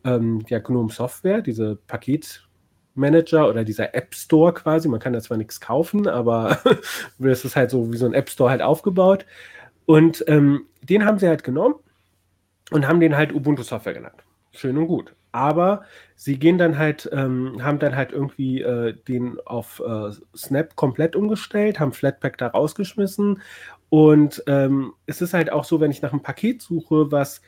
ähm, 0.05 0.45
ja 0.49 0.59
GNOME 0.59 0.92
Software, 0.92 1.40
diese 1.40 1.77
Paketmanager 1.87 3.49
oder 3.49 3.64
dieser 3.64 3.95
App 3.95 4.14
Store 4.14 4.53
quasi. 4.53 4.87
Man 4.87 5.01
kann 5.01 5.14
da 5.14 5.21
zwar 5.23 5.38
nichts 5.38 5.62
kaufen, 5.62 6.09
aber 6.09 6.59
das 7.19 7.47
ist 7.47 7.57
halt 7.57 7.71
so 7.71 7.90
wie 7.90 7.97
so 7.97 8.05
ein 8.05 8.12
App 8.12 8.29
Store 8.29 8.51
halt 8.51 8.61
aufgebaut. 8.61 9.25
Und 9.87 10.23
ähm, 10.29 10.66
den 10.83 11.07
haben 11.07 11.19
sie 11.19 11.29
halt 11.29 11.42
genommen 11.42 11.77
und 12.70 12.87
haben 12.88 13.00
den 13.00 13.16
halt 13.16 13.33
Ubuntu 13.33 13.62
Software 13.62 13.94
genannt. 13.94 14.22
Schön 14.52 14.76
und 14.79 14.87
gut 14.87 15.14
aber 15.37 15.83
sie 16.14 16.38
gehen 16.38 16.57
dann 16.57 16.79
halt, 16.79 17.09
ähm, 17.12 17.62
haben 17.62 17.79
dann 17.79 17.94
halt 17.94 18.11
irgendwie 18.11 18.62
äh, 18.62 18.94
den 19.07 19.38
auf 19.44 19.83
äh, 19.87 20.11
Snap 20.35 20.74
komplett 20.76 21.14
umgestellt, 21.14 21.79
haben 21.79 21.92
Flatpak 21.92 22.38
da 22.38 22.48
rausgeschmissen 22.48 23.42
und 23.90 24.42
ähm, 24.46 24.94
es 25.05 25.20
ist 25.20 25.35
halt 25.35 25.52
auch 25.52 25.64
so, 25.64 25.79
wenn 25.81 25.90
ich 25.90 26.02
nach 26.02 26.12
einem 26.12 26.22
Paket 26.22 26.62
suche, 26.62 27.12
was 27.12 27.42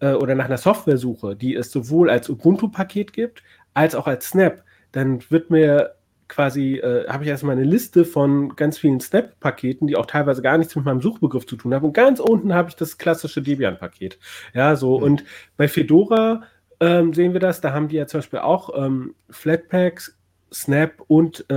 äh, 0.00 0.12
oder 0.12 0.34
nach 0.34 0.44
einer 0.44 0.58
Software 0.58 0.98
suche, 0.98 1.34
die 1.34 1.54
es 1.54 1.72
sowohl 1.72 2.10
als 2.10 2.28
Ubuntu-Paket 2.28 3.12
gibt, 3.14 3.42
als 3.72 3.94
auch 3.94 4.06
als 4.06 4.28
Snap, 4.28 4.62
dann 4.92 5.22
wird 5.30 5.50
mir 5.50 5.94
quasi, 6.30 6.76
äh, 6.76 7.06
habe 7.08 7.24
ich 7.24 7.30
erstmal 7.30 7.56
eine 7.56 7.64
Liste 7.64 8.06
von 8.06 8.56
ganz 8.56 8.78
vielen 8.78 9.00
Snap-Paketen, 9.00 9.86
die 9.86 9.96
auch 9.96 10.06
teilweise 10.06 10.40
gar 10.40 10.56
nichts 10.56 10.74
mit 10.74 10.86
meinem 10.86 11.02
Suchbegriff 11.02 11.46
zu 11.46 11.56
tun 11.56 11.74
haben. 11.74 11.84
Und 11.84 11.92
ganz 11.92 12.20
unten 12.20 12.54
habe 12.54 12.70
ich 12.70 12.76
das 12.76 12.96
klassische 12.96 13.42
Debian-Paket. 13.42 14.18
Ja, 14.54 14.76
so. 14.76 14.98
Mhm. 14.98 15.04
Und 15.04 15.24
bei 15.58 15.68
Fedora 15.68 16.44
ähm, 16.80 17.12
sehen 17.12 17.34
wir 17.34 17.40
das. 17.40 17.60
Da 17.60 17.72
haben 17.72 17.88
die 17.88 17.96
ja 17.96 18.06
zum 18.06 18.20
Beispiel 18.20 18.38
auch 18.38 18.70
ähm, 18.74 19.14
Flatpaks, 19.28 20.16
Snap 20.52 21.02
und 21.06 21.44
äh, 21.50 21.54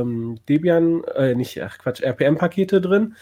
ähm, 0.00 0.40
Debian, 0.48 1.04
äh, 1.14 1.34
nicht, 1.34 1.62
ach 1.62 1.78
Quatsch, 1.78 2.02
RPM-Pakete 2.02 2.80
drin. 2.80 3.14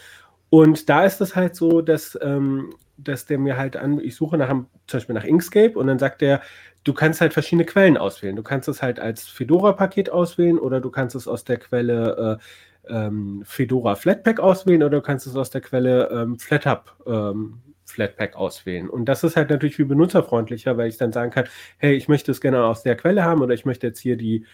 Und 0.49 0.89
da 0.89 1.05
ist 1.05 1.21
es 1.21 1.35
halt 1.35 1.55
so, 1.55 1.81
dass, 1.81 2.17
ähm, 2.21 2.73
dass 2.97 3.25
der 3.25 3.37
mir 3.37 3.57
halt 3.57 3.75
an, 3.75 3.99
ich 3.99 4.15
suche 4.15 4.37
nach 4.37 4.49
einem, 4.49 4.67
zum 4.87 4.97
Beispiel 4.99 5.15
nach 5.15 5.23
Inkscape 5.23 5.77
und 5.77 5.87
dann 5.87 5.99
sagt 5.99 6.21
der, 6.21 6.41
du 6.83 6.93
kannst 6.93 7.21
halt 7.21 7.33
verschiedene 7.33 7.65
Quellen 7.65 7.97
auswählen. 7.97 8.35
Du 8.35 8.43
kannst 8.43 8.67
es 8.67 8.81
halt 8.81 8.99
als 8.99 9.27
Fedora-Paket 9.27 10.09
auswählen 10.09 10.59
oder 10.59 10.81
du 10.81 10.89
kannst 10.89 11.15
es 11.15 11.27
aus 11.27 11.43
der 11.43 11.57
Quelle 11.57 12.39
äh, 12.39 12.93
ähm, 12.93 13.43
Fedora 13.45 13.95
Flatpak 13.95 14.39
auswählen 14.39 14.83
oder 14.83 14.97
du 14.97 15.01
kannst 15.01 15.27
es 15.27 15.35
aus 15.35 15.49
der 15.49 15.61
Quelle 15.61 16.09
ähm, 16.11 16.37
FlatHub 16.37 16.95
ähm, 17.07 17.61
Flatpak 17.85 18.35
auswählen. 18.35 18.89
Und 18.89 19.05
das 19.05 19.23
ist 19.23 19.35
halt 19.35 19.49
natürlich 19.49 19.75
viel 19.75 19.85
benutzerfreundlicher, 19.85 20.77
weil 20.77 20.89
ich 20.89 20.97
dann 20.97 21.11
sagen 21.11 21.31
kann, 21.31 21.45
hey, 21.77 21.95
ich 21.95 22.07
möchte 22.07 22.31
es 22.31 22.41
gerne 22.41 22.63
aus 22.63 22.83
der 22.83 22.95
Quelle 22.95 23.23
haben 23.23 23.41
oder 23.41 23.53
ich 23.53 23.65
möchte 23.65 23.87
jetzt 23.87 23.99
hier 23.99 24.17
die, 24.17 24.45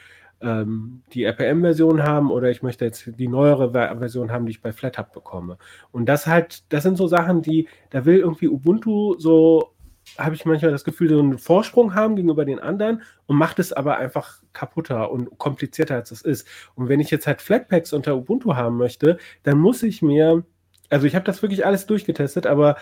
ähm, 0.42 1.04
die 1.14 1.24
RPM-Version 1.24 2.04
haben 2.04 2.32
oder 2.32 2.50
ich 2.50 2.64
möchte 2.64 2.86
jetzt 2.86 3.10
die 3.18 3.28
neuere 3.28 3.72
Version 3.72 4.32
haben, 4.32 4.46
die 4.46 4.52
ich 4.52 4.62
bei 4.62 4.72
FlatHub 4.72 5.12
bekomme. 5.12 5.58
Und 5.92 6.08
das 6.08 6.28
halt, 6.28 6.72
das 6.72 6.84
sind 6.84 6.98
so 6.98 7.08
Sachen, 7.08 7.42
die, 7.42 7.68
da 7.90 8.06
will 8.06 8.20
irgendwie 8.20 8.48
Ubuntu 8.48 9.16
so 9.18 9.74
habe 10.18 10.36
ich 10.36 10.46
manchmal 10.46 10.72
das 10.72 10.84
Gefühl, 10.84 11.10
so 11.10 11.20
einen 11.20 11.38
Vorsprung 11.38 11.94
haben 11.94 12.16
gegenüber 12.16 12.46
den 12.46 12.60
anderen 12.60 13.04
und 13.28 13.38
macht 13.38 13.60
es 13.60 13.74
aber 13.74 13.98
einfach 13.98 14.42
kaputter 14.54 15.12
und 15.12 15.38
komplizierter, 15.38 15.96
als 15.96 16.12
es 16.12 16.22
ist. 16.22 16.48
Und 16.76 16.90
wenn 16.90 17.00
ich 17.00 17.12
jetzt 17.12 17.28
halt 17.28 17.42
Flatpaks 17.42 17.94
unter 17.94 18.16
Ubuntu 18.16 18.56
haben 18.56 18.78
möchte, 18.78 19.18
dann 19.44 19.60
muss 19.60 19.84
ich 19.84 20.02
mir, 20.02 20.44
also 20.90 21.06
ich 21.06 21.16
habe 21.16 21.26
das 21.26 21.42
wirklich 21.42 21.66
alles 21.66 21.86
durchgetestet, 21.86 22.48
aber 22.48 22.78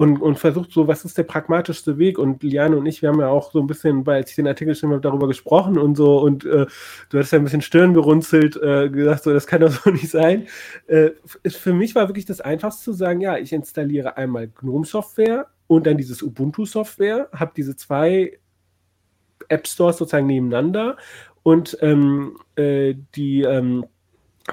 und, 0.00 0.22
und 0.22 0.38
versucht 0.38 0.72
so, 0.72 0.88
was 0.88 1.04
ist 1.04 1.18
der 1.18 1.24
pragmatischste 1.24 1.98
Weg? 1.98 2.18
Und 2.18 2.42
Liane 2.42 2.74
und 2.78 2.86
ich, 2.86 3.02
wir 3.02 3.10
haben 3.10 3.20
ja 3.20 3.28
auch 3.28 3.52
so 3.52 3.60
ein 3.60 3.66
bisschen, 3.66 4.06
weil 4.06 4.24
ich 4.24 4.34
den 4.34 4.46
Artikel 4.46 4.70
geschrieben 4.72 4.92
habe, 4.92 5.02
darüber 5.02 5.28
gesprochen 5.28 5.76
und 5.76 5.94
so. 5.94 6.20
Und 6.20 6.46
äh, 6.46 6.64
du 7.10 7.18
hast 7.18 7.32
ja 7.32 7.38
ein 7.38 7.44
bisschen 7.44 7.60
Stirn 7.60 7.92
gerunzelt, 7.92 8.56
äh, 8.56 8.88
gesagt, 8.88 9.24
so, 9.24 9.32
das 9.34 9.46
kann 9.46 9.60
doch 9.60 9.70
so 9.70 9.90
nicht 9.90 10.08
sein. 10.08 10.48
Äh, 10.86 11.10
für 11.46 11.74
mich 11.74 11.94
war 11.94 12.08
wirklich 12.08 12.24
das 12.24 12.40
Einfachste 12.40 12.82
zu 12.82 12.92
sagen, 12.94 13.20
ja, 13.20 13.36
ich 13.36 13.52
installiere 13.52 14.16
einmal 14.16 14.48
GNOME-Software 14.48 15.48
und 15.66 15.86
dann 15.86 15.98
dieses 15.98 16.22
Ubuntu-Software, 16.22 17.28
habe 17.34 17.52
diese 17.54 17.76
zwei 17.76 18.38
App 19.48 19.68
Stores 19.68 19.98
sozusagen 19.98 20.28
nebeneinander 20.28 20.96
und 21.42 21.76
ähm, 21.82 22.38
äh, 22.56 22.94
die 23.14 23.42
ähm, 23.42 23.84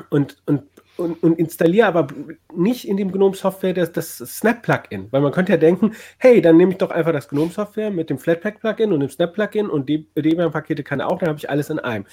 und, 0.10 0.42
und 0.46 0.64
und, 0.98 1.22
und 1.24 1.40
installiere 1.40 1.88
aber 1.88 2.08
nicht 2.56 2.88
in 2.88 2.98
dem 2.98 3.12
GNOME-Software 3.12 3.74
das, 3.74 3.92
das 3.92 4.18
Snap-Plugin. 4.18 5.08
Weil 5.12 5.22
man 5.22 5.32
könnte 5.32 5.52
ja 5.52 5.58
denken, 5.58 5.94
hey, 6.18 6.42
dann 6.42 6.58
nehme 6.58 6.72
ich 6.72 6.78
doch 6.78 6.92
einfach 6.92 7.14
das 7.14 7.30
GNOME-Software 7.30 7.92
mit 7.92 8.10
dem 8.10 8.18
Flatpak-Plugin 8.18 8.92
und 8.92 9.00
dem 9.00 9.10
Snap-Plugin 9.10 9.70
und 9.70 9.88
die 9.88 10.08
Debian-Pakete 10.16 10.84
kann 10.84 11.02
auch, 11.02 11.20
dann 11.20 11.30
habe 11.30 11.40
ich 11.40 11.50
alles 11.50 11.70
in 11.70 11.80
einem. 11.80 12.06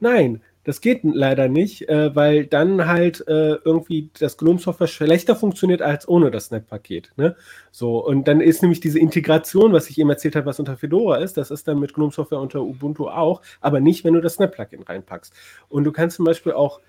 Nein, 0.00 0.42
das 0.66 0.80
geht 0.80 1.02
leider 1.04 1.48
nicht, 1.48 1.88
äh, 1.88 2.14
weil 2.16 2.44
dann 2.44 2.88
halt 2.88 3.20
äh, 3.28 3.54
irgendwie 3.64 4.10
das 4.18 4.36
GNOME-Software 4.36 4.88
schlechter 4.88 5.36
funktioniert 5.36 5.80
als 5.80 6.08
ohne 6.08 6.32
das 6.32 6.46
Snap-Paket. 6.46 7.12
Ne? 7.16 7.36
So, 7.70 8.04
und 8.04 8.26
dann 8.26 8.40
ist 8.40 8.62
nämlich 8.62 8.80
diese 8.80 8.98
Integration, 8.98 9.72
was 9.72 9.88
ich 9.88 9.96
eben 10.00 10.10
erzählt 10.10 10.34
habe, 10.34 10.46
was 10.46 10.58
unter 10.58 10.76
Fedora 10.76 11.18
ist, 11.18 11.36
das 11.36 11.52
ist 11.52 11.68
dann 11.68 11.78
mit 11.78 11.94
GNOME-Software 11.94 12.40
unter 12.40 12.62
Ubuntu 12.62 13.06
auch, 13.06 13.42
aber 13.60 13.78
nicht, 13.78 14.04
wenn 14.04 14.14
du 14.14 14.20
das 14.20 14.34
Snap-Plugin 14.34 14.82
reinpackst. 14.82 15.32
Und 15.68 15.84
du 15.84 15.92
kannst 15.92 16.16
zum 16.16 16.24
Beispiel 16.24 16.50
auch 16.50 16.80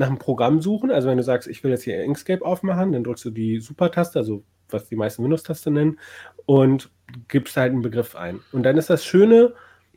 nach 0.00 0.08
einem 0.08 0.18
Programm 0.18 0.60
suchen. 0.60 0.90
Also 0.90 1.08
wenn 1.08 1.18
du 1.18 1.22
sagst, 1.22 1.46
ich 1.46 1.62
will 1.62 1.70
jetzt 1.70 1.84
hier 1.84 2.02
Inkscape 2.02 2.44
aufmachen, 2.44 2.92
dann 2.92 3.04
drückst 3.04 3.26
du 3.26 3.30
die 3.30 3.60
Super-Taste, 3.60 4.18
also 4.18 4.42
was 4.70 4.88
die 4.88 4.96
meisten 4.96 5.22
Windows-Taste 5.22 5.70
nennen, 5.70 5.98
und 6.46 6.90
gibst 7.28 7.56
halt 7.56 7.72
einen 7.72 7.82
Begriff 7.82 8.16
ein. 8.16 8.40
Und 8.50 8.62
dann 8.62 8.78
ist 8.78 8.88
das 8.88 9.04
Schöne, 9.04 9.52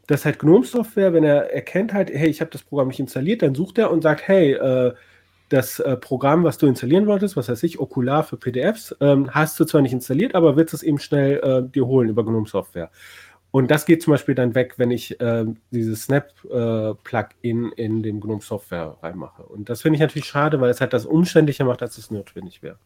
dass 0.08 0.26
halt 0.26 0.39
GNOME-Software, 0.39 1.13
wenn 1.13 1.24
er 1.24 1.54
erkennt 1.54 1.94
halt, 1.94 2.10
hey, 2.10 2.28
ich 2.28 2.42
habe 2.42 2.52
das 2.52 2.63
Programm 2.63 2.89
nicht 2.89 3.00
installiert, 3.00 3.42
dann 3.42 3.56
sucht 3.56 3.78
er 3.78 3.92
und 3.92 4.02
sagt, 4.02 4.28
hey, 4.28 4.54
äh, 4.54 4.94
das 5.48 5.80
äh, 5.80 5.96
Programm, 5.96 6.44
was 6.44 6.58
du 6.58 6.68
installieren 6.68 7.08
wolltest, 7.08 7.38
was 7.38 7.48
weiß 7.48 7.63
ich, 7.63 7.80
Okular 7.80 8.24
für 8.24 8.38
PDFs, 8.38 8.96
ähm, 9.00 9.34
hast 9.34 9.58
du 9.60 9.66
zwar 9.66 9.82
nicht 9.82 9.94
installiert, 9.94 10.36
aber 10.36 10.58
willst 10.58 10.74
es 10.74 10.84
eben 10.84 11.00
schnell 11.00 11.39
äh, 11.44 11.70
dir 11.70 11.86
holen 11.88 12.10
über 12.10 12.26
GNOME-Software. 12.26 12.92
Und 13.54 13.70
das 13.70 13.86
geht 13.86 14.02
zum 14.02 14.13
Beispiel 14.13 14.34
dann 14.34 14.56
weg, 14.56 14.74
wenn 14.78 14.89
ich 14.89 15.22
äh, 15.22 15.46
dieses 15.70 16.06
Snap-Plugin 16.06 17.72
äh, 17.72 17.84
in 17.84 18.02
den 18.02 18.20
GNOME 18.20 18.42
Software 18.42 18.98
reinmache. 19.04 19.44
Und 19.44 19.70
das 19.70 19.84
finde 19.84 19.98
ich 19.98 20.02
natürlich 20.02 20.26
schade, 20.26 20.60
weil 20.60 20.72
es 20.72 20.82
halt 20.82 20.92
das 20.92 21.06
umständlicher 21.06 21.63
macht, 21.63 21.84
als 21.84 22.00
es 22.00 22.10
notwendig 22.10 22.63
wäre. 22.63 22.80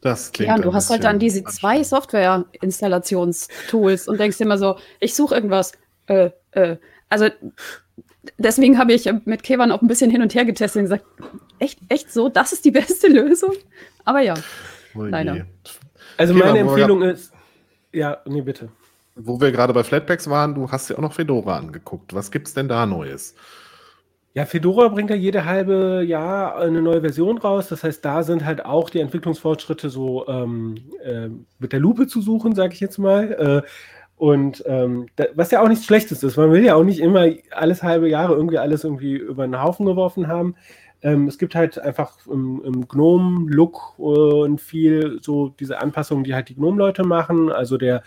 Das 0.00 0.32
klingt 0.32 0.48
ja, 0.48 0.54
und 0.54 0.64
du 0.64 0.72
hast 0.72 0.88
halt 0.88 1.04
dann 1.04 1.18
diese 1.18 1.44
zwei 1.44 1.84
Software-Installationstools 1.84 4.08
und 4.08 4.18
denkst 4.18 4.38
dir 4.38 4.44
immer 4.44 4.56
so, 4.56 4.78
ich 5.00 5.14
suche 5.14 5.34
irgendwas. 5.34 5.72
Äh, 6.06 6.30
äh. 6.52 6.78
Also 7.10 7.28
deswegen 8.38 8.78
habe 8.78 8.94
ich 8.94 9.06
mit 9.26 9.42
Kevan 9.42 9.70
auch 9.70 9.82
ein 9.82 9.88
bisschen 9.88 10.10
hin 10.10 10.22
und 10.22 10.34
her 10.34 10.46
getestet 10.46 10.80
und 10.80 10.84
gesagt, 10.84 11.04
echt, 11.58 11.78
echt 11.90 12.10
so, 12.10 12.30
das 12.30 12.54
ist 12.54 12.64
die 12.64 12.70
beste 12.70 13.08
Lösung? 13.12 13.52
Aber 14.06 14.20
ja, 14.20 14.32
oh 14.94 15.02
leider. 15.02 15.44
Also 16.16 16.32
meine 16.32 16.60
Empfehlung 16.60 17.02
ist, 17.02 17.34
ja, 17.92 18.16
nee, 18.24 18.40
bitte 18.40 18.70
wo 19.26 19.40
wir 19.40 19.52
gerade 19.52 19.72
bei 19.72 19.84
Flatpaks 19.84 20.28
waren, 20.28 20.54
du 20.54 20.70
hast 20.70 20.90
ja 20.90 20.96
auch 20.96 21.02
noch 21.02 21.12
Fedora 21.12 21.56
angeguckt. 21.56 22.14
Was 22.14 22.30
gibt 22.30 22.48
es 22.48 22.54
denn 22.54 22.68
da 22.68 22.86
Neues? 22.86 23.34
Ja, 24.32 24.46
Fedora 24.46 24.88
bringt 24.88 25.10
ja 25.10 25.16
jede 25.16 25.44
halbe 25.44 26.04
Jahr 26.06 26.56
eine 26.56 26.80
neue 26.80 27.00
Version 27.00 27.38
raus. 27.38 27.68
Das 27.68 27.82
heißt, 27.82 28.04
da 28.04 28.22
sind 28.22 28.44
halt 28.44 28.64
auch 28.64 28.88
die 28.88 29.00
Entwicklungsfortschritte 29.00 29.90
so 29.90 30.28
ähm, 30.28 30.76
äh, 31.02 31.28
mit 31.58 31.72
der 31.72 31.80
Lupe 31.80 32.06
zu 32.06 32.22
suchen, 32.22 32.54
sage 32.54 32.74
ich 32.74 32.80
jetzt 32.80 32.98
mal. 32.98 33.64
Äh, 33.64 33.68
und 34.16 34.62
ähm, 34.66 35.06
da, 35.16 35.24
was 35.34 35.50
ja 35.50 35.62
auch 35.62 35.68
nichts 35.68 35.86
Schlechtes 35.86 36.22
ist. 36.22 36.36
Man 36.36 36.52
will 36.52 36.64
ja 36.64 36.76
auch 36.76 36.84
nicht 36.84 37.00
immer 37.00 37.26
alles 37.50 37.82
halbe 37.82 38.08
Jahre 38.08 38.34
irgendwie 38.34 38.58
alles 38.58 38.84
irgendwie 38.84 39.14
über 39.16 39.46
den 39.46 39.60
Haufen 39.60 39.86
geworfen 39.86 40.28
haben. 40.28 40.54
Ähm, 41.02 41.26
es 41.26 41.38
gibt 41.38 41.54
halt 41.54 41.78
einfach 41.80 42.18
im, 42.26 42.62
im 42.64 42.86
Gnome-Look 42.86 43.98
und 43.98 44.60
viel 44.60 45.18
so 45.22 45.48
diese 45.48 45.80
Anpassungen, 45.80 46.22
die 46.22 46.34
halt 46.34 46.50
die 46.50 46.54
Gnome-Leute 46.54 47.02
machen. 47.02 47.50
Also 47.50 47.78
der 47.78 48.02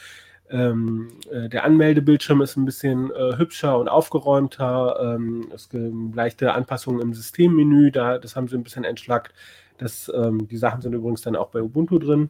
ähm, 0.49 1.09
äh, 1.31 1.49
der 1.49 1.63
Anmeldebildschirm 1.63 2.41
ist 2.41 2.57
ein 2.57 2.65
bisschen 2.65 3.11
äh, 3.11 3.37
hübscher 3.37 3.77
und 3.77 3.87
aufgeräumter. 3.87 5.15
Ähm, 5.15 5.47
es 5.53 5.69
gibt 5.69 6.15
leichte 6.15 6.53
Anpassungen 6.53 7.01
im 7.01 7.13
Systemmenü, 7.13 7.91
da, 7.91 8.17
das 8.17 8.35
haben 8.35 8.47
sie 8.47 8.55
ein 8.55 8.63
bisschen 8.63 8.83
entschlackt. 8.83 9.33
Das, 9.77 10.11
ähm, 10.13 10.47
die 10.47 10.57
Sachen 10.57 10.81
sind 10.81 10.93
übrigens 10.93 11.21
dann 11.21 11.35
auch 11.35 11.49
bei 11.49 11.61
Ubuntu 11.61 11.97
drin. 11.99 12.29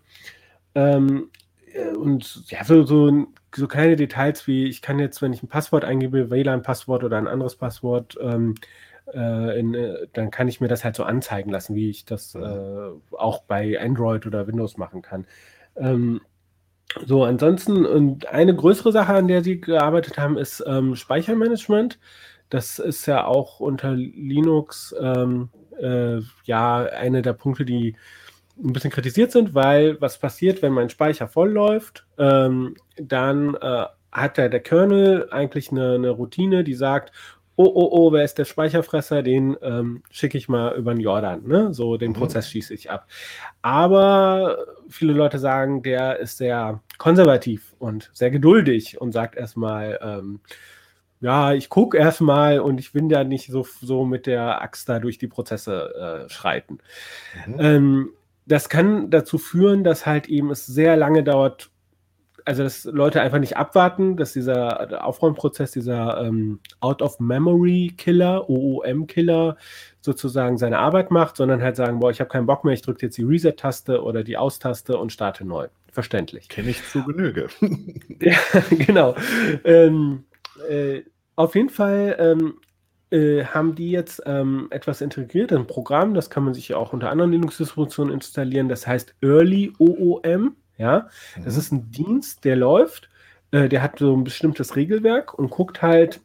Ähm, 0.76 1.30
äh, 1.74 1.96
und 1.96 2.50
ja, 2.50 2.64
so, 2.64 2.84
so, 2.86 3.28
so, 3.56 3.68
kleine 3.68 3.96
Details 3.96 4.48
wie, 4.48 4.68
ich 4.68 4.82
kann 4.82 5.00
jetzt, 5.00 5.22
wenn 5.22 5.34
ich 5.34 5.44
ein 5.44 5.50
Passwort 5.50 5.84
eingebe, 5.84 6.30
WLAN-Passwort 6.30 7.04
oder 7.04 7.18
ein 7.18 7.28
anderes 7.28 7.56
Passwort, 7.56 8.18
ähm, 8.22 8.56
äh, 9.14 9.60
in, 9.60 9.74
äh, 9.74 10.08
dann 10.14 10.32
kann 10.32 10.48
ich 10.48 10.62
mir 10.62 10.68
das 10.68 10.84
halt 10.84 10.96
so 10.96 11.04
anzeigen 11.04 11.52
lassen, 11.52 11.76
wie 11.76 11.90
ich 11.90 12.06
das 12.06 12.36
äh, 12.36 12.90
auch 13.12 13.44
bei 13.44 13.80
Android 13.80 14.26
oder 14.26 14.48
Windows 14.48 14.78
machen 14.78 15.02
kann. 15.02 15.26
Ähm, 15.76 16.22
so, 17.06 17.24
ansonsten, 17.24 17.86
und 17.86 18.28
eine 18.28 18.56
größere 18.56 18.92
Sache, 18.92 19.14
an 19.14 19.28
der 19.28 19.44
sie 19.44 19.60
gearbeitet 19.60 20.18
haben, 20.18 20.38
ist 20.38 20.64
ähm, 20.66 20.96
Speichermanagement. 20.96 22.00
Das 22.50 22.80
ist 22.80 23.06
ja 23.06 23.26
auch 23.26 23.60
unter 23.60 23.94
Linux 23.94 24.96
ähm, 25.00 25.50
äh, 25.80 26.20
ja 26.44 26.84
eine 26.86 27.22
der 27.22 27.34
Punkte, 27.34 27.66
die 27.66 27.96
ein 28.64 28.74
bisschen 28.74 28.92
kritisiert 28.92 29.32
sind, 29.32 29.56
weil 29.56 30.00
was 30.00 30.20
passiert, 30.20 30.62
wenn 30.62 30.74
mein 30.74 30.90
Speicher 30.90 31.28
voll 31.28 31.52
läuft, 31.52 32.06
ähm, 32.20 32.76
dann 32.98 33.56
äh, 33.56 33.86
hat 34.12 34.38
der, 34.38 34.50
der 34.50 34.60
Kernel 34.60 35.28
eigentlich 35.32 35.72
eine, 35.72 35.96
eine 35.96 36.12
Routine, 36.12 36.64
die 36.64 36.76
sagt, 36.76 37.12
oh, 37.56 37.66
oh, 37.66 37.90
oh, 37.92 38.12
wer 38.12 38.24
ist 38.24 38.38
der 38.38 38.46
Speicherfresser? 38.46 39.22
Den 39.24 39.56
ähm, 39.62 40.04
schicke 40.10 40.38
ich 40.38 40.50
mal 40.50 40.76
über 40.76 40.94
den 40.94 41.02
Jordan. 41.02 41.44
Ne? 41.46 41.74
So, 41.74 41.98
den 41.98 42.12
mhm. 42.12 42.16
Prozess 42.16 42.50
schieße 42.50 42.74
ich 42.74 42.90
ab. 42.90 43.08
Aber 43.62 44.58
viele 44.90 45.14
Leute 45.14 45.40
sagen, 45.40 45.84
der 45.84 46.20
ist 46.20 46.38
sehr 46.38 46.82
konservativ 46.98 47.76
und 47.80 48.10
sehr 48.14 48.32
geduldig 48.32 49.00
und 49.00 49.12
sagt 49.12 49.36
erstmal, 49.36 50.00
ähm, 50.02 50.40
ja, 51.22 51.54
ich 51.54 51.70
gucke 51.70 51.98
erstmal 51.98 52.60
und 52.60 52.80
ich 52.80 52.94
will 52.94 53.10
ja 53.10 53.24
nicht 53.24 53.50
so, 53.50 53.66
so 53.82 54.04
mit 54.04 54.26
der 54.26 54.62
Axt 54.62 54.90
da 54.90 55.00
durch 55.00 55.18
die 55.18 55.28
Prozesse 55.28 56.26
äh, 56.26 56.30
schreiten. 56.30 56.80
Mhm. 57.48 57.56
Ähm, 57.60 58.10
das 58.46 58.68
kann 58.68 59.10
dazu 59.10 59.38
führen, 59.38 59.84
dass 59.84 60.06
halt 60.06 60.28
eben 60.28 60.52
es 60.52 60.66
sehr 60.66 60.98
lange 60.98 61.24
dauert, 61.24 61.70
also 62.46 62.64
dass 62.64 62.86
Leute 62.86 63.22
einfach 63.22 63.40
nicht 63.40 63.58
abwarten, 63.58 64.18
dass 64.18 64.34
dieser 64.34 65.06
Aufräumprozess, 65.06 65.72
dieser 65.72 66.22
ähm, 66.22 66.60
Out-of-Memory-Killer, 66.80 68.50
OOM-Killer, 68.50 69.58
sozusagen 70.02 70.58
seine 70.58 70.80
Arbeit 70.80 71.12
macht, 71.12 71.38
sondern 71.38 71.62
halt 71.62 71.76
sagen, 71.76 72.00
boah, 72.00 72.12
ich 72.12 72.20
habe 72.20 72.30
keinen 72.30 72.46
Bock 72.46 72.66
mehr, 72.66 72.74
ich 72.74 72.82
drücke 72.82 73.06
jetzt 73.06 73.18
die 73.18 73.24
Reset-Taste 73.24 74.04
oder 74.04 74.24
die 74.24 74.38
Aus-Taste 74.38 74.98
und 74.98 75.12
starte 75.12 75.46
neu. 75.46 75.68
Verständlich. 75.92 76.50
Kenne 76.50 76.72
ich 76.72 76.84
zu 76.90 77.04
Genüge. 77.04 77.48
ja, 78.20 78.38
genau. 78.70 79.16
Ähm, 79.64 80.26
äh, 80.70 81.02
auf 81.36 81.56
jeden 81.56 81.70
Fall 81.70 82.16
ähm, 82.20 82.56
äh, 83.12 83.46
haben 83.46 83.76
die 83.76 83.92
jetzt 83.92 84.24
ähm, 84.26 84.68
etwas 84.72 85.02
integriert, 85.02 85.54
ein 85.54 85.68
Programm, 85.68 86.14
das 86.14 86.30
kann 86.30 86.44
man 86.44 86.54
sich 86.54 86.74
auch 86.74 86.94
unter 86.94 87.10
anderen 87.10 87.32
Linux-Distributionen 87.32 88.14
installieren, 88.14 88.70
das 88.70 88.88
heißt 88.88 89.16
Early 89.22 89.72
OOM. 89.78 90.56
Ja, 90.78 91.10
mhm. 91.38 91.44
das 91.46 91.58
ist 91.58 91.72
ein 91.72 91.92
Dienst, 91.92 92.46
der 92.46 92.56
läuft, 92.56 93.10
äh, 93.52 93.70
der 93.70 93.82
hat 93.82 94.00
so 94.00 94.16
ein 94.16 94.24
bestimmtes 94.24 94.76
Regelwerk 94.76 95.34
und 95.34 95.50
guckt 95.50 95.82
halt, 95.82 96.22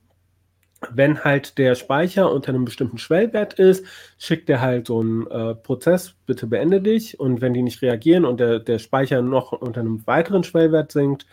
wenn 0.90 1.24
halt 1.24 1.58
der 1.58 1.74
Speicher 1.74 2.30
unter 2.30 2.50
einem 2.50 2.64
bestimmten 2.64 2.98
Schwellwert 2.98 3.54
ist, 3.54 3.84
schickt 4.16 4.48
er 4.48 4.60
halt 4.60 4.86
so 4.86 5.00
einen 5.00 5.26
äh, 5.26 5.54
Prozess, 5.54 6.14
bitte 6.24 6.46
beende 6.46 6.80
dich. 6.80 7.18
Und 7.18 7.40
wenn 7.40 7.52
die 7.52 7.62
nicht 7.62 7.82
reagieren 7.82 8.24
und 8.24 8.38
der, 8.38 8.60
der 8.60 8.78
Speicher 8.78 9.20
noch 9.20 9.52
unter 9.52 9.80
einem 9.80 10.06
weiteren 10.06 10.44
Schwellwert 10.44 10.92
sinkt, 10.92 11.26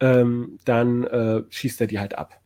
ähm, 0.00 0.58
dann 0.64 1.04
äh, 1.04 1.42
schießt 1.50 1.80
er 1.80 1.86
die 1.86 2.00
halt 2.00 2.18
ab. 2.18 2.40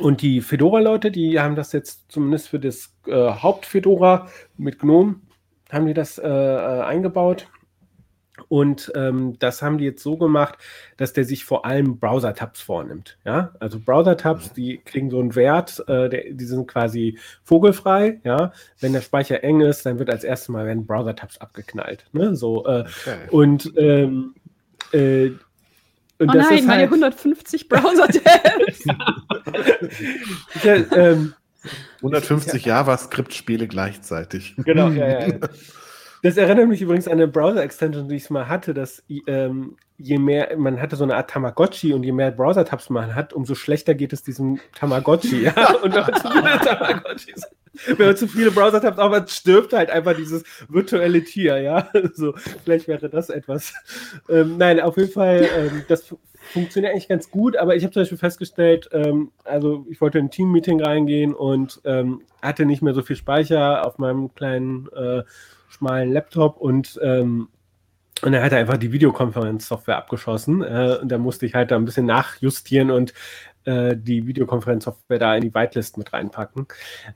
Und 0.00 0.22
die 0.22 0.40
Fedora-Leute, 0.40 1.10
die 1.10 1.38
haben 1.38 1.56
das 1.56 1.72
jetzt 1.72 2.10
zumindest 2.10 2.48
für 2.48 2.58
das 2.58 2.94
äh, 3.06 3.12
Haupt-Fedora 3.12 4.28
mit 4.56 4.78
GNOME, 4.78 5.20
haben 5.70 5.86
die 5.86 5.94
das 5.94 6.18
äh, 6.18 6.26
äh, 6.26 6.80
eingebaut. 6.82 7.48
Und 8.48 8.90
ähm, 8.96 9.38
das 9.38 9.62
haben 9.62 9.78
die 9.78 9.84
jetzt 9.84 10.02
so 10.02 10.16
gemacht, 10.16 10.58
dass 10.96 11.12
der 11.12 11.24
sich 11.24 11.44
vor 11.44 11.64
allem 11.64 11.98
Browser-Tabs 11.98 12.60
vornimmt. 12.60 13.16
Ja, 13.24 13.52
also 13.60 13.78
Browser-Tabs, 13.78 14.52
die 14.52 14.80
kriegen 14.84 15.10
so 15.10 15.20
einen 15.20 15.34
Wert, 15.36 15.82
äh, 15.86 16.08
der, 16.08 16.24
die 16.30 16.44
sind 16.44 16.66
quasi 16.66 17.18
vogelfrei. 17.44 18.20
Ja, 18.24 18.52
wenn 18.80 18.92
der 18.92 19.02
Speicher 19.02 19.44
eng 19.44 19.60
ist, 19.60 19.86
dann 19.86 19.98
wird 19.98 20.10
als 20.10 20.24
erstes 20.24 20.48
Mal 20.48 20.66
werden 20.66 20.86
Browser-Tabs 20.86 21.38
abgeknallt. 21.38 22.06
Ne? 22.12 22.34
So 22.34 22.66
äh, 22.66 22.80
okay. 22.80 23.16
und 23.30 23.72
ähm, 23.76 24.34
äh, 24.92 25.30
und 26.18 26.30
oh 26.30 26.38
nein, 26.38 26.64
meine 26.66 26.82
halt 26.82 26.90
150 26.90 27.68
Browser-Tabs. 27.68 28.84
ja, 30.64 30.74
ähm, 30.96 31.34
150 31.96 32.64
JavaScript-Spiele 32.64 33.66
gleichzeitig. 33.66 34.54
Genau, 34.58 34.90
ja, 34.90 35.26
ja. 35.26 35.34
Das 36.24 36.38
erinnert 36.38 36.68
mich 36.68 36.80
übrigens 36.80 37.06
an 37.06 37.12
eine 37.12 37.28
Browser-Extension, 37.28 38.08
die 38.08 38.14
ich 38.16 38.30
mal 38.30 38.48
hatte, 38.48 38.72
dass 38.72 39.04
ähm, 39.26 39.76
je 39.98 40.16
mehr, 40.16 40.56
man 40.56 40.80
hatte 40.80 40.96
so 40.96 41.04
eine 41.04 41.16
Art 41.16 41.28
Tamagotchi 41.28 41.92
und 41.92 42.02
je 42.02 42.12
mehr 42.12 42.30
Browser-Tabs 42.30 42.88
man 42.88 43.14
hat, 43.14 43.34
umso 43.34 43.54
schlechter 43.54 43.94
geht 43.94 44.14
es 44.14 44.22
diesem 44.22 44.58
Tamagotchi. 44.74 45.42
Ja? 45.42 45.74
Und 45.82 45.94
wenn 45.94 46.00
man 46.00 46.14
zu 46.14 46.30
viele 46.30 46.58
Tamagotchis, 46.60 47.42
wenn 47.98 48.06
man 48.06 48.16
zu 48.16 48.26
viele 48.26 48.50
Browser-Tabs 48.52 48.98
auch 48.98 49.28
stirbt 49.28 49.74
halt 49.74 49.90
einfach 49.90 50.16
dieses 50.16 50.44
virtuelle 50.70 51.22
Tier, 51.22 51.58
ja. 51.58 51.90
So, 52.14 52.32
vielleicht 52.64 52.88
wäre 52.88 53.10
das 53.10 53.28
etwas. 53.28 53.74
Ähm, 54.30 54.56
nein, 54.56 54.80
auf 54.80 54.96
jeden 54.96 55.12
Fall, 55.12 55.46
ähm, 55.54 55.84
das 55.88 56.14
funktioniert 56.54 56.94
eigentlich 56.94 57.08
ganz 57.08 57.30
gut, 57.30 57.58
aber 57.58 57.76
ich 57.76 57.84
habe 57.84 57.92
zum 57.92 58.00
Beispiel 58.00 58.16
festgestellt, 58.16 58.88
ähm, 58.92 59.30
also 59.44 59.84
ich 59.90 60.00
wollte 60.00 60.20
in 60.20 60.24
ein 60.26 60.30
Team-Meeting 60.30 60.80
reingehen 60.80 61.34
und 61.34 61.82
ähm, 61.84 62.22
hatte 62.40 62.64
nicht 62.64 62.80
mehr 62.80 62.94
so 62.94 63.02
viel 63.02 63.16
Speicher 63.16 63.86
auf 63.86 63.98
meinem 63.98 64.34
kleinen 64.34 64.88
äh, 64.96 65.22
schmalen 65.74 66.12
Laptop 66.12 66.56
und 66.58 66.98
ähm, 67.02 67.48
und 68.22 68.32
er 68.32 68.42
hat 68.42 68.52
einfach 68.52 68.76
die 68.76 68.92
Videokonferenzsoftware 68.92 69.98
abgeschossen. 69.98 70.62
Äh, 70.62 70.98
und 71.02 71.08
da 71.08 71.18
musste 71.18 71.46
ich 71.46 71.54
halt 71.54 71.70
da 71.70 71.76
ein 71.76 71.84
bisschen 71.84 72.06
nachjustieren 72.06 72.90
und 72.90 73.12
äh, 73.64 73.96
die 73.96 74.26
Videokonferenzsoftware 74.26 75.18
da 75.18 75.36
in 75.36 75.42
die 75.42 75.54
Whitelist 75.54 75.98
mit 75.98 76.12
reinpacken. 76.12 76.66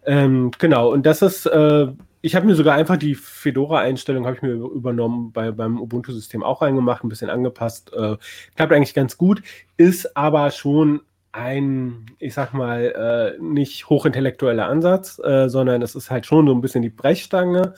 Ähm, 0.04 0.50
genau, 0.58 0.92
und 0.92 1.06
das 1.06 1.22
ist, 1.22 1.46
äh, 1.46 1.86
ich 2.20 2.34
habe 2.34 2.46
mir 2.46 2.54
sogar 2.54 2.74
einfach 2.74 2.96
die 2.96 3.14
Fedora-Einstellung 3.14 4.26
habe 4.26 4.36
ich 4.36 4.42
mir 4.42 4.52
übernommen, 4.52 5.32
bei, 5.32 5.50
beim 5.50 5.80
Ubuntu-System 5.80 6.42
auch 6.42 6.62
reingemacht, 6.62 7.04
ein 7.04 7.08
bisschen 7.08 7.30
angepasst. 7.30 7.92
Äh, 7.94 8.16
klappt 8.56 8.72
eigentlich 8.72 8.94
ganz 8.94 9.16
gut, 9.16 9.42
ist 9.76 10.16
aber 10.16 10.50
schon 10.50 11.00
ein, 11.32 12.06
ich 12.18 12.34
sag 12.34 12.52
mal, 12.54 13.36
äh, 13.38 13.42
nicht 13.42 13.88
hochintellektueller 13.88 14.66
Ansatz, 14.66 15.16
sondern 15.16 15.82
es 15.82 15.94
ist 15.94 16.10
halt 16.10 16.24
schon 16.26 16.46
so 16.46 16.54
ein 16.54 16.62
bisschen 16.62 16.82
die 16.82 16.88
Brechstange. 16.88 17.74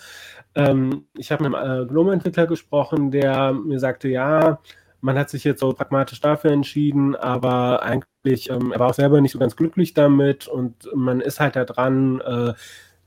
Ähm, 0.55 1.07
ich 1.17 1.31
habe 1.33 1.49
mit 1.49 1.55
einem 1.55 1.83
äh, 1.83 1.87
GNOME-Entwickler 1.87 2.47
gesprochen, 2.47 3.11
der 3.11 3.53
mir 3.53 3.79
sagte, 3.79 4.09
ja, 4.09 4.61
man 5.01 5.19
hat 5.19 5.31
sich 5.31 5.45
jetzt 5.45 5.61
so 5.61 5.73
pragmatisch 5.73 6.21
dafür 6.21 6.51
entschieden, 6.51 7.17
aber 7.17 7.83
eigentlich, 7.83 8.51
ähm, 8.51 8.73
er 8.73 8.81
war 8.81 8.89
auch 8.89 8.95
selber 8.95 9.21
nicht 9.21 9.33
so 9.33 9.39
ganz 9.39 9.57
glücklich 9.57 9.95
damit 9.95 10.49
und 10.49 10.89
man 10.95 11.21
ist 11.21 11.41
halt 11.41 11.57
da 11.57 11.65
dran, 11.65 12.21
äh, 12.21 12.53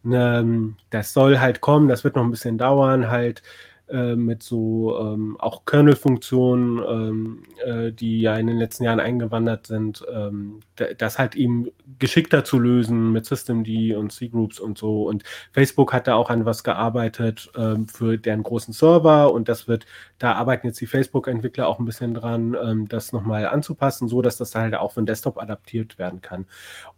ne, 0.03 0.75
das 0.89 1.13
soll 1.13 1.39
halt 1.39 1.61
kommen, 1.61 1.87
das 1.87 2.03
wird 2.03 2.15
noch 2.15 2.23
ein 2.23 2.31
bisschen 2.31 2.57
dauern, 2.57 3.09
halt 3.11 3.43
äh, 3.89 4.15
mit 4.15 4.43
so 4.43 4.97
ähm, 4.97 5.35
auch 5.39 5.65
Kernel-Funktionen, 5.65 6.79
ähm, 6.87 7.43
äh, 7.65 7.91
die 7.91 8.21
ja 8.21 8.35
in 8.37 8.47
den 8.47 8.57
letzten 8.57 8.85
Jahren 8.85 9.01
eingewandert 9.01 9.67
sind, 9.67 10.05
ähm, 10.09 10.61
das 10.97 11.19
halt 11.19 11.35
eben 11.35 11.67
geschickter 11.99 12.45
zu 12.45 12.59
lösen 12.59 13.11
mit 13.11 13.25
Systemd 13.25 13.67
und 13.95 14.11
C-Groups 14.11 14.59
und 14.61 14.77
so. 14.77 15.07
Und 15.07 15.23
Facebook 15.51 15.91
hat 15.91 16.07
da 16.07 16.15
auch 16.15 16.29
an 16.29 16.45
was 16.45 16.63
gearbeitet 16.63 17.51
ähm, 17.57 17.87
für 17.87 18.17
deren 18.17 18.43
großen 18.43 18.73
Server 18.73 19.33
und 19.33 19.49
das 19.49 19.67
wird, 19.67 19.85
da 20.17 20.33
arbeiten 20.33 20.67
jetzt 20.67 20.79
die 20.79 20.87
Facebook-Entwickler 20.87 21.67
auch 21.67 21.77
ein 21.77 21.85
bisschen 21.85 22.13
dran, 22.13 22.55
ähm, 22.63 22.87
das 22.87 23.11
nochmal 23.11 23.47
anzupassen, 23.47 24.07
so 24.07 24.21
dass 24.21 24.37
das 24.37 24.55
halt 24.55 24.75
auch 24.75 24.93
für 24.93 25.01
den 25.01 25.07
Desktop 25.07 25.37
adaptiert 25.37 25.99
werden 25.99 26.21
kann. 26.21 26.45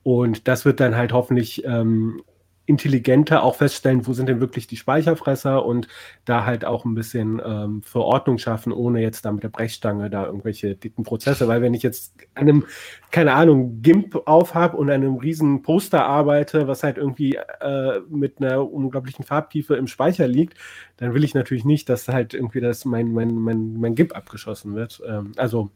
Und 0.03 0.47
das 0.47 0.65
wird 0.65 0.79
dann 0.79 0.95
halt 0.95 1.13
hoffentlich 1.13 1.65
ähm, 1.65 2.21
intelligenter 2.65 3.43
auch 3.43 3.55
feststellen, 3.55 4.07
wo 4.07 4.13
sind 4.13 4.27
denn 4.27 4.39
wirklich 4.39 4.67
die 4.67 4.77
Speicherfresser 4.77 5.65
und 5.65 5.87
da 6.25 6.45
halt 6.45 6.65
auch 6.65 6.85
ein 6.85 6.95
bisschen 6.95 7.41
ähm, 7.45 7.81
Verordnung 7.83 8.37
schaffen, 8.37 8.71
ohne 8.71 9.01
jetzt 9.01 9.25
da 9.25 9.31
mit 9.31 9.43
der 9.43 9.49
Brechstange 9.49 10.09
da 10.09 10.25
irgendwelche 10.25 10.75
dicken 10.75 11.03
Prozesse, 11.03 11.47
weil 11.47 11.61
wenn 11.61 11.73
ich 11.73 11.83
jetzt 11.83 12.15
an 12.33 12.43
einem, 12.43 12.65
keine 13.11 13.33
Ahnung, 13.33 13.81
GIMP 13.81 14.27
aufhab 14.27 14.73
und 14.73 14.89
an 14.89 14.95
einem 14.95 15.15
riesen 15.15 15.61
Poster 15.61 16.05
arbeite, 16.05 16.67
was 16.67 16.83
halt 16.83 16.97
irgendwie 16.97 17.35
äh, 17.35 17.99
mit 18.09 18.41
einer 18.41 18.71
unglaublichen 18.71 19.23
Farbtiefe 19.25 19.75
im 19.75 19.87
Speicher 19.87 20.27
liegt, 20.27 20.57
dann 20.97 21.13
will 21.13 21.23
ich 21.23 21.33
natürlich 21.33 21.65
nicht, 21.65 21.89
dass 21.89 22.07
halt 22.07 22.33
irgendwie 22.33 22.61
das 22.61 22.85
mein, 22.85 23.11
mein, 23.11 23.35
mein, 23.35 23.73
mein 23.79 23.95
GIMP 23.95 24.15
abgeschossen 24.15 24.75
wird. 24.75 25.01
Ähm, 25.07 25.33
also 25.37 25.69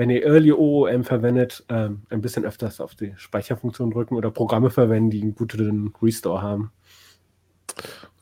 wenn 0.00 0.08
ihr 0.08 0.24
Early 0.24 0.50
OOM 0.50 1.04
verwendet, 1.04 1.62
ähm, 1.68 2.04
ein 2.08 2.22
bisschen 2.22 2.46
öfters 2.46 2.80
auf 2.80 2.94
die 2.94 3.12
Speicherfunktion 3.18 3.90
drücken 3.90 4.14
oder 4.14 4.30
Programme 4.30 4.70
verwenden, 4.70 5.10
die 5.10 5.20
einen 5.20 5.34
guten 5.34 5.92
Restore 6.00 6.40
haben. 6.40 6.72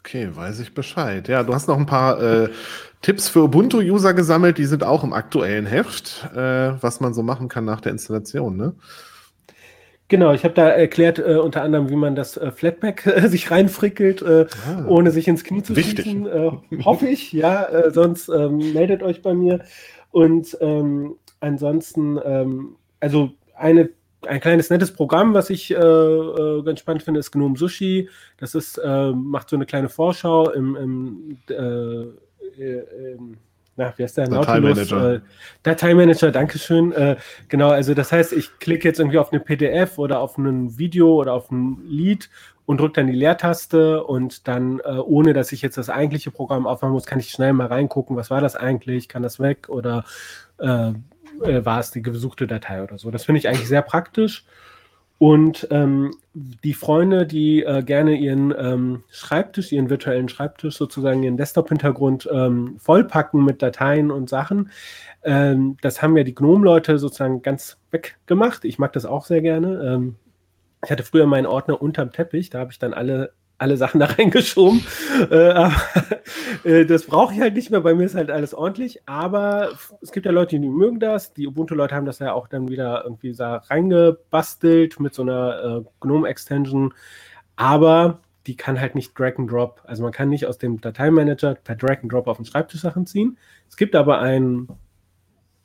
Okay, 0.01 0.29
weiß 0.35 0.59
ich 0.59 0.75
Bescheid. 0.75 1.29
Ja, 1.29 1.45
du 1.45 1.55
hast 1.55 1.69
noch 1.69 1.79
ein 1.79 1.87
paar 1.87 2.21
äh, 2.21 2.49
Tipps 3.01 3.29
für 3.29 3.45
Ubuntu-User 3.45 4.13
gesammelt, 4.13 4.59
die 4.59 4.65
sind 4.65 4.83
auch 4.83 5.05
im 5.05 5.13
aktuellen 5.13 5.67
Heft, 5.67 6.29
äh, 6.35 6.83
was 6.83 6.99
man 6.99 7.15
so 7.15 7.23
machen 7.23 7.47
kann 7.47 7.65
nach 7.65 7.81
der 7.81 7.93
Installation, 7.93 8.57
ne? 8.57 8.75
Genau, 10.09 10.33
ich 10.33 10.43
habe 10.43 10.55
da 10.55 10.69
erklärt 10.69 11.21
äh, 11.21 11.37
unter 11.37 11.63
anderem, 11.63 11.91
wie 11.91 11.97
man 11.97 12.17
das 12.17 12.37
äh, 12.37 12.51
Flatpak 12.51 13.07
äh, 13.07 13.29
sich 13.29 13.53
reinfrickelt, 13.53 14.21
äh, 14.23 14.47
ah, 14.67 14.85
ohne 14.89 15.13
sich 15.13 15.29
ins 15.29 15.45
Knie 15.45 15.63
zu 15.63 15.77
wichtig. 15.77 16.07
schießen. 16.07 16.27
Äh, 16.27 16.51
hoffe 16.85 17.07
ich, 17.07 17.33
ja, 17.33 17.67
äh, 17.67 17.93
sonst 17.93 18.29
ähm, 18.31 18.73
meldet 18.73 19.05
euch 19.05 19.23
bei 19.23 19.33
mir. 19.33 19.61
Und 20.11 20.59
ähm, 20.61 21.15
ansonsten, 21.41 22.19
ähm, 22.25 22.77
also 23.01 23.33
eine, 23.55 23.91
ein 24.27 24.41
kleines 24.41 24.71
nettes 24.71 24.93
Programm, 24.93 25.35
was 25.35 25.51
ich 25.51 25.71
äh, 25.71 25.77
äh, 25.77 26.63
ganz 26.63 26.81
spannend 26.81 27.03
finde, 27.03 27.21
ist 27.21 27.31
Gnome 27.31 27.57
Sushi. 27.57 28.09
Das 28.39 28.55
ist, 28.55 28.79
äh, 28.79 29.13
macht 29.13 29.49
so 29.51 29.57
eine 29.57 29.67
kleine 29.67 29.89
Vorschau 29.89 30.51
im, 30.51 30.77
im 30.77 31.39
äh, 31.49 32.63
äh, 32.63 33.17
na, 33.79 33.95
wie 33.97 34.03
heißt 34.03 34.17
der? 34.17 34.27
Dateimanager. 34.27 35.15
Äh, 35.15 35.21
Dateimanager, 35.63 36.33
Dankeschön. 36.33 36.91
Äh, 36.93 37.17
genau, 37.49 37.69
also 37.69 37.95
das 37.95 38.11
heißt, 38.11 38.33
ich 38.33 38.59
klicke 38.59 38.89
jetzt 38.89 38.99
irgendwie 38.99 39.19
auf 39.19 39.33
eine 39.33 39.41
PDF 39.41 39.99
oder 39.99 40.19
auf 40.19 40.37
ein 40.37 40.77
Video 40.79 41.15
oder 41.15 41.33
auf 41.33 41.53
ein 41.53 41.85
Lied 41.87 42.29
und 42.67 42.81
drücke 42.81 42.95
dann 42.95 43.07
die 43.07 43.13
Leertaste 43.13 44.03
und 44.03 44.49
dann, 44.49 44.81
äh, 44.81 44.99
ohne 44.99 45.33
dass 45.33 45.53
ich 45.53 45.63
jetzt 45.63 45.79
das 45.79 45.91
eigentliche 45.91 46.33
Programm 46.33 46.67
aufmachen 46.67 46.93
muss, 46.93 47.07
kann 47.07 47.21
ich 47.21 47.31
schnell 47.31 47.53
mal 47.53 47.69
reingucken, 47.69 48.17
was 48.17 48.31
war 48.31 48.41
das 48.41 48.57
eigentlich, 48.57 49.09
kann 49.09 49.23
das 49.23 49.39
weg 49.39 49.69
oder 49.69 50.05
äh, 51.43 51.65
war 51.65 51.81
es 51.81 51.91
die 51.91 52.03
gesuchte 52.03 52.47
Datei 52.47 52.83
oder 52.83 52.99
so. 52.99 53.11
Das 53.11 53.25
finde 53.25 53.41
ich 53.41 53.49
eigentlich 53.49 53.69
sehr 53.69 53.83
praktisch. 53.83 54.45
Und 55.19 55.67
ähm, 55.73 56.13
die 56.33 56.75
Freunde, 56.75 57.27
die 57.27 57.65
äh, 57.65 57.83
gerne 57.83 58.15
ihren 58.15 58.55
ähm, 58.57 59.03
Schreibtisch, 59.11 59.73
ihren 59.73 59.91
virtuellen 59.91 60.29
Schreibtisch, 60.29 60.77
sozusagen 60.77 61.25
ihren 61.25 61.37
Desktop-Hintergrund 61.37 62.29
ähm, 62.33 62.77
vollpacken 62.79 63.45
mit 63.45 63.61
Dateien 63.61 64.13
und 64.13 64.29
Sachen, 64.29 64.71
ähm, 65.25 65.77
das 65.83 66.03
haben 66.03 66.17
ja 66.17 66.23
die 66.23 66.37
Gnome-Leute 66.37 66.99
sozusagen 66.99 67.43
ganz 67.43 67.79
weggemacht. 67.91 68.65
Ich 68.65 68.79
mag 68.79 68.93
das 68.93 69.07
auch 69.07 69.25
sehr 69.25 69.43
gerne. 69.43 69.83
Ähm, 69.83 70.15
ich 70.85 70.91
hatte 70.93 71.03
früher 71.03 71.27
meinen 71.27 71.47
Ordner 71.47 71.83
unterm 71.83 72.13
Teppich, 72.13 72.51
da 72.51 72.61
habe 72.61 72.71
ich 72.71 72.79
dann 72.79 72.95
alle 72.95 73.33
alle 73.59 73.77
Sachen 73.77 74.01
da 74.01 74.07
reingeschoben. 74.07 74.85
Äh, 75.31 75.51
aber, 75.51 75.75
äh, 76.65 76.87
das 76.87 77.05
brauche 77.05 77.35
ich 77.35 77.41
halt 77.41 77.55
nicht 77.55 77.71
mehr. 77.71 77.81
Bei 77.81 77.95
mir 77.95 78.05
ist 78.05 78.15
halt 78.15 78.31
alles 78.31 78.55
ordentlich. 78.55 79.03
Aber 79.07 79.71
es 80.01 80.13
gibt 80.13 80.27
ja 80.27 80.33
Leute, 80.33 80.59
die 80.59 80.69
mögen 80.69 81.01
das. 81.01 81.35
Die 81.35 81.47
Ubuntu-Leute 81.47 81.95
haben 81.95 82.07
das 82.07 82.21
ja 82.21 82.33
auch 82.33 82.49
dann 82.49 82.69
wieder 82.69 83.03
irgendwie 83.05 83.35
da 83.35 83.57
reingebastelt 83.57 85.01
mit 85.01 85.15
so 85.15 85.23
einer 85.23 85.83
äh, 85.85 85.91
GNOME-Extension. 86.01 86.95
Aber 87.57 88.21
die 88.47 88.57
kann 88.57 88.81
halt 88.81 88.95
nicht 88.95 89.19
Drag 89.19 89.37
and 89.37 89.51
Drop. 89.51 89.83
Also 89.85 90.03
man 90.03 90.13
kann 90.13 90.31
nicht 90.31 90.47
aus 90.47 90.57
dem 90.59 90.81
Dateimanager 90.81 91.55
per 91.57 91.77
Drag 91.77 92.03
and 92.03 92.13
Drop 92.13 92.27
auf 92.29 92.39
den 92.39 92.47
Schreibtisch 92.47 92.81
Sachen 92.81 93.07
ziehen. 93.07 93.37
Es 93.69 93.77
gibt 93.77 93.95
aber 93.95 94.21
ein 94.21 94.69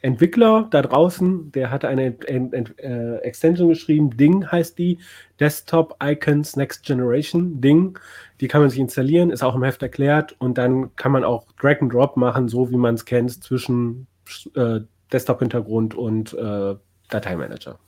Entwickler 0.04 0.68
da 0.70 0.82
draußen, 0.82 1.54
der 1.54 1.72
hatte 1.72 1.88
eine 1.88 2.08
äh, 2.08 3.16
Extension 3.24 3.70
geschrieben, 3.70 4.18
Ding 4.18 4.46
heißt 4.52 4.78
die, 4.78 5.00
Desktop 5.40 5.96
Icons 6.04 6.58
Next 6.58 6.84
Generation, 6.84 7.62
Ding. 7.62 7.98
Die 8.42 8.50
kann 8.50 8.60
man 8.60 8.70
sich 8.70 8.80
installieren, 8.80 9.30
ist 9.30 9.44
auch 9.44 9.56
im 9.56 9.64
Heft 9.64 9.82
erklärt 9.82 10.36
und 10.40 10.58
dann 10.58 10.94
kann 10.98 11.14
man 11.14 11.24
auch 11.24 11.48
Drag 11.60 11.82
and 11.82 11.94
Drop 11.94 12.18
machen, 12.18 12.50
so 12.50 12.70
wie 12.70 12.76
man 12.76 12.96
es 12.96 13.06
kennt, 13.06 13.42
zwischen 13.44 14.08
äh, 14.56 14.82
Desktop-Hintergrund 15.14 15.96
und 15.96 16.34
äh, 16.34 16.76
Dateimanager. 17.10 17.80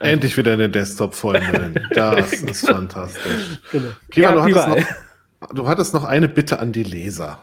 Endlich 0.00 0.36
wieder 0.36 0.52
eine 0.52 0.68
Desktop-Freundin. 0.68 1.80
das 1.94 2.30
ist 2.34 2.66
fantastisch. 2.66 3.60
Genau. 3.72 3.88
Kima, 4.10 4.26
ja, 4.26 4.34
du, 4.34 4.42
hattest 4.42 4.68
noch, 4.68 5.54
du 5.54 5.68
hattest 5.68 5.94
noch 5.94 6.04
eine 6.04 6.28
Bitte 6.28 6.58
an 6.58 6.72
die 6.72 6.82
Leser. 6.82 7.40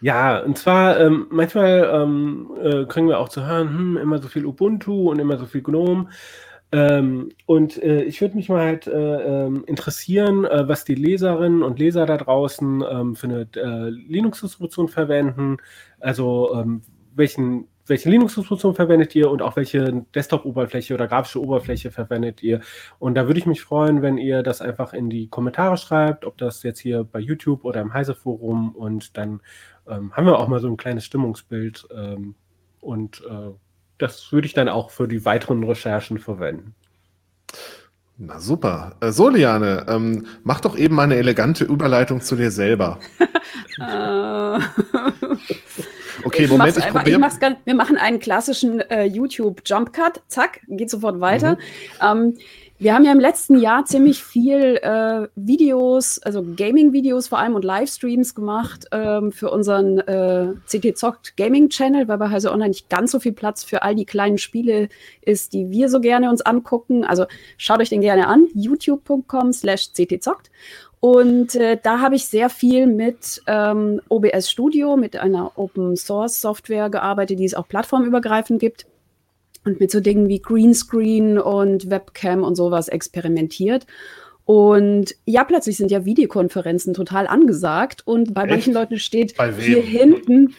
Ja, 0.00 0.38
und 0.38 0.56
zwar 0.56 0.98
ähm, 0.98 1.26
manchmal 1.30 1.90
ähm, 1.92 2.50
äh, 2.62 2.84
kriegen 2.86 3.08
wir 3.08 3.18
auch 3.18 3.28
zu 3.28 3.46
hören, 3.46 3.68
hm, 3.68 3.96
immer 3.98 4.18
so 4.18 4.28
viel 4.28 4.46
Ubuntu 4.46 5.10
und 5.10 5.18
immer 5.18 5.36
so 5.38 5.46
viel 5.46 5.62
GNOME. 5.62 6.08
Ähm, 6.72 7.30
und 7.46 7.82
äh, 7.82 8.02
ich 8.04 8.20
würde 8.20 8.36
mich 8.36 8.48
mal 8.48 8.64
halt 8.64 8.86
äh, 8.86 8.92
ähm, 8.92 9.64
interessieren, 9.66 10.44
äh, 10.44 10.68
was 10.68 10.84
die 10.84 10.94
Leserinnen 10.94 11.62
und 11.62 11.78
Leser 11.78 12.06
da 12.06 12.16
draußen 12.16 12.84
ähm, 12.88 13.16
für 13.16 13.26
eine 13.26 13.48
äh, 13.56 13.90
Linux-Distribution 13.90 14.88
verwenden. 14.88 15.56
Also 15.98 16.54
ähm, 16.54 16.82
welchen, 17.14 17.66
welche 17.86 18.08
Linux-Distribution 18.08 18.76
verwendet 18.76 19.16
ihr 19.16 19.30
und 19.32 19.42
auch 19.42 19.56
welche 19.56 20.04
Desktop-Oberfläche 20.14 20.94
oder 20.94 21.08
grafische 21.08 21.42
Oberfläche 21.42 21.90
verwendet 21.90 22.40
ihr. 22.40 22.60
Und 23.00 23.16
da 23.16 23.26
würde 23.26 23.40
ich 23.40 23.46
mich 23.46 23.62
freuen, 23.62 24.00
wenn 24.00 24.16
ihr 24.16 24.44
das 24.44 24.60
einfach 24.60 24.92
in 24.92 25.10
die 25.10 25.26
Kommentare 25.26 25.76
schreibt, 25.76 26.24
ob 26.24 26.38
das 26.38 26.62
jetzt 26.62 26.78
hier 26.78 27.02
bei 27.02 27.18
YouTube 27.18 27.64
oder 27.64 27.80
im 27.80 27.92
Heise-Forum 27.92 28.76
und 28.76 29.16
dann 29.16 29.40
ähm, 29.88 30.12
haben 30.12 30.26
wir 30.26 30.38
auch 30.38 30.48
mal 30.48 30.60
so 30.60 30.68
ein 30.68 30.76
kleines 30.76 31.04
Stimmungsbild 31.04 31.86
ähm, 31.94 32.34
und 32.80 33.22
äh, 33.28 33.50
das 33.98 34.32
würde 34.32 34.46
ich 34.46 34.54
dann 34.54 34.68
auch 34.68 34.90
für 34.90 35.08
die 35.08 35.24
weiteren 35.24 35.62
Recherchen 35.64 36.18
verwenden. 36.18 36.74
Na 38.16 38.38
super. 38.38 38.96
Äh, 39.00 39.12
so, 39.12 39.28
Liane, 39.28 39.86
ähm, 39.88 40.26
mach 40.44 40.60
doch 40.60 40.76
eben 40.76 40.94
mal 40.94 41.04
eine 41.04 41.16
elegante 41.16 41.64
Überleitung 41.64 42.20
zu 42.20 42.36
dir 42.36 42.50
selber. 42.50 42.98
Okay, 46.24 46.44
ich 46.44 46.50
Moment, 46.50 46.76
ich 46.76 46.86
probiere. 46.86 47.20
Wir 47.64 47.74
machen 47.74 47.96
einen 47.96 48.18
klassischen 48.18 48.80
äh, 48.80 49.04
YouTube-Jump-Cut. 49.04 50.22
Zack, 50.28 50.60
geht 50.68 50.90
sofort 50.90 51.20
weiter. 51.20 51.52
Mhm. 51.52 51.58
Ähm, 52.02 52.38
wir 52.80 52.94
haben 52.94 53.04
ja 53.04 53.12
im 53.12 53.20
letzten 53.20 53.58
Jahr 53.58 53.84
ziemlich 53.84 54.24
viel 54.24 54.76
äh, 54.76 55.28
Videos, 55.36 56.18
also 56.22 56.42
Gaming-Videos 56.42 57.28
vor 57.28 57.38
allem 57.38 57.54
und 57.54 57.62
Livestreams 57.62 58.34
gemacht 58.34 58.86
ähm, 58.90 59.32
für 59.32 59.50
unseren 59.50 59.98
äh, 59.98 60.54
CT 60.66 60.96
Zockt 60.96 61.36
Gaming-Channel, 61.36 62.08
weil 62.08 62.16
bei 62.16 62.30
Heise 62.30 62.50
Online 62.50 62.70
nicht 62.70 62.88
ganz 62.88 63.12
so 63.12 63.20
viel 63.20 63.32
Platz 63.32 63.64
für 63.64 63.82
all 63.82 63.94
die 63.94 64.06
kleinen 64.06 64.38
Spiele 64.38 64.88
ist, 65.20 65.52
die 65.52 65.68
wir 65.68 65.90
so 65.90 66.00
gerne 66.00 66.30
uns 66.30 66.40
angucken. 66.40 67.04
Also 67.04 67.26
schaut 67.58 67.80
euch 67.80 67.90
den 67.90 68.00
gerne 68.00 68.26
an, 68.28 68.46
youtube.com 68.54 69.52
slash 69.52 69.92
ctzockt. 69.92 70.50
Und 71.00 71.56
äh, 71.56 71.78
da 71.82 72.00
habe 72.00 72.14
ich 72.14 72.24
sehr 72.26 72.48
viel 72.48 72.86
mit 72.86 73.42
ähm, 73.46 74.00
OBS 74.08 74.50
Studio, 74.50 74.96
mit 74.96 75.16
einer 75.16 75.52
Open-Source-Software 75.58 76.88
gearbeitet, 76.88 77.40
die 77.40 77.44
es 77.44 77.54
auch 77.54 77.68
plattformübergreifend 77.68 78.58
gibt 78.58 78.86
und 79.64 79.80
mit 79.80 79.90
so 79.90 80.00
Dingen 80.00 80.28
wie 80.28 80.40
Greenscreen 80.40 81.38
und 81.38 81.90
Webcam 81.90 82.42
und 82.42 82.54
sowas 82.54 82.88
experimentiert. 82.88 83.86
Und 84.44 85.14
ja, 85.26 85.44
plötzlich 85.44 85.76
sind 85.76 85.92
ja 85.92 86.04
Videokonferenzen 86.04 86.92
total 86.92 87.28
angesagt 87.28 88.02
und 88.04 88.34
bei 88.34 88.42
Echt? 88.42 88.50
manchen 88.50 88.74
Leuten 88.74 88.98
steht 88.98 89.34
hier 89.58 89.80
hinten, 89.80 90.54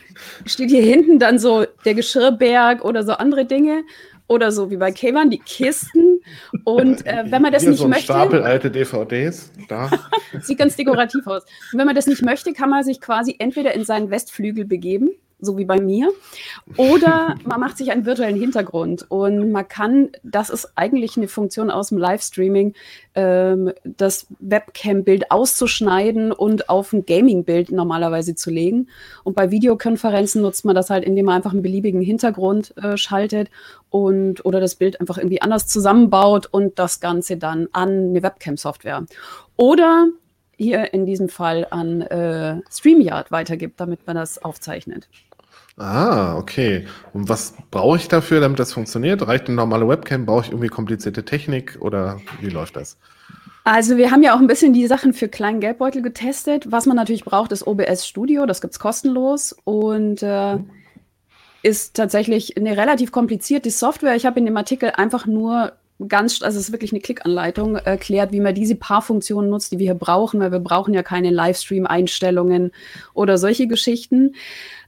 steht 0.45 0.69
hier 0.69 0.83
hinten 0.83 1.19
dann 1.19 1.39
so 1.39 1.65
der 1.83 1.93
Geschirrberg 1.93 2.85
oder 2.85 3.03
so 3.03 3.11
andere 3.13 3.43
Dinge 3.45 3.83
oder 4.31 4.53
so 4.53 4.71
wie 4.71 4.77
bei 4.77 4.93
Kevan 4.93 5.29
die 5.29 5.39
Kisten. 5.39 6.21
Und 6.63 7.05
äh, 7.05 7.25
wenn 7.29 7.41
man 7.41 7.51
das 7.51 7.63
Hier 7.63 7.71
nicht 7.71 7.79
so 7.79 7.85
ein 7.85 7.89
möchte. 7.89 8.05
Stapel 8.05 8.43
alte 8.43 8.71
DVDs. 8.71 9.51
Da. 9.67 9.91
sieht 10.41 10.57
ganz 10.57 10.77
dekorativ 10.77 11.27
aus. 11.27 11.43
Und 11.73 11.79
wenn 11.79 11.85
man 11.85 11.95
das 11.95 12.07
nicht 12.07 12.21
möchte, 12.21 12.53
kann 12.53 12.69
man 12.69 12.85
sich 12.85 13.01
quasi 13.01 13.35
entweder 13.39 13.73
in 13.73 13.83
seinen 13.83 14.09
Westflügel 14.09 14.63
begeben 14.63 15.09
so 15.41 15.57
wie 15.57 15.65
bei 15.65 15.81
mir. 15.81 16.11
Oder 16.77 17.35
man 17.43 17.59
macht 17.59 17.77
sich 17.77 17.91
einen 17.91 18.05
virtuellen 18.05 18.39
Hintergrund 18.39 19.05
und 19.09 19.51
man 19.51 19.67
kann, 19.67 20.09
das 20.23 20.49
ist 20.49 20.73
eigentlich 20.75 21.17
eine 21.17 21.27
Funktion 21.27 21.71
aus 21.71 21.89
dem 21.89 21.97
Livestreaming, 21.97 22.73
ähm, 23.15 23.73
das 23.83 24.27
Webcam-Bild 24.39 25.31
auszuschneiden 25.31 26.31
und 26.31 26.69
auf 26.69 26.93
ein 26.93 27.05
Gaming-Bild 27.05 27.71
normalerweise 27.71 28.35
zu 28.35 28.49
legen. 28.49 28.87
Und 29.23 29.35
bei 29.35 29.51
Videokonferenzen 29.51 30.41
nutzt 30.41 30.63
man 30.63 30.75
das 30.75 30.89
halt, 30.89 31.03
indem 31.03 31.25
man 31.25 31.35
einfach 31.35 31.51
einen 31.51 31.63
beliebigen 31.63 32.01
Hintergrund 32.01 32.75
äh, 32.77 32.95
schaltet 32.95 33.49
und 33.89 34.45
oder 34.45 34.59
das 34.59 34.75
Bild 34.75 35.01
einfach 35.01 35.17
irgendwie 35.17 35.41
anders 35.41 35.67
zusammenbaut 35.67 36.47
und 36.49 36.79
das 36.79 36.99
Ganze 36.99 37.37
dann 37.37 37.67
an 37.73 37.89
eine 38.09 38.23
Webcam-Software. 38.23 39.05
Oder 39.57 40.07
hier 40.61 40.93
in 40.93 41.05
diesem 41.05 41.27
Fall 41.27 41.65
an 41.71 42.01
äh, 42.01 42.61
StreamYard 42.69 43.31
weitergibt, 43.31 43.79
damit 43.79 44.05
man 44.05 44.15
das 44.15 44.43
aufzeichnet. 44.43 45.09
Ah, 45.77 46.35
okay. 46.37 46.85
Und 47.13 47.29
was 47.29 47.53
brauche 47.71 47.97
ich 47.97 48.07
dafür, 48.07 48.41
damit 48.41 48.59
das 48.59 48.73
funktioniert? 48.73 49.25
Reicht 49.25 49.47
eine 49.47 49.55
normale 49.55 49.87
Webcam? 49.87 50.25
Brauche 50.25 50.45
ich 50.45 50.51
irgendwie 50.51 50.67
komplizierte 50.67 51.23
Technik 51.23 51.77
oder 51.79 52.19
wie 52.41 52.49
läuft 52.49 52.75
das? 52.75 52.97
Also 53.63 53.97
wir 53.97 54.11
haben 54.11 54.23
ja 54.23 54.35
auch 54.35 54.39
ein 54.39 54.47
bisschen 54.47 54.73
die 54.73 54.87
Sachen 54.87 55.13
für 55.13 55.29
kleinen 55.29 55.59
Geldbeutel 55.59 56.01
getestet. 56.01 56.71
Was 56.71 56.85
man 56.87 56.97
natürlich 56.97 57.23
braucht, 57.23 57.51
ist 57.51 57.65
OBS 57.65 58.07
Studio. 58.07 58.45
Das 58.45 58.59
gibt 58.59 58.73
es 58.73 58.79
kostenlos 58.79 59.55
und 59.63 60.23
äh, 60.23 60.57
ist 61.63 61.95
tatsächlich 61.95 62.57
eine 62.57 62.75
relativ 62.75 63.11
komplizierte 63.11 63.69
Software. 63.69 64.15
Ich 64.15 64.25
habe 64.25 64.39
in 64.39 64.45
dem 64.45 64.57
Artikel 64.57 64.91
einfach 64.91 65.27
nur 65.27 65.73
ganz, 66.07 66.41
also 66.41 66.57
es 66.57 66.65
ist 66.65 66.71
wirklich 66.71 66.91
eine 66.91 67.01
Klickanleitung, 67.01 67.75
erklärt, 67.75 68.31
wie 68.31 68.39
man 68.39 68.55
diese 68.55 68.75
paar 68.75 69.03
Funktionen 69.03 69.49
nutzt, 69.49 69.71
die 69.71 69.77
wir 69.77 69.85
hier 69.85 69.95
brauchen, 69.95 70.39
weil 70.39 70.51
wir 70.51 70.59
brauchen 70.59 70.95
ja 70.95 71.03
keine 71.03 71.29
Livestream-Einstellungen 71.29 72.71
oder 73.13 73.37
solche 73.37 73.67
Geschichten. 73.67 74.33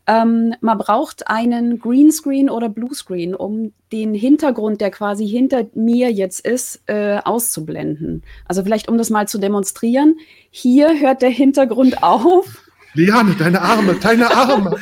Ähm, 0.06 0.54
man 0.60 0.78
braucht 0.78 1.28
einen 1.28 1.80
Greenscreen 1.80 2.50
oder 2.50 2.68
Bluescreen, 2.68 3.36
um 3.36 3.72
den 3.92 4.14
Hintergrund, 4.14 4.82
der 4.82 4.92
quasi 4.92 5.28
hinter 5.28 5.66
mir 5.76 6.12
jetzt 6.12 6.46
ist, 6.46 6.82
äh, 6.88 7.20
auszublenden. 7.24 8.24
Also 8.46 8.64
vielleicht, 8.64 8.90
um 8.90 8.98
das 8.98 9.10
mal 9.10 9.28
zu 9.28 9.38
demonstrieren. 9.38 10.18
Hier 10.52 11.00
hört 11.00 11.22
der 11.22 11.30
Hintergrund 11.30 12.04
auf. 12.04 12.70
Liane, 12.96 13.36
deine 13.40 13.62
Arme, 13.62 13.96
deine 13.96 14.30
Arme. 14.30 14.78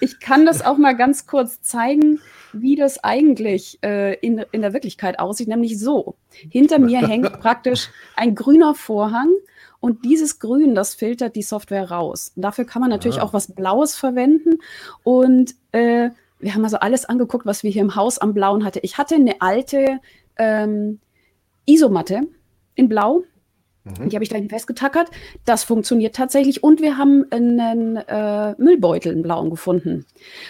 ich 0.00 0.18
kann 0.18 0.46
das 0.46 0.64
auch 0.64 0.78
mal 0.78 0.96
ganz 0.96 1.26
kurz 1.26 1.60
zeigen, 1.60 2.20
wie 2.52 2.74
das 2.74 3.04
eigentlich 3.04 3.78
äh, 3.82 4.14
in, 4.14 4.44
in 4.50 4.62
der 4.62 4.72
Wirklichkeit 4.72 5.18
aussieht, 5.18 5.48
nämlich 5.48 5.78
so. 5.78 6.16
Hinter 6.50 6.78
mir 6.78 7.06
hängt 7.06 7.40
praktisch 7.40 7.90
ein 8.16 8.34
grüner 8.34 8.74
Vorhang 8.74 9.28
und 9.82 10.04
dieses 10.04 10.38
Grün, 10.38 10.76
das 10.76 10.94
filtert 10.94 11.34
die 11.34 11.42
Software 11.42 11.90
raus. 11.90 12.30
dafür 12.36 12.64
kann 12.64 12.80
man 12.80 12.88
natürlich 12.88 13.18
ah. 13.18 13.24
auch 13.24 13.32
was 13.32 13.52
Blaues 13.52 13.96
verwenden. 13.96 14.60
Und 15.02 15.56
äh, 15.72 16.10
wir 16.38 16.54
haben 16.54 16.62
also 16.62 16.76
alles 16.76 17.04
angeguckt, 17.04 17.46
was 17.46 17.64
wir 17.64 17.70
hier 17.72 17.82
im 17.82 17.96
Haus 17.96 18.18
am 18.18 18.32
Blauen 18.32 18.64
hatten. 18.64 18.78
Ich 18.82 18.96
hatte 18.96 19.16
eine 19.16 19.40
alte 19.40 19.98
ähm, 20.36 21.00
Isomatte 21.66 22.28
in 22.76 22.88
Blau. 22.88 23.24
Mhm. 23.84 24.08
Die 24.08 24.16
habe 24.16 24.22
ich 24.22 24.30
da 24.30 24.38
festgetackert. 24.48 25.10
Das 25.44 25.64
funktioniert 25.64 26.14
tatsächlich. 26.14 26.62
Und 26.62 26.80
wir 26.80 26.98
haben 26.98 27.24
einen 27.30 27.96
äh, 27.96 28.54
Müllbeutel, 28.58 29.12
einen 29.12 29.22
blauen, 29.22 29.50
gefunden. 29.50 30.06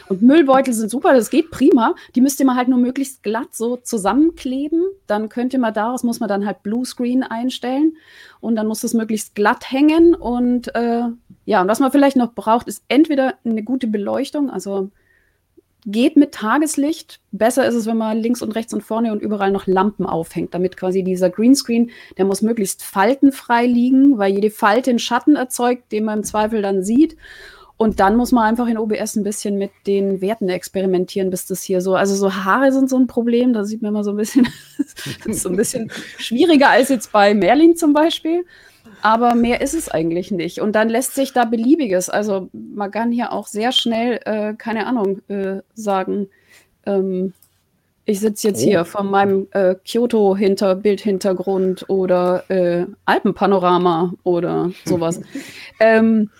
Und 0.09 0.22
Müllbeutel 0.22 0.74
sind 0.74 0.91
super, 0.91 1.14
das 1.14 1.30
geht 1.30 1.51
prima. 1.51 1.95
Die 2.14 2.20
müsst 2.20 2.41
ihr 2.41 2.47
mal 2.47 2.57
halt 2.57 2.68
nur 2.68 2.78
möglichst 2.78 3.22
glatt 3.22 3.55
so 3.55 3.76
zusammenkleben. 3.76 4.83
Dann 5.07 5.28
könnt 5.28 5.53
ihr 5.55 5.59
mal 5.59 5.72
daraus, 5.72 6.03
muss 6.03 6.20
man 6.20 6.28
dann 6.28 6.47
halt 6.47 6.62
Bluescreen 6.62 7.22
einstellen. 7.22 7.97
Und 8.41 8.57
dann 8.57 8.66
muss 8.66 8.80
das 8.80 8.95
möglichst 8.95 9.35
glatt 9.35 9.70
hängen. 9.70 10.14
Und 10.14 10.74
äh, 10.74 11.05
ja, 11.45 11.62
und 11.62 11.68
was 11.68 11.80
man 11.80 11.93
vielleicht 11.93 12.16
noch 12.16 12.35
braucht, 12.35 12.68
ist 12.68 12.85
entweder 12.89 13.35
eine 13.45 13.62
gute 13.62 13.87
Beleuchtung, 13.87 14.51
also 14.51 14.91
geht 15.85 16.16
mit 16.16 16.33
Tageslicht. 16.33 17.20
Besser 17.33 17.66
ist 17.66 17.74
es, 17.74 17.87
wenn 17.87 17.97
man 17.97 18.18
links 18.18 18.43
und 18.43 18.53
rechts 18.53 18.72
und 18.72 18.83
vorne 18.83 19.12
und 19.12 19.20
überall 19.20 19.51
noch 19.51 19.66
Lampen 19.66 20.07
aufhängt, 20.07 20.55
damit 20.55 20.76
quasi 20.76 21.03
dieser 21.03 21.30
Greenscreen, 21.30 21.91
der 22.18 22.24
muss 22.24 22.43
möglichst 22.43 22.83
faltenfrei 22.83 23.66
liegen, 23.66 24.18
weil 24.18 24.33
jede 24.33 24.51
Falte 24.51 24.91
einen 24.91 24.99
Schatten 24.99 25.37
erzeugt, 25.37 25.91
den 25.93 26.05
man 26.05 26.20
im 26.20 26.24
Zweifel 26.24 26.62
dann 26.62 26.83
sieht. 26.85 27.16
Und 27.76 27.99
dann 27.99 28.16
muss 28.16 28.30
man 28.30 28.45
einfach 28.45 28.68
in 28.68 28.78
OBS 28.78 29.16
ein 29.16 29.24
bisschen 29.24 29.59
mit 29.59 29.72
den 29.89 30.20
Werten 30.20 30.49
experimentieren, 30.49 31.30
bis 31.30 31.47
das 31.47 31.62
hier 31.62 31.80
so, 31.80 31.97
also 31.97 32.14
so 32.14 32.33
Haare 32.33 32.70
sind 32.70 32.89
so 32.89 32.97
ein 32.97 33.09
Problem, 33.09 33.53
da 33.53 33.64
sieht 33.64 33.83
man 33.83 33.89
immer 33.89 34.05
so 34.05 34.11
ein 34.12 34.16
bisschen, 34.16 34.47
das 34.78 35.26
ist 35.26 35.43
so 35.43 35.49
ein 35.49 35.57
bisschen 35.57 35.91
schwieriger 36.16 36.68
als 36.68 36.91
jetzt 36.91 37.11
bei 37.11 37.35
Merlin 37.35 37.74
zum 37.74 37.93
Beispiel. 37.93 38.45
Aber 39.03 39.34
mehr 39.34 39.61
ist 39.61 39.74
es 39.74 39.88
eigentlich 39.88 40.30
nicht. 40.30 40.61
Und 40.61 40.72
dann 40.72 40.88
lässt 40.88 41.14
sich 41.14 41.32
da 41.32 41.44
beliebiges, 41.44 42.09
also 42.09 42.48
man 42.53 42.90
kann 42.90 43.11
hier 43.11 43.32
auch 43.32 43.48
sehr 43.48 43.72
schnell, 43.72 44.20
äh, 44.24 44.55
keine 44.55 44.86
Ahnung, 44.86 45.20
äh, 45.28 45.61
sagen, 45.74 46.28
ähm, 46.86 47.32
ich 48.05 48.20
sitze 48.20 48.48
jetzt 48.48 48.62
oh. 48.62 48.66
hier 48.66 48.84
vor 48.84 49.03
meinem 49.03 49.48
äh, 49.53 49.74
Kyoto-Bildhintergrund 49.74 51.88
oder 51.88 52.44
äh, 52.48 52.86
Alpenpanorama 53.05 54.14
oder 54.22 54.70
sowas. 54.84 55.20
ähm, 55.80 56.30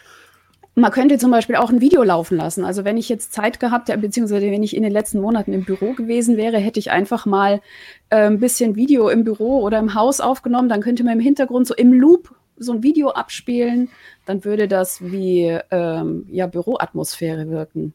man 0.75 0.91
könnte 0.91 1.19
zum 1.19 1.31
Beispiel 1.31 1.57
auch 1.57 1.69
ein 1.69 1.83
Video 1.83 2.03
laufen 2.03 2.39
lassen. 2.39 2.65
Also 2.65 2.85
wenn 2.85 2.97
ich 2.97 3.09
jetzt 3.09 3.35
Zeit 3.35 3.61
gehabt 3.61 3.89
hätte, 3.89 3.99
beziehungsweise 3.99 4.51
wenn 4.51 4.63
ich 4.63 4.75
in 4.75 4.83
den 4.83 4.93
letzten 4.93 5.21
Monaten 5.21 5.53
im 5.53 5.65
Büro 5.65 5.93
gewesen 5.93 6.39
wäre, 6.39 6.59
hätte 6.59 6.81
ich 6.81 6.91
einfach 6.91 7.27
mal 7.27 7.61
äh, 8.09 8.27
ein 8.27 8.39
bisschen 8.39 8.75
Video 8.75 9.09
im 9.09 9.23
Büro 9.23 9.61
oder 9.61 9.79
im 9.79 9.95
Haus 9.95 10.21
aufgenommen. 10.21 10.71
Dann 10.71 10.81
könnte 10.81 11.05
man 11.05 11.15
im 11.15 11.21
Hintergrund 11.21 11.67
so 11.67 11.75
im 11.75 11.93
Loop 11.93 12.35
so 12.63 12.73
ein 12.73 12.83
Video 12.83 13.11
abspielen, 13.11 13.89
dann 14.27 14.45
würde 14.45 14.69
das 14.69 15.03
wie 15.03 15.59
ähm, 15.71 16.27
ja, 16.31 16.47
Büroatmosphäre 16.47 17.51
wirken. 17.51 17.95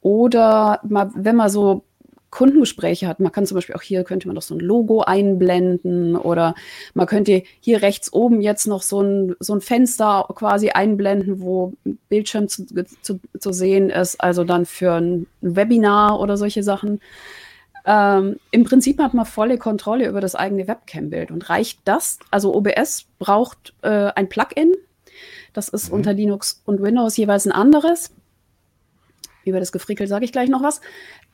Oder 0.00 0.80
mal, 0.82 1.10
wenn 1.14 1.36
man 1.36 1.50
so 1.50 1.84
Kundengespräche 2.30 3.08
hat, 3.08 3.18
man 3.18 3.32
kann 3.32 3.44
zum 3.44 3.56
Beispiel 3.56 3.74
auch 3.74 3.82
hier, 3.82 4.04
könnte 4.04 4.28
man 4.28 4.36
doch 4.36 4.42
so 4.42 4.54
ein 4.54 4.60
Logo 4.60 5.00
einblenden 5.02 6.16
oder 6.16 6.54
man 6.94 7.06
könnte 7.06 7.42
hier 7.58 7.82
rechts 7.82 8.12
oben 8.12 8.40
jetzt 8.40 8.66
noch 8.66 8.82
so 8.82 9.02
ein, 9.02 9.34
so 9.40 9.52
ein 9.52 9.60
Fenster 9.60 10.26
quasi 10.34 10.70
einblenden, 10.70 11.40
wo 11.40 11.74
Bildschirm 12.08 12.48
zu, 12.48 12.66
zu, 13.02 13.20
zu 13.38 13.52
sehen 13.52 13.90
ist, 13.90 14.20
also 14.20 14.44
dann 14.44 14.64
für 14.64 14.92
ein 14.94 15.26
Webinar 15.40 16.20
oder 16.20 16.36
solche 16.36 16.62
Sachen. 16.62 17.00
Ähm, 17.84 18.36
Im 18.50 18.64
Prinzip 18.64 18.98
hat 19.00 19.14
man 19.14 19.26
volle 19.26 19.58
Kontrolle 19.58 20.08
über 20.08 20.20
das 20.20 20.34
eigene 20.34 20.68
Webcam-Bild. 20.68 21.30
Und 21.30 21.48
reicht 21.48 21.80
das? 21.84 22.18
Also 22.30 22.54
OBS 22.54 23.06
braucht 23.18 23.74
äh, 23.82 24.10
ein 24.14 24.28
Plugin. 24.28 24.74
Das 25.52 25.68
ist 25.68 25.88
mhm. 25.88 25.96
unter 25.96 26.12
Linux 26.12 26.62
und 26.66 26.82
Windows 26.82 27.16
jeweils 27.16 27.46
ein 27.46 27.52
anderes. 27.52 28.12
Über 29.44 29.58
das 29.58 29.72
Gefrickel 29.72 30.06
sage 30.06 30.24
ich 30.24 30.32
gleich 30.32 30.48
noch 30.48 30.62
was. 30.62 30.80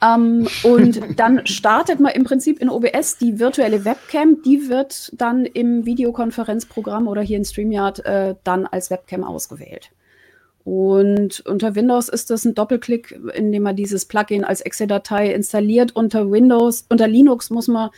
Ähm, 0.03 0.47
und 0.62 1.01
dann 1.18 1.47
startet 1.47 2.01
man 2.01 2.12
im 2.12 2.24
Prinzip 2.24 2.61
in 2.61 2.70
OBS 2.70 3.18
die 3.18 3.38
virtuelle 3.38 3.84
Webcam. 3.84 4.42
Die 4.42 4.68
wird 4.68 5.12
dann 5.16 5.44
im 5.44 5.84
Videokonferenzprogramm 5.84 7.09
oder 7.09 7.22
hier 7.22 7.36
in 7.36 7.44
StreamYard 7.44 8.05
äh, 8.05 8.34
dann 8.44 8.66
als 8.66 8.90
Webcam 8.90 9.24
ausgewählt. 9.24 9.90
Und 10.66 11.46
unter 11.46 11.76
Windows 11.76 12.08
ist 12.08 12.28
das 12.28 12.44
ein 12.44 12.56
Doppelklick, 12.56 13.16
indem 13.34 13.62
man 13.62 13.76
dieses 13.76 14.04
Plugin 14.04 14.42
als 14.42 14.60
Exe-Datei 14.60 15.32
installiert. 15.32 15.94
Unter 15.94 16.28
Windows, 16.28 16.86
unter 16.88 17.06
Linux 17.06 17.50
muss 17.50 17.68
man 17.68 17.90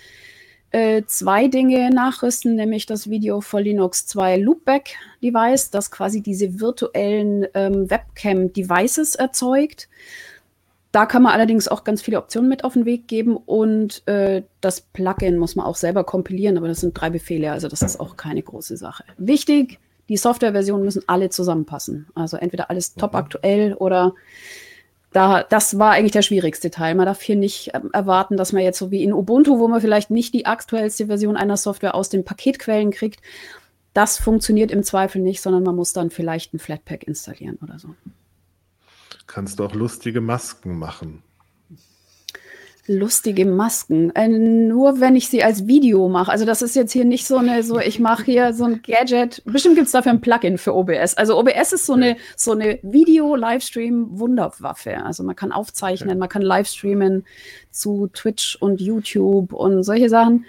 äh, 0.70 1.02
zwei 1.06 1.48
Dinge 1.48 1.88
nachrüsten, 1.88 2.56
nämlich 2.56 2.84
das 2.84 3.08
Video 3.08 3.40
for 3.40 3.62
Linux 3.62 4.06
2 4.08 4.36
Loopback 4.36 4.96
Device, 5.22 5.70
das 5.70 5.90
quasi 5.90 6.20
diese 6.20 6.60
virtuellen 6.60 7.46
ähm, 7.54 7.88
Webcam-Devices 7.88 9.14
erzeugt. 9.14 9.88
Da 10.92 11.06
kann 11.06 11.22
man 11.22 11.32
allerdings 11.32 11.68
auch 11.68 11.84
ganz 11.84 12.02
viele 12.02 12.18
Optionen 12.18 12.50
mit 12.50 12.64
auf 12.64 12.74
den 12.74 12.84
Weg 12.84 13.08
geben 13.08 13.38
und 13.38 14.06
äh, 14.06 14.42
das 14.60 14.82
Plugin 14.82 15.38
muss 15.38 15.56
man 15.56 15.64
auch 15.64 15.76
selber 15.76 16.04
kompilieren, 16.04 16.58
aber 16.58 16.68
das 16.68 16.80
sind 16.80 16.92
drei 16.92 17.08
Befehle, 17.08 17.50
also 17.50 17.68
das 17.68 17.80
ist 17.80 17.98
auch 17.98 18.18
keine 18.18 18.42
große 18.42 18.76
Sache. 18.76 19.04
Wichtig, 19.16 19.78
die 20.09 20.16
Softwareversionen 20.16 20.84
müssen 20.84 21.02
alle 21.06 21.30
zusammenpassen. 21.30 22.09
Also 22.14 22.36
entweder 22.36 22.70
alles 22.70 22.94
top 22.94 23.12
mhm. 23.12 23.18
aktuell 23.18 23.74
oder 23.74 24.14
da, 25.12 25.42
das 25.42 25.78
war 25.78 25.92
eigentlich 25.92 26.12
der 26.12 26.22
schwierigste 26.22 26.70
Teil. 26.70 26.94
Man 26.94 27.06
darf 27.06 27.22
hier 27.22 27.36
nicht 27.36 27.70
ähm, 27.74 27.90
erwarten, 27.92 28.36
dass 28.36 28.52
man 28.52 28.62
jetzt 28.62 28.78
so 28.78 28.90
wie 28.90 29.02
in 29.02 29.12
Ubuntu, 29.12 29.59
wo 29.59 29.68
man 29.68 29.80
vielleicht 29.80 30.11
nicht 30.11 30.34
die 30.34 30.46
aktuellste 30.46 31.06
Version 31.06 31.36
einer 31.36 31.56
Software 31.56 31.94
aus 31.94 32.09
den 32.11 32.24
Paketquellen 32.24 32.90
kriegt, 32.90 33.20
das 33.94 34.18
funktioniert 34.18 34.70
im 34.70 34.82
Zweifel 34.82 35.22
nicht, 35.22 35.40
sondern 35.40 35.62
man 35.62 35.74
muss 35.74 35.92
dann 35.92 36.11
vielleicht 36.11 36.54
ein 36.54 36.59
Flatpak 36.59 37.04
installieren 37.04 37.59
oder 37.62 37.78
so. 37.78 37.94
Kannst 39.26 39.59
du 39.59 39.64
auch 39.64 39.74
lustige 39.74 40.20
Masken 40.20 40.78
machen 40.78 41.22
lustige 42.89 43.47
Masken. 43.47 44.11
Äh, 44.16 44.26
nur 44.28 45.01
wenn 45.01 45.14
ich 45.14 45.28
sie 45.28 45.45
als 45.45 45.66
Video 45.66 46.09
mache. 46.09 46.32
Also 46.32 46.45
das 46.45 46.61
ist 46.62 46.74
jetzt 46.74 46.91
hier 46.93 47.05
nicht 47.05 47.26
so 47.26 47.36
eine, 47.36 47.62
so 47.62 47.78
ich 47.78 48.01
mache 48.01 48.24
hier 48.24 48.53
so 48.55 48.64
ein 48.64 48.82
Gadget. 48.82 49.43
Bestimmt 49.45 49.76
gibt 49.76 49.86
es 49.86 49.93
dafür 49.93 50.11
ein 50.12 50.20
Plugin 50.20 50.59
für 50.59 50.74
OBS. 50.74 51.14
Also 51.14 51.39
OBS 51.39 51.72
ist 51.72 51.86
so 51.86 51.93
eine, 51.93 52.16
so 52.36 52.51
eine 52.53 52.80
Video-Livestream-Wunderwaffe. 52.82 55.05
Also 55.05 55.22
man 55.22 55.36
kann 55.36 55.53
aufzeichnen, 55.53 56.11
okay. 56.11 56.18
man 56.18 56.28
kann 56.28 56.43
livestreamen 56.43 57.24
zu 57.70 58.09
Twitch 58.12 58.57
und 58.57 58.80
YouTube 58.80 59.53
und 59.53 59.84
solche 59.84 60.09
Sachen. 60.09 60.45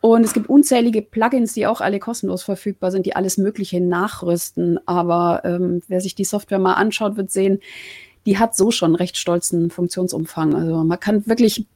Und 0.00 0.24
es 0.24 0.32
gibt 0.32 0.48
unzählige 0.48 1.02
Plugins, 1.02 1.54
die 1.54 1.66
auch 1.66 1.80
alle 1.80 1.98
kostenlos 1.98 2.44
verfügbar 2.44 2.92
sind, 2.92 3.04
die 3.06 3.16
alles 3.16 3.36
Mögliche 3.36 3.80
nachrüsten. 3.80 4.78
Aber 4.86 5.42
ähm, 5.44 5.82
wer 5.88 6.00
sich 6.00 6.14
die 6.14 6.24
Software 6.24 6.60
mal 6.60 6.74
anschaut, 6.74 7.16
wird 7.16 7.32
sehen, 7.32 7.58
die 8.26 8.38
hat 8.38 8.54
so 8.54 8.70
schon 8.70 8.94
recht 8.94 9.16
stolzen 9.16 9.70
Funktionsumfang. 9.70 10.54
Also 10.54 10.84
man 10.84 11.00
kann 11.00 11.26
wirklich 11.26 11.66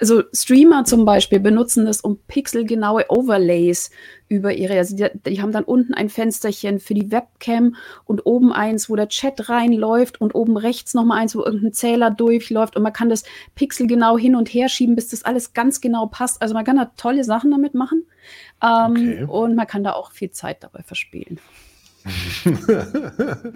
also 0.00 0.22
Streamer 0.32 0.84
zum 0.84 1.04
Beispiel 1.04 1.40
benutzen 1.40 1.86
das, 1.86 2.00
um 2.00 2.18
pixelgenaue 2.28 3.06
Overlays 3.08 3.90
über 4.28 4.52
ihre, 4.52 4.78
also 4.78 4.96
die, 4.96 5.08
die, 5.26 5.42
haben 5.42 5.52
dann 5.52 5.64
unten 5.64 5.94
ein 5.94 6.08
Fensterchen 6.08 6.80
für 6.80 6.94
die 6.94 7.10
Webcam 7.10 7.76
und 8.04 8.24
oben 8.24 8.52
eins, 8.52 8.88
wo 8.88 8.96
der 8.96 9.08
Chat 9.08 9.48
reinläuft 9.48 10.20
und 10.20 10.34
oben 10.34 10.56
rechts 10.56 10.94
nochmal 10.94 11.18
eins, 11.18 11.36
wo 11.36 11.42
irgendein 11.42 11.72
Zähler 11.72 12.10
durchläuft 12.10 12.76
und 12.76 12.82
man 12.82 12.92
kann 12.92 13.10
das 13.10 13.24
pixelgenau 13.54 14.16
hin 14.16 14.36
und 14.36 14.48
her 14.48 14.68
schieben, 14.68 14.94
bis 14.94 15.08
das 15.08 15.24
alles 15.24 15.52
ganz 15.52 15.80
genau 15.80 16.06
passt. 16.06 16.40
Also 16.40 16.54
man 16.54 16.64
kann 16.64 16.76
da 16.76 16.92
tolle 16.96 17.24
Sachen 17.24 17.50
damit 17.50 17.74
machen 17.74 18.04
ähm, 18.62 18.90
okay. 18.90 19.24
und 19.24 19.54
man 19.54 19.66
kann 19.66 19.84
da 19.84 19.92
auch 19.92 20.12
viel 20.12 20.30
Zeit 20.30 20.62
dabei 20.62 20.82
verspielen. 20.82 21.38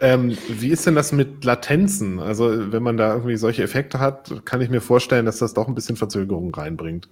ähm, 0.00 0.36
wie 0.48 0.70
ist 0.70 0.86
denn 0.86 0.94
das 0.94 1.12
mit 1.12 1.44
Latenzen? 1.44 2.18
Also, 2.18 2.72
wenn 2.72 2.82
man 2.82 2.96
da 2.96 3.14
irgendwie 3.14 3.36
solche 3.36 3.62
Effekte 3.62 4.00
hat, 4.00 4.42
kann 4.44 4.60
ich 4.60 4.70
mir 4.70 4.80
vorstellen, 4.80 5.26
dass 5.26 5.38
das 5.38 5.54
doch 5.54 5.68
ein 5.68 5.74
bisschen 5.74 5.96
Verzögerung 5.96 6.54
reinbringt. 6.54 7.08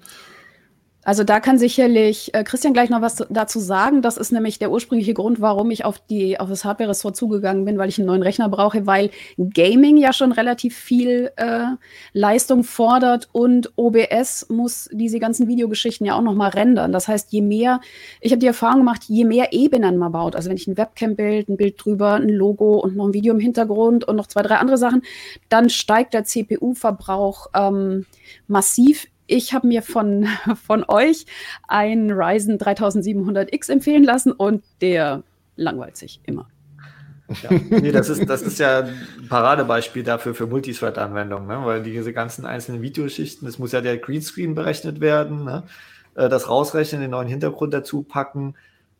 Also 1.09 1.25
da 1.25 1.41
kann 1.41 1.57
sicherlich 1.57 2.35
äh, 2.35 2.45
Christian 2.45 2.75
gleich 2.75 2.91
noch 2.91 3.01
was 3.01 3.25
dazu 3.31 3.61
sagen. 3.61 4.03
Das 4.03 4.19
ist 4.19 4.31
nämlich 4.31 4.59
der 4.59 4.71
ursprüngliche 4.71 5.15
Grund, 5.15 5.41
warum 5.41 5.71
ich 5.71 5.87
auf, 5.87 5.99
die, 5.99 6.39
auf 6.39 6.51
das 6.51 6.67
Hardware-Ressort 6.67 7.17
zugegangen 7.17 7.65
bin, 7.65 7.79
weil 7.79 7.89
ich 7.89 7.97
einen 7.97 8.09
neuen 8.09 8.23
Rechner 8.23 8.51
brauche, 8.51 8.87
weil 8.87 9.09
Gaming 9.39 9.97
ja 9.97 10.13
schon 10.13 10.33
relativ 10.33 10.77
viel 10.77 11.31
äh, 11.37 11.65
Leistung 12.13 12.63
fordert 12.63 13.31
und 13.33 13.73
OBS 13.77 14.51
muss 14.51 14.91
diese 14.93 15.19
ganzen 15.19 15.49
Videogeschichten 15.49 16.07
ja 16.07 16.15
auch 16.15 16.21
noch 16.21 16.35
mal 16.35 16.51
rendern. 16.51 16.93
Das 16.93 17.09
heißt, 17.09 17.33
je 17.33 17.41
mehr, 17.41 17.81
ich 18.21 18.33
habe 18.33 18.41
die 18.41 18.47
Erfahrung 18.47 18.81
gemacht, 18.81 19.05
je 19.07 19.25
mehr 19.25 19.55
Ebenen 19.55 19.97
man 19.97 20.13
baut, 20.13 20.37
also 20.37 20.51
wenn 20.51 20.59
ich 20.59 20.67
ein 20.67 20.77
Webcam-Bild, 20.77 21.49
ein 21.49 21.57
Bild 21.57 21.83
drüber, 21.83 22.17
ein 22.17 22.29
Logo 22.29 22.81
und 22.81 22.97
noch 22.97 23.07
ein 23.07 23.15
Video 23.15 23.33
im 23.33 23.41
Hintergrund 23.41 24.05
und 24.05 24.17
noch 24.17 24.27
zwei, 24.27 24.43
drei 24.43 24.57
andere 24.57 24.77
Sachen, 24.77 25.01
dann 25.49 25.71
steigt 25.71 26.13
der 26.13 26.25
CPU-Verbrauch 26.25 27.47
ähm, 27.55 28.05
massiv 28.47 29.07
ich 29.29 29.55
habe 29.55 29.69
mir 29.69 29.83
von, 29.83 30.27
von 30.67 30.85
euch 30.89 31.27
einen 31.69 32.11
Ryzen 32.11 32.59
3700X 32.59 33.71
empfehlen 33.71 34.03
lassen 34.03 34.33
und 34.33 34.65
der 34.81 35.23
langweilt 35.55 35.97
sich 35.97 36.21
immer. 36.25 36.49
Ja, 37.43 37.51
nee, 37.51 37.93
das 37.93 38.09
ist, 38.09 38.29
das 38.29 38.41
ist 38.41 38.59
ja 38.59 38.85
ein 38.85 39.29
Paradebeispiel 39.29 40.03
dafür 40.03 40.35
für 40.35 40.47
Multithread-Anwendungen, 40.47 41.47
ne? 41.47 41.61
weil 41.63 41.83
diese 41.83 42.15
ganzen 42.15 42.47
einzelnen 42.47 42.81
Videoschichten, 42.81 43.47
es 43.47 43.59
muss 43.59 43.73
ja 43.73 43.83
der 43.83 43.99
Greenscreen 43.99 44.55
berechnet 44.55 45.01
werden, 45.01 45.45
ne? 45.45 45.65
Äh, 46.15 46.31
das 46.31 46.49
rausrechnen, 46.49 47.03
den 47.03 47.11
neuen 47.11 47.29
Hintergrund 47.29 47.75
dazu 47.75 48.03
packen. 48.03 48.55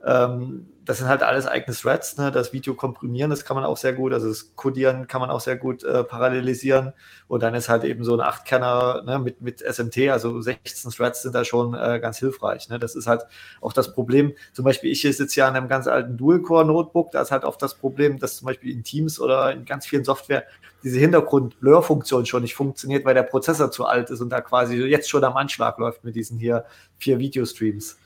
Ähm, 0.05 0.67
das 0.89 0.99
sind 0.99 1.09
halt 1.09 1.23
alles 1.23 1.47
eigene 1.47 1.77
Threads, 1.77 2.17
ne? 2.17 2.33
Das 2.33 2.55
Video 2.55 2.73
komprimieren, 2.73 3.29
das 3.29 3.45
kann 3.45 3.57
man 3.57 3.67
auch 3.67 3.77
sehr 3.77 3.93
gut, 3.93 4.15
also 4.15 4.29
das 4.29 4.57
Codieren 4.57 5.07
kann 5.07 5.21
man 5.21 5.29
auch 5.29 5.41
sehr 5.41 5.57
gut 5.57 5.85
äh, 5.85 6.03
parallelisieren. 6.03 6.95
Und 7.27 7.43
dann 7.43 7.55
ist 7.55 7.69
halt 7.69 7.85
eben 7.85 8.05
so 8.05 8.15
ein 8.15 8.23
Achtkerner 8.23 9.03
ne, 9.05 9.19
mit, 9.19 9.43
mit 9.43 9.61
SMT, 9.61 10.09
also 10.09 10.41
16 10.41 10.91
Threads 10.93 11.23
sind 11.23 11.35
da 11.35 11.45
schon 11.45 11.75
äh, 11.75 11.99
ganz 12.01 12.19
hilfreich. 12.19 12.71
Ne? 12.71 12.79
Das 12.79 12.95
ist 12.95 13.07
halt 13.07 13.27
auch 13.61 13.75
das 13.75 13.93
Problem. 13.93 14.33
Zum 14.55 14.65
Beispiel, 14.65 14.91
ich 14.91 15.03
sitze 15.03 15.41
ja 15.41 15.49
an 15.49 15.57
einem 15.57 15.69
ganz 15.69 15.87
alten 15.87 16.17
Dual-Core-Notebook, 16.17 17.11
da 17.11 17.21
ist 17.21 17.33
halt 17.33 17.45
oft 17.45 17.61
das 17.61 17.75
Problem, 17.75 18.19
dass 18.19 18.39
zum 18.39 18.47
Beispiel 18.47 18.73
in 18.73 18.83
Teams 18.83 19.21
oder 19.21 19.53
in 19.53 19.67
ganz 19.67 19.85
vielen 19.87 20.05
Software 20.05 20.45
diese 20.83 20.99
Hintergrund-Blur-Funktion 21.01 22.25
schon 22.25 22.43
nicht 22.43 22.55
funktioniert, 22.55 23.05
weil 23.05 23.15
der 23.15 23.25
Prozessor 23.25 23.71
zu 23.71 23.85
alt 23.85 24.09
ist 24.09 24.23
und 24.23 24.31
da 24.31 24.41
quasi 24.41 24.77
jetzt 24.77 25.11
schon 25.11 25.25
am 25.25 25.37
Anschlag 25.37 25.77
läuft 25.79 26.03
mit 26.05 26.15
diesen 26.15 26.39
hier 26.39 26.65
vier 26.99 27.19
Videostreams. 27.19 27.99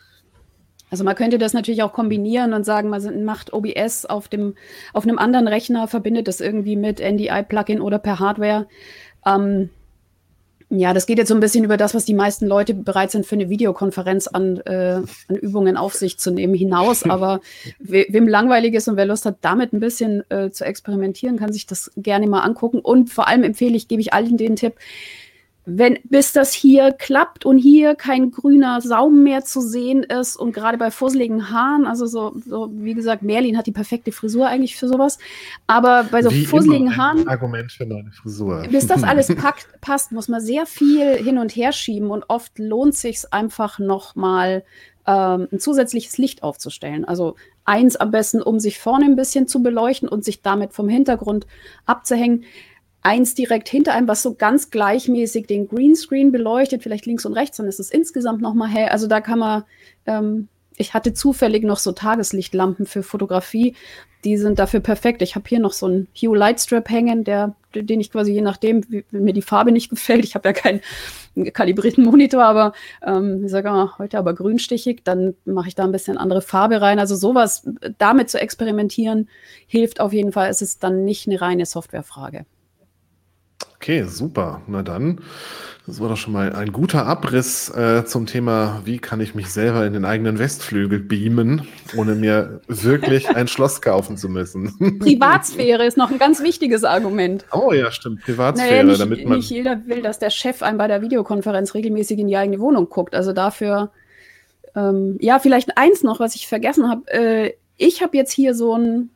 Also 0.92 1.04
man 1.04 1.16
könnte 1.16 1.38
das 1.38 1.54
natürlich 1.54 1.82
auch 1.82 1.94
kombinieren 1.94 2.52
und 2.52 2.64
sagen, 2.64 2.90
man 2.90 3.24
macht 3.24 3.54
OBS 3.54 4.04
auf 4.04 4.28
dem 4.28 4.54
auf 4.92 5.04
einem 5.04 5.18
anderen 5.18 5.48
Rechner, 5.48 5.88
verbindet 5.88 6.28
das 6.28 6.42
irgendwie 6.42 6.76
mit 6.76 7.00
NDI-Plugin 7.00 7.80
oder 7.80 7.98
per 7.98 8.20
Hardware. 8.20 8.66
Ähm, 9.24 9.70
ja, 10.68 10.92
das 10.92 11.06
geht 11.06 11.16
jetzt 11.16 11.28
so 11.28 11.34
ein 11.34 11.40
bisschen 11.40 11.64
über 11.64 11.78
das, 11.78 11.94
was 11.94 12.04
die 12.04 12.12
meisten 12.12 12.46
Leute 12.46 12.74
bereit 12.74 13.10
sind, 13.10 13.24
für 13.24 13.36
eine 13.36 13.48
Videokonferenz 13.48 14.26
an, 14.26 14.58
äh, 14.58 15.00
an 15.28 15.36
Übungen 15.36 15.78
auf 15.78 15.94
sich 15.94 16.18
zu 16.18 16.30
nehmen, 16.30 16.54
hinaus. 16.54 17.04
Aber 17.08 17.40
we 17.78 18.04
wem 18.10 18.28
langweilig 18.28 18.74
ist 18.74 18.86
und 18.86 18.98
wer 18.98 19.06
Lust 19.06 19.24
hat, 19.24 19.36
damit 19.40 19.72
ein 19.72 19.80
bisschen 19.80 20.30
äh, 20.30 20.50
zu 20.50 20.66
experimentieren, 20.66 21.38
kann 21.38 21.54
sich 21.54 21.64
das 21.64 21.90
gerne 21.96 22.26
mal 22.26 22.40
angucken. 22.40 22.80
Und 22.80 23.08
vor 23.08 23.28
allem 23.28 23.44
empfehle 23.44 23.76
ich, 23.76 23.88
gebe 23.88 24.02
ich 24.02 24.12
allen 24.12 24.36
den 24.36 24.56
Tipp, 24.56 24.74
wenn 25.64 25.98
bis 26.04 26.32
das 26.32 26.52
hier 26.52 26.90
klappt 26.92 27.46
und 27.46 27.56
hier 27.56 27.94
kein 27.94 28.32
grüner 28.32 28.80
Saum 28.80 29.22
mehr 29.22 29.44
zu 29.44 29.60
sehen 29.60 30.02
ist 30.02 30.36
und 30.36 30.52
gerade 30.52 30.76
bei 30.76 30.90
fusseligen 30.90 31.50
Haaren, 31.50 31.86
also 31.86 32.06
so, 32.06 32.34
so 32.44 32.68
wie 32.72 32.94
gesagt, 32.94 33.22
Merlin 33.22 33.56
hat 33.56 33.68
die 33.68 33.72
perfekte 33.72 34.10
Frisur 34.10 34.48
eigentlich 34.48 34.76
für 34.76 34.88
sowas, 34.88 35.18
aber 35.68 36.04
bei 36.10 36.22
so 36.22 36.32
Wie 36.32 36.46
fusseligen 36.46 36.96
Haaren, 36.96 37.28
Argument 37.28 37.70
für 37.70 37.86
neue 37.86 38.10
Frisur. 38.10 38.66
bis 38.70 38.88
das 38.88 39.04
alles 39.04 39.28
packt, 39.36 39.68
passt, 39.80 40.10
muss 40.10 40.26
man 40.26 40.40
sehr 40.40 40.66
viel 40.66 41.14
hin 41.16 41.38
und 41.38 41.54
her 41.54 41.72
schieben 41.72 42.10
und 42.10 42.24
oft 42.26 42.58
lohnt 42.58 42.96
sich 42.96 43.22
einfach 43.30 43.78
noch 43.78 44.16
mal 44.16 44.64
ähm, 45.06 45.48
ein 45.52 45.60
zusätzliches 45.60 46.18
Licht 46.18 46.42
aufzustellen. 46.42 47.04
Also 47.04 47.36
eins 47.64 47.94
am 47.96 48.10
besten, 48.10 48.42
um 48.42 48.58
sich 48.58 48.78
vorne 48.80 49.04
ein 49.04 49.16
bisschen 49.16 49.46
zu 49.46 49.62
beleuchten 49.62 50.08
und 50.08 50.24
sich 50.24 50.42
damit 50.42 50.72
vom 50.72 50.88
Hintergrund 50.88 51.46
abzuhängen 51.86 52.44
eins 53.02 53.34
direkt 53.34 53.68
hinter 53.68 53.94
einem, 53.94 54.08
was 54.08 54.22
so 54.22 54.34
ganz 54.34 54.70
gleichmäßig 54.70 55.46
den 55.46 55.68
Greenscreen 55.68 56.32
beleuchtet, 56.32 56.82
vielleicht 56.82 57.06
links 57.06 57.26
und 57.26 57.34
rechts, 57.34 57.56
dann 57.56 57.66
ist 57.66 57.80
es 57.80 57.90
insgesamt 57.90 58.40
nochmal 58.40 58.68
hell. 58.68 58.88
Also 58.88 59.08
da 59.08 59.20
kann 59.20 59.40
man, 59.40 59.64
ähm, 60.06 60.48
ich 60.76 60.94
hatte 60.94 61.12
zufällig 61.12 61.64
noch 61.64 61.78
so 61.78 61.92
Tageslichtlampen 61.92 62.86
für 62.86 63.02
Fotografie, 63.02 63.74
die 64.24 64.36
sind 64.36 64.60
dafür 64.60 64.78
perfekt. 64.78 65.20
Ich 65.20 65.34
habe 65.34 65.48
hier 65.48 65.58
noch 65.58 65.72
so 65.72 65.86
einen 65.86 66.06
Hue 66.14 66.36
Lightstrap 66.36 66.88
hängen, 66.88 67.24
der, 67.24 67.56
den 67.74 68.00
ich 68.00 68.12
quasi 68.12 68.32
je 68.32 68.40
nachdem, 68.40 68.84
wie, 68.88 69.04
wenn 69.10 69.24
mir 69.24 69.32
die 69.32 69.42
Farbe 69.42 69.72
nicht 69.72 69.90
gefällt, 69.90 70.24
ich 70.24 70.36
habe 70.36 70.48
ja 70.48 70.52
keinen 70.52 70.80
kalibrierten 71.52 72.04
Monitor, 72.04 72.44
aber 72.44 72.72
ähm, 73.04 73.44
ich 73.44 73.50
sage 73.50 73.68
mal, 73.70 73.98
heute 73.98 74.18
aber 74.18 74.34
grünstichig, 74.34 75.02
dann 75.02 75.34
mache 75.44 75.68
ich 75.68 75.74
da 75.74 75.82
ein 75.82 75.92
bisschen 75.92 76.18
andere 76.18 76.40
Farbe 76.40 76.80
rein. 76.80 77.00
Also 77.00 77.16
sowas 77.16 77.68
damit 77.98 78.30
zu 78.30 78.40
experimentieren, 78.40 79.28
hilft 79.66 79.98
auf 79.98 80.12
jeden 80.12 80.30
Fall. 80.30 80.50
Es 80.50 80.62
ist 80.62 80.84
dann 80.84 81.04
nicht 81.04 81.26
eine 81.26 81.40
reine 81.40 81.66
Softwarefrage. 81.66 82.46
Okay, 83.82 84.04
super. 84.04 84.62
Na 84.68 84.84
dann, 84.84 85.18
das 85.88 85.98
war 86.00 86.08
doch 86.08 86.16
schon 86.16 86.32
mal 86.32 86.52
ein 86.52 86.70
guter 86.70 87.04
Abriss 87.04 87.68
äh, 87.70 88.04
zum 88.04 88.26
Thema, 88.26 88.80
wie 88.84 88.98
kann 88.98 89.20
ich 89.20 89.34
mich 89.34 89.48
selber 89.48 89.84
in 89.84 89.92
den 89.92 90.04
eigenen 90.04 90.38
Westflügel 90.38 91.00
beamen, 91.00 91.66
ohne 91.96 92.14
mir 92.14 92.60
wirklich 92.68 93.28
ein 93.34 93.48
Schloss 93.48 93.82
kaufen 93.82 94.16
zu 94.16 94.28
müssen. 94.28 94.98
Privatsphäre 95.00 95.84
ist 95.84 95.96
noch 95.96 96.12
ein 96.12 96.20
ganz 96.20 96.40
wichtiges 96.44 96.84
Argument. 96.84 97.44
Oh 97.50 97.72
ja, 97.72 97.90
stimmt, 97.90 98.22
Privatsphäre, 98.22 98.70
Naja, 98.70 98.84
nicht, 98.84 99.00
damit 99.00 99.24
man. 99.24 99.38
nicht 99.38 99.50
jeder 99.50 99.84
will, 99.86 100.00
dass 100.00 100.20
der 100.20 100.30
Chef 100.30 100.62
einem 100.62 100.78
bei 100.78 100.86
der 100.86 101.02
Videokonferenz 101.02 101.74
regelmäßig 101.74 102.20
in 102.20 102.28
die 102.28 102.36
eigene 102.36 102.60
Wohnung 102.60 102.88
guckt. 102.88 103.16
Also 103.16 103.32
dafür, 103.32 103.90
ähm, 104.76 105.16
ja, 105.20 105.40
vielleicht 105.40 105.76
eins 105.76 106.04
noch, 106.04 106.20
was 106.20 106.36
ich 106.36 106.46
vergessen 106.46 106.88
habe. 106.88 107.12
Äh, 107.12 107.54
ich 107.76 108.00
habe 108.00 108.16
jetzt 108.16 108.32
hier 108.32 108.54
so 108.54 108.74
einen 108.74 109.10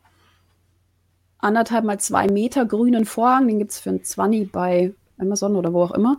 anderthalb 1.46 1.84
mal 1.84 1.98
zwei 1.98 2.26
Meter 2.26 2.66
grünen 2.66 3.04
Vorhang, 3.04 3.48
den 3.48 3.58
gibt 3.58 3.70
es 3.72 3.78
für 3.80 3.90
ein 3.90 4.04
20 4.04 4.52
bei 4.52 4.92
Amazon 5.18 5.56
oder 5.56 5.72
wo 5.72 5.82
auch 5.82 5.92
immer. 5.92 6.18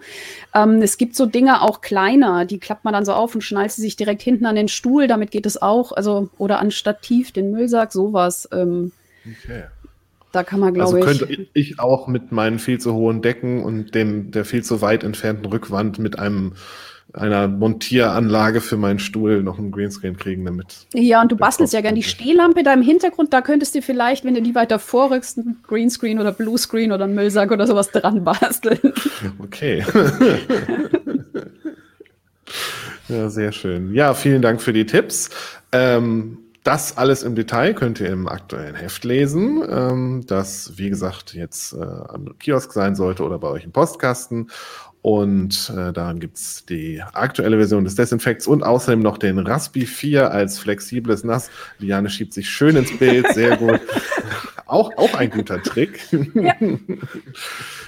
Ähm, 0.55 0.81
es 0.81 0.97
gibt 0.97 1.15
so 1.15 1.25
Dinge 1.27 1.61
auch 1.61 1.81
kleiner, 1.81 2.45
die 2.45 2.57
klappt 2.59 2.83
man 2.83 2.93
dann 2.93 3.05
so 3.05 3.13
auf 3.13 3.35
und 3.35 3.41
schnallt 3.41 3.71
sie 3.71 3.81
sich 3.81 3.95
direkt 3.95 4.21
hinten 4.23 4.45
an 4.47 4.55
den 4.55 4.67
Stuhl, 4.67 5.07
damit 5.07 5.29
geht 5.31 5.45
es 5.45 5.61
auch. 5.61 5.91
Also, 5.91 6.29
oder 6.37 6.59
an 6.59 6.71
Stativ, 6.71 7.31
den 7.31 7.51
Müllsack, 7.51 7.91
sowas. 7.91 8.49
Ähm, 8.51 8.91
Okay. 9.43 9.63
da 10.31 10.43
kann 10.43 10.59
man, 10.59 10.79
Also 10.79 10.93
glaube 10.93 11.05
könnte 11.05 11.25
ich. 11.25 11.49
ich 11.53 11.79
auch 11.79 12.07
mit 12.07 12.31
meinen 12.31 12.59
viel 12.59 12.79
zu 12.79 12.93
hohen 12.93 13.21
Decken 13.21 13.63
und 13.63 13.93
dem 13.93 14.31
der 14.31 14.45
viel 14.45 14.63
zu 14.63 14.81
weit 14.81 15.03
entfernten 15.03 15.45
Rückwand 15.45 15.99
mit 15.99 16.17
einem 16.17 16.53
einer 17.13 17.47
Montieranlage 17.47 18.61
für 18.61 18.77
meinen 18.77 18.99
Stuhl 18.99 19.41
noch 19.41 19.57
einen 19.57 19.71
Greenscreen 19.71 20.17
kriegen, 20.17 20.45
damit. 20.45 20.87
Ja, 20.93 21.21
und 21.21 21.31
du 21.31 21.37
bastelst 21.37 21.73
ja 21.73 21.81
gern 21.81 21.95
die 21.95 22.03
Stehlampe 22.03 22.63
da 22.63 22.73
im 22.73 22.81
Hintergrund, 22.81 23.33
da 23.33 23.41
könntest 23.41 23.75
du 23.75 23.81
vielleicht, 23.81 24.25
wenn 24.25 24.35
du 24.35 24.41
die 24.41 24.55
weiter 24.55 24.79
vorrückst, 24.79 25.39
einen 25.39 25.59
Greenscreen 25.65 26.19
oder 26.19 26.31
Bluescreen 26.31 26.91
oder 26.91 27.05
einen 27.05 27.15
Müllsack 27.15 27.51
oder 27.51 27.65
sowas 27.65 27.91
dran 27.91 28.23
basteln. 28.23 28.79
Okay. 29.39 29.83
ja, 33.07 33.29
sehr 33.29 33.51
schön. 33.51 33.93
Ja, 33.93 34.13
vielen 34.13 34.41
Dank 34.41 34.61
für 34.61 34.73
die 34.73 34.85
Tipps. 34.85 35.29
Ähm, 35.71 36.39
das 36.67 36.97
alles 36.97 37.23
im 37.23 37.33
Detail 37.33 37.73
könnt 37.73 38.01
ihr 38.01 38.09
im 38.09 38.27
aktuellen 38.27 38.75
Heft 38.75 39.05
lesen, 39.05 39.63
ähm, 39.69 40.23
das, 40.27 40.73
wie 40.75 40.89
gesagt, 40.89 41.33
jetzt 41.33 41.71
äh, 41.71 41.77
am 41.77 42.37
Kiosk 42.39 42.73
sein 42.73 42.93
sollte 42.93 43.23
oder 43.23 43.39
bei 43.39 43.47
euch 43.47 43.63
im 43.63 43.71
Postkasten. 43.71 44.49
Und 45.01 45.71
äh, 45.75 45.93
daran 45.93 46.19
gibt's 46.19 46.65
die 46.65 47.01
aktuelle 47.01 47.57
Version 47.57 47.83
des 47.83 47.95
Desinfekts 47.95 48.47
und 48.47 48.63
außerdem 48.63 48.99
noch 48.99 49.17
den 49.17 49.39
Raspi 49.39 49.85
4 49.85 50.31
als 50.31 50.59
flexibles 50.59 51.23
Nass. 51.23 51.49
Liane 51.79 52.09
schiebt 52.09 52.33
sich 52.33 52.49
schön 52.49 52.75
ins 52.75 52.97
Bild, 52.97 53.25
sehr 53.33 53.57
gut. 53.57 53.79
auch, 54.65 54.95
auch 54.97 55.13
ein 55.13 55.29
guter 55.29 55.61
Trick. 55.61 55.99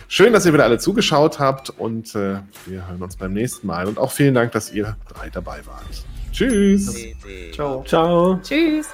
Schön, 0.07 0.33
dass 0.33 0.45
ihr 0.45 0.53
wieder 0.53 0.63
alle 0.63 0.79
zugeschaut 0.79 1.39
habt 1.39 1.69
und 1.69 2.15
äh, 2.15 2.39
wir 2.65 2.87
hören 2.87 3.01
uns 3.01 3.15
beim 3.15 3.33
nächsten 3.33 3.67
Mal. 3.67 3.87
Und 3.87 3.97
auch 3.97 4.11
vielen 4.11 4.33
Dank, 4.33 4.53
dass 4.53 4.71
ihr 4.71 4.95
drei 5.07 5.29
dabei 5.29 5.59
wart. 5.65 5.83
Tschüss. 6.31 6.95
Ciao. 7.53 7.83
Ciao. 7.85 8.39
Tschüss. 8.41 8.87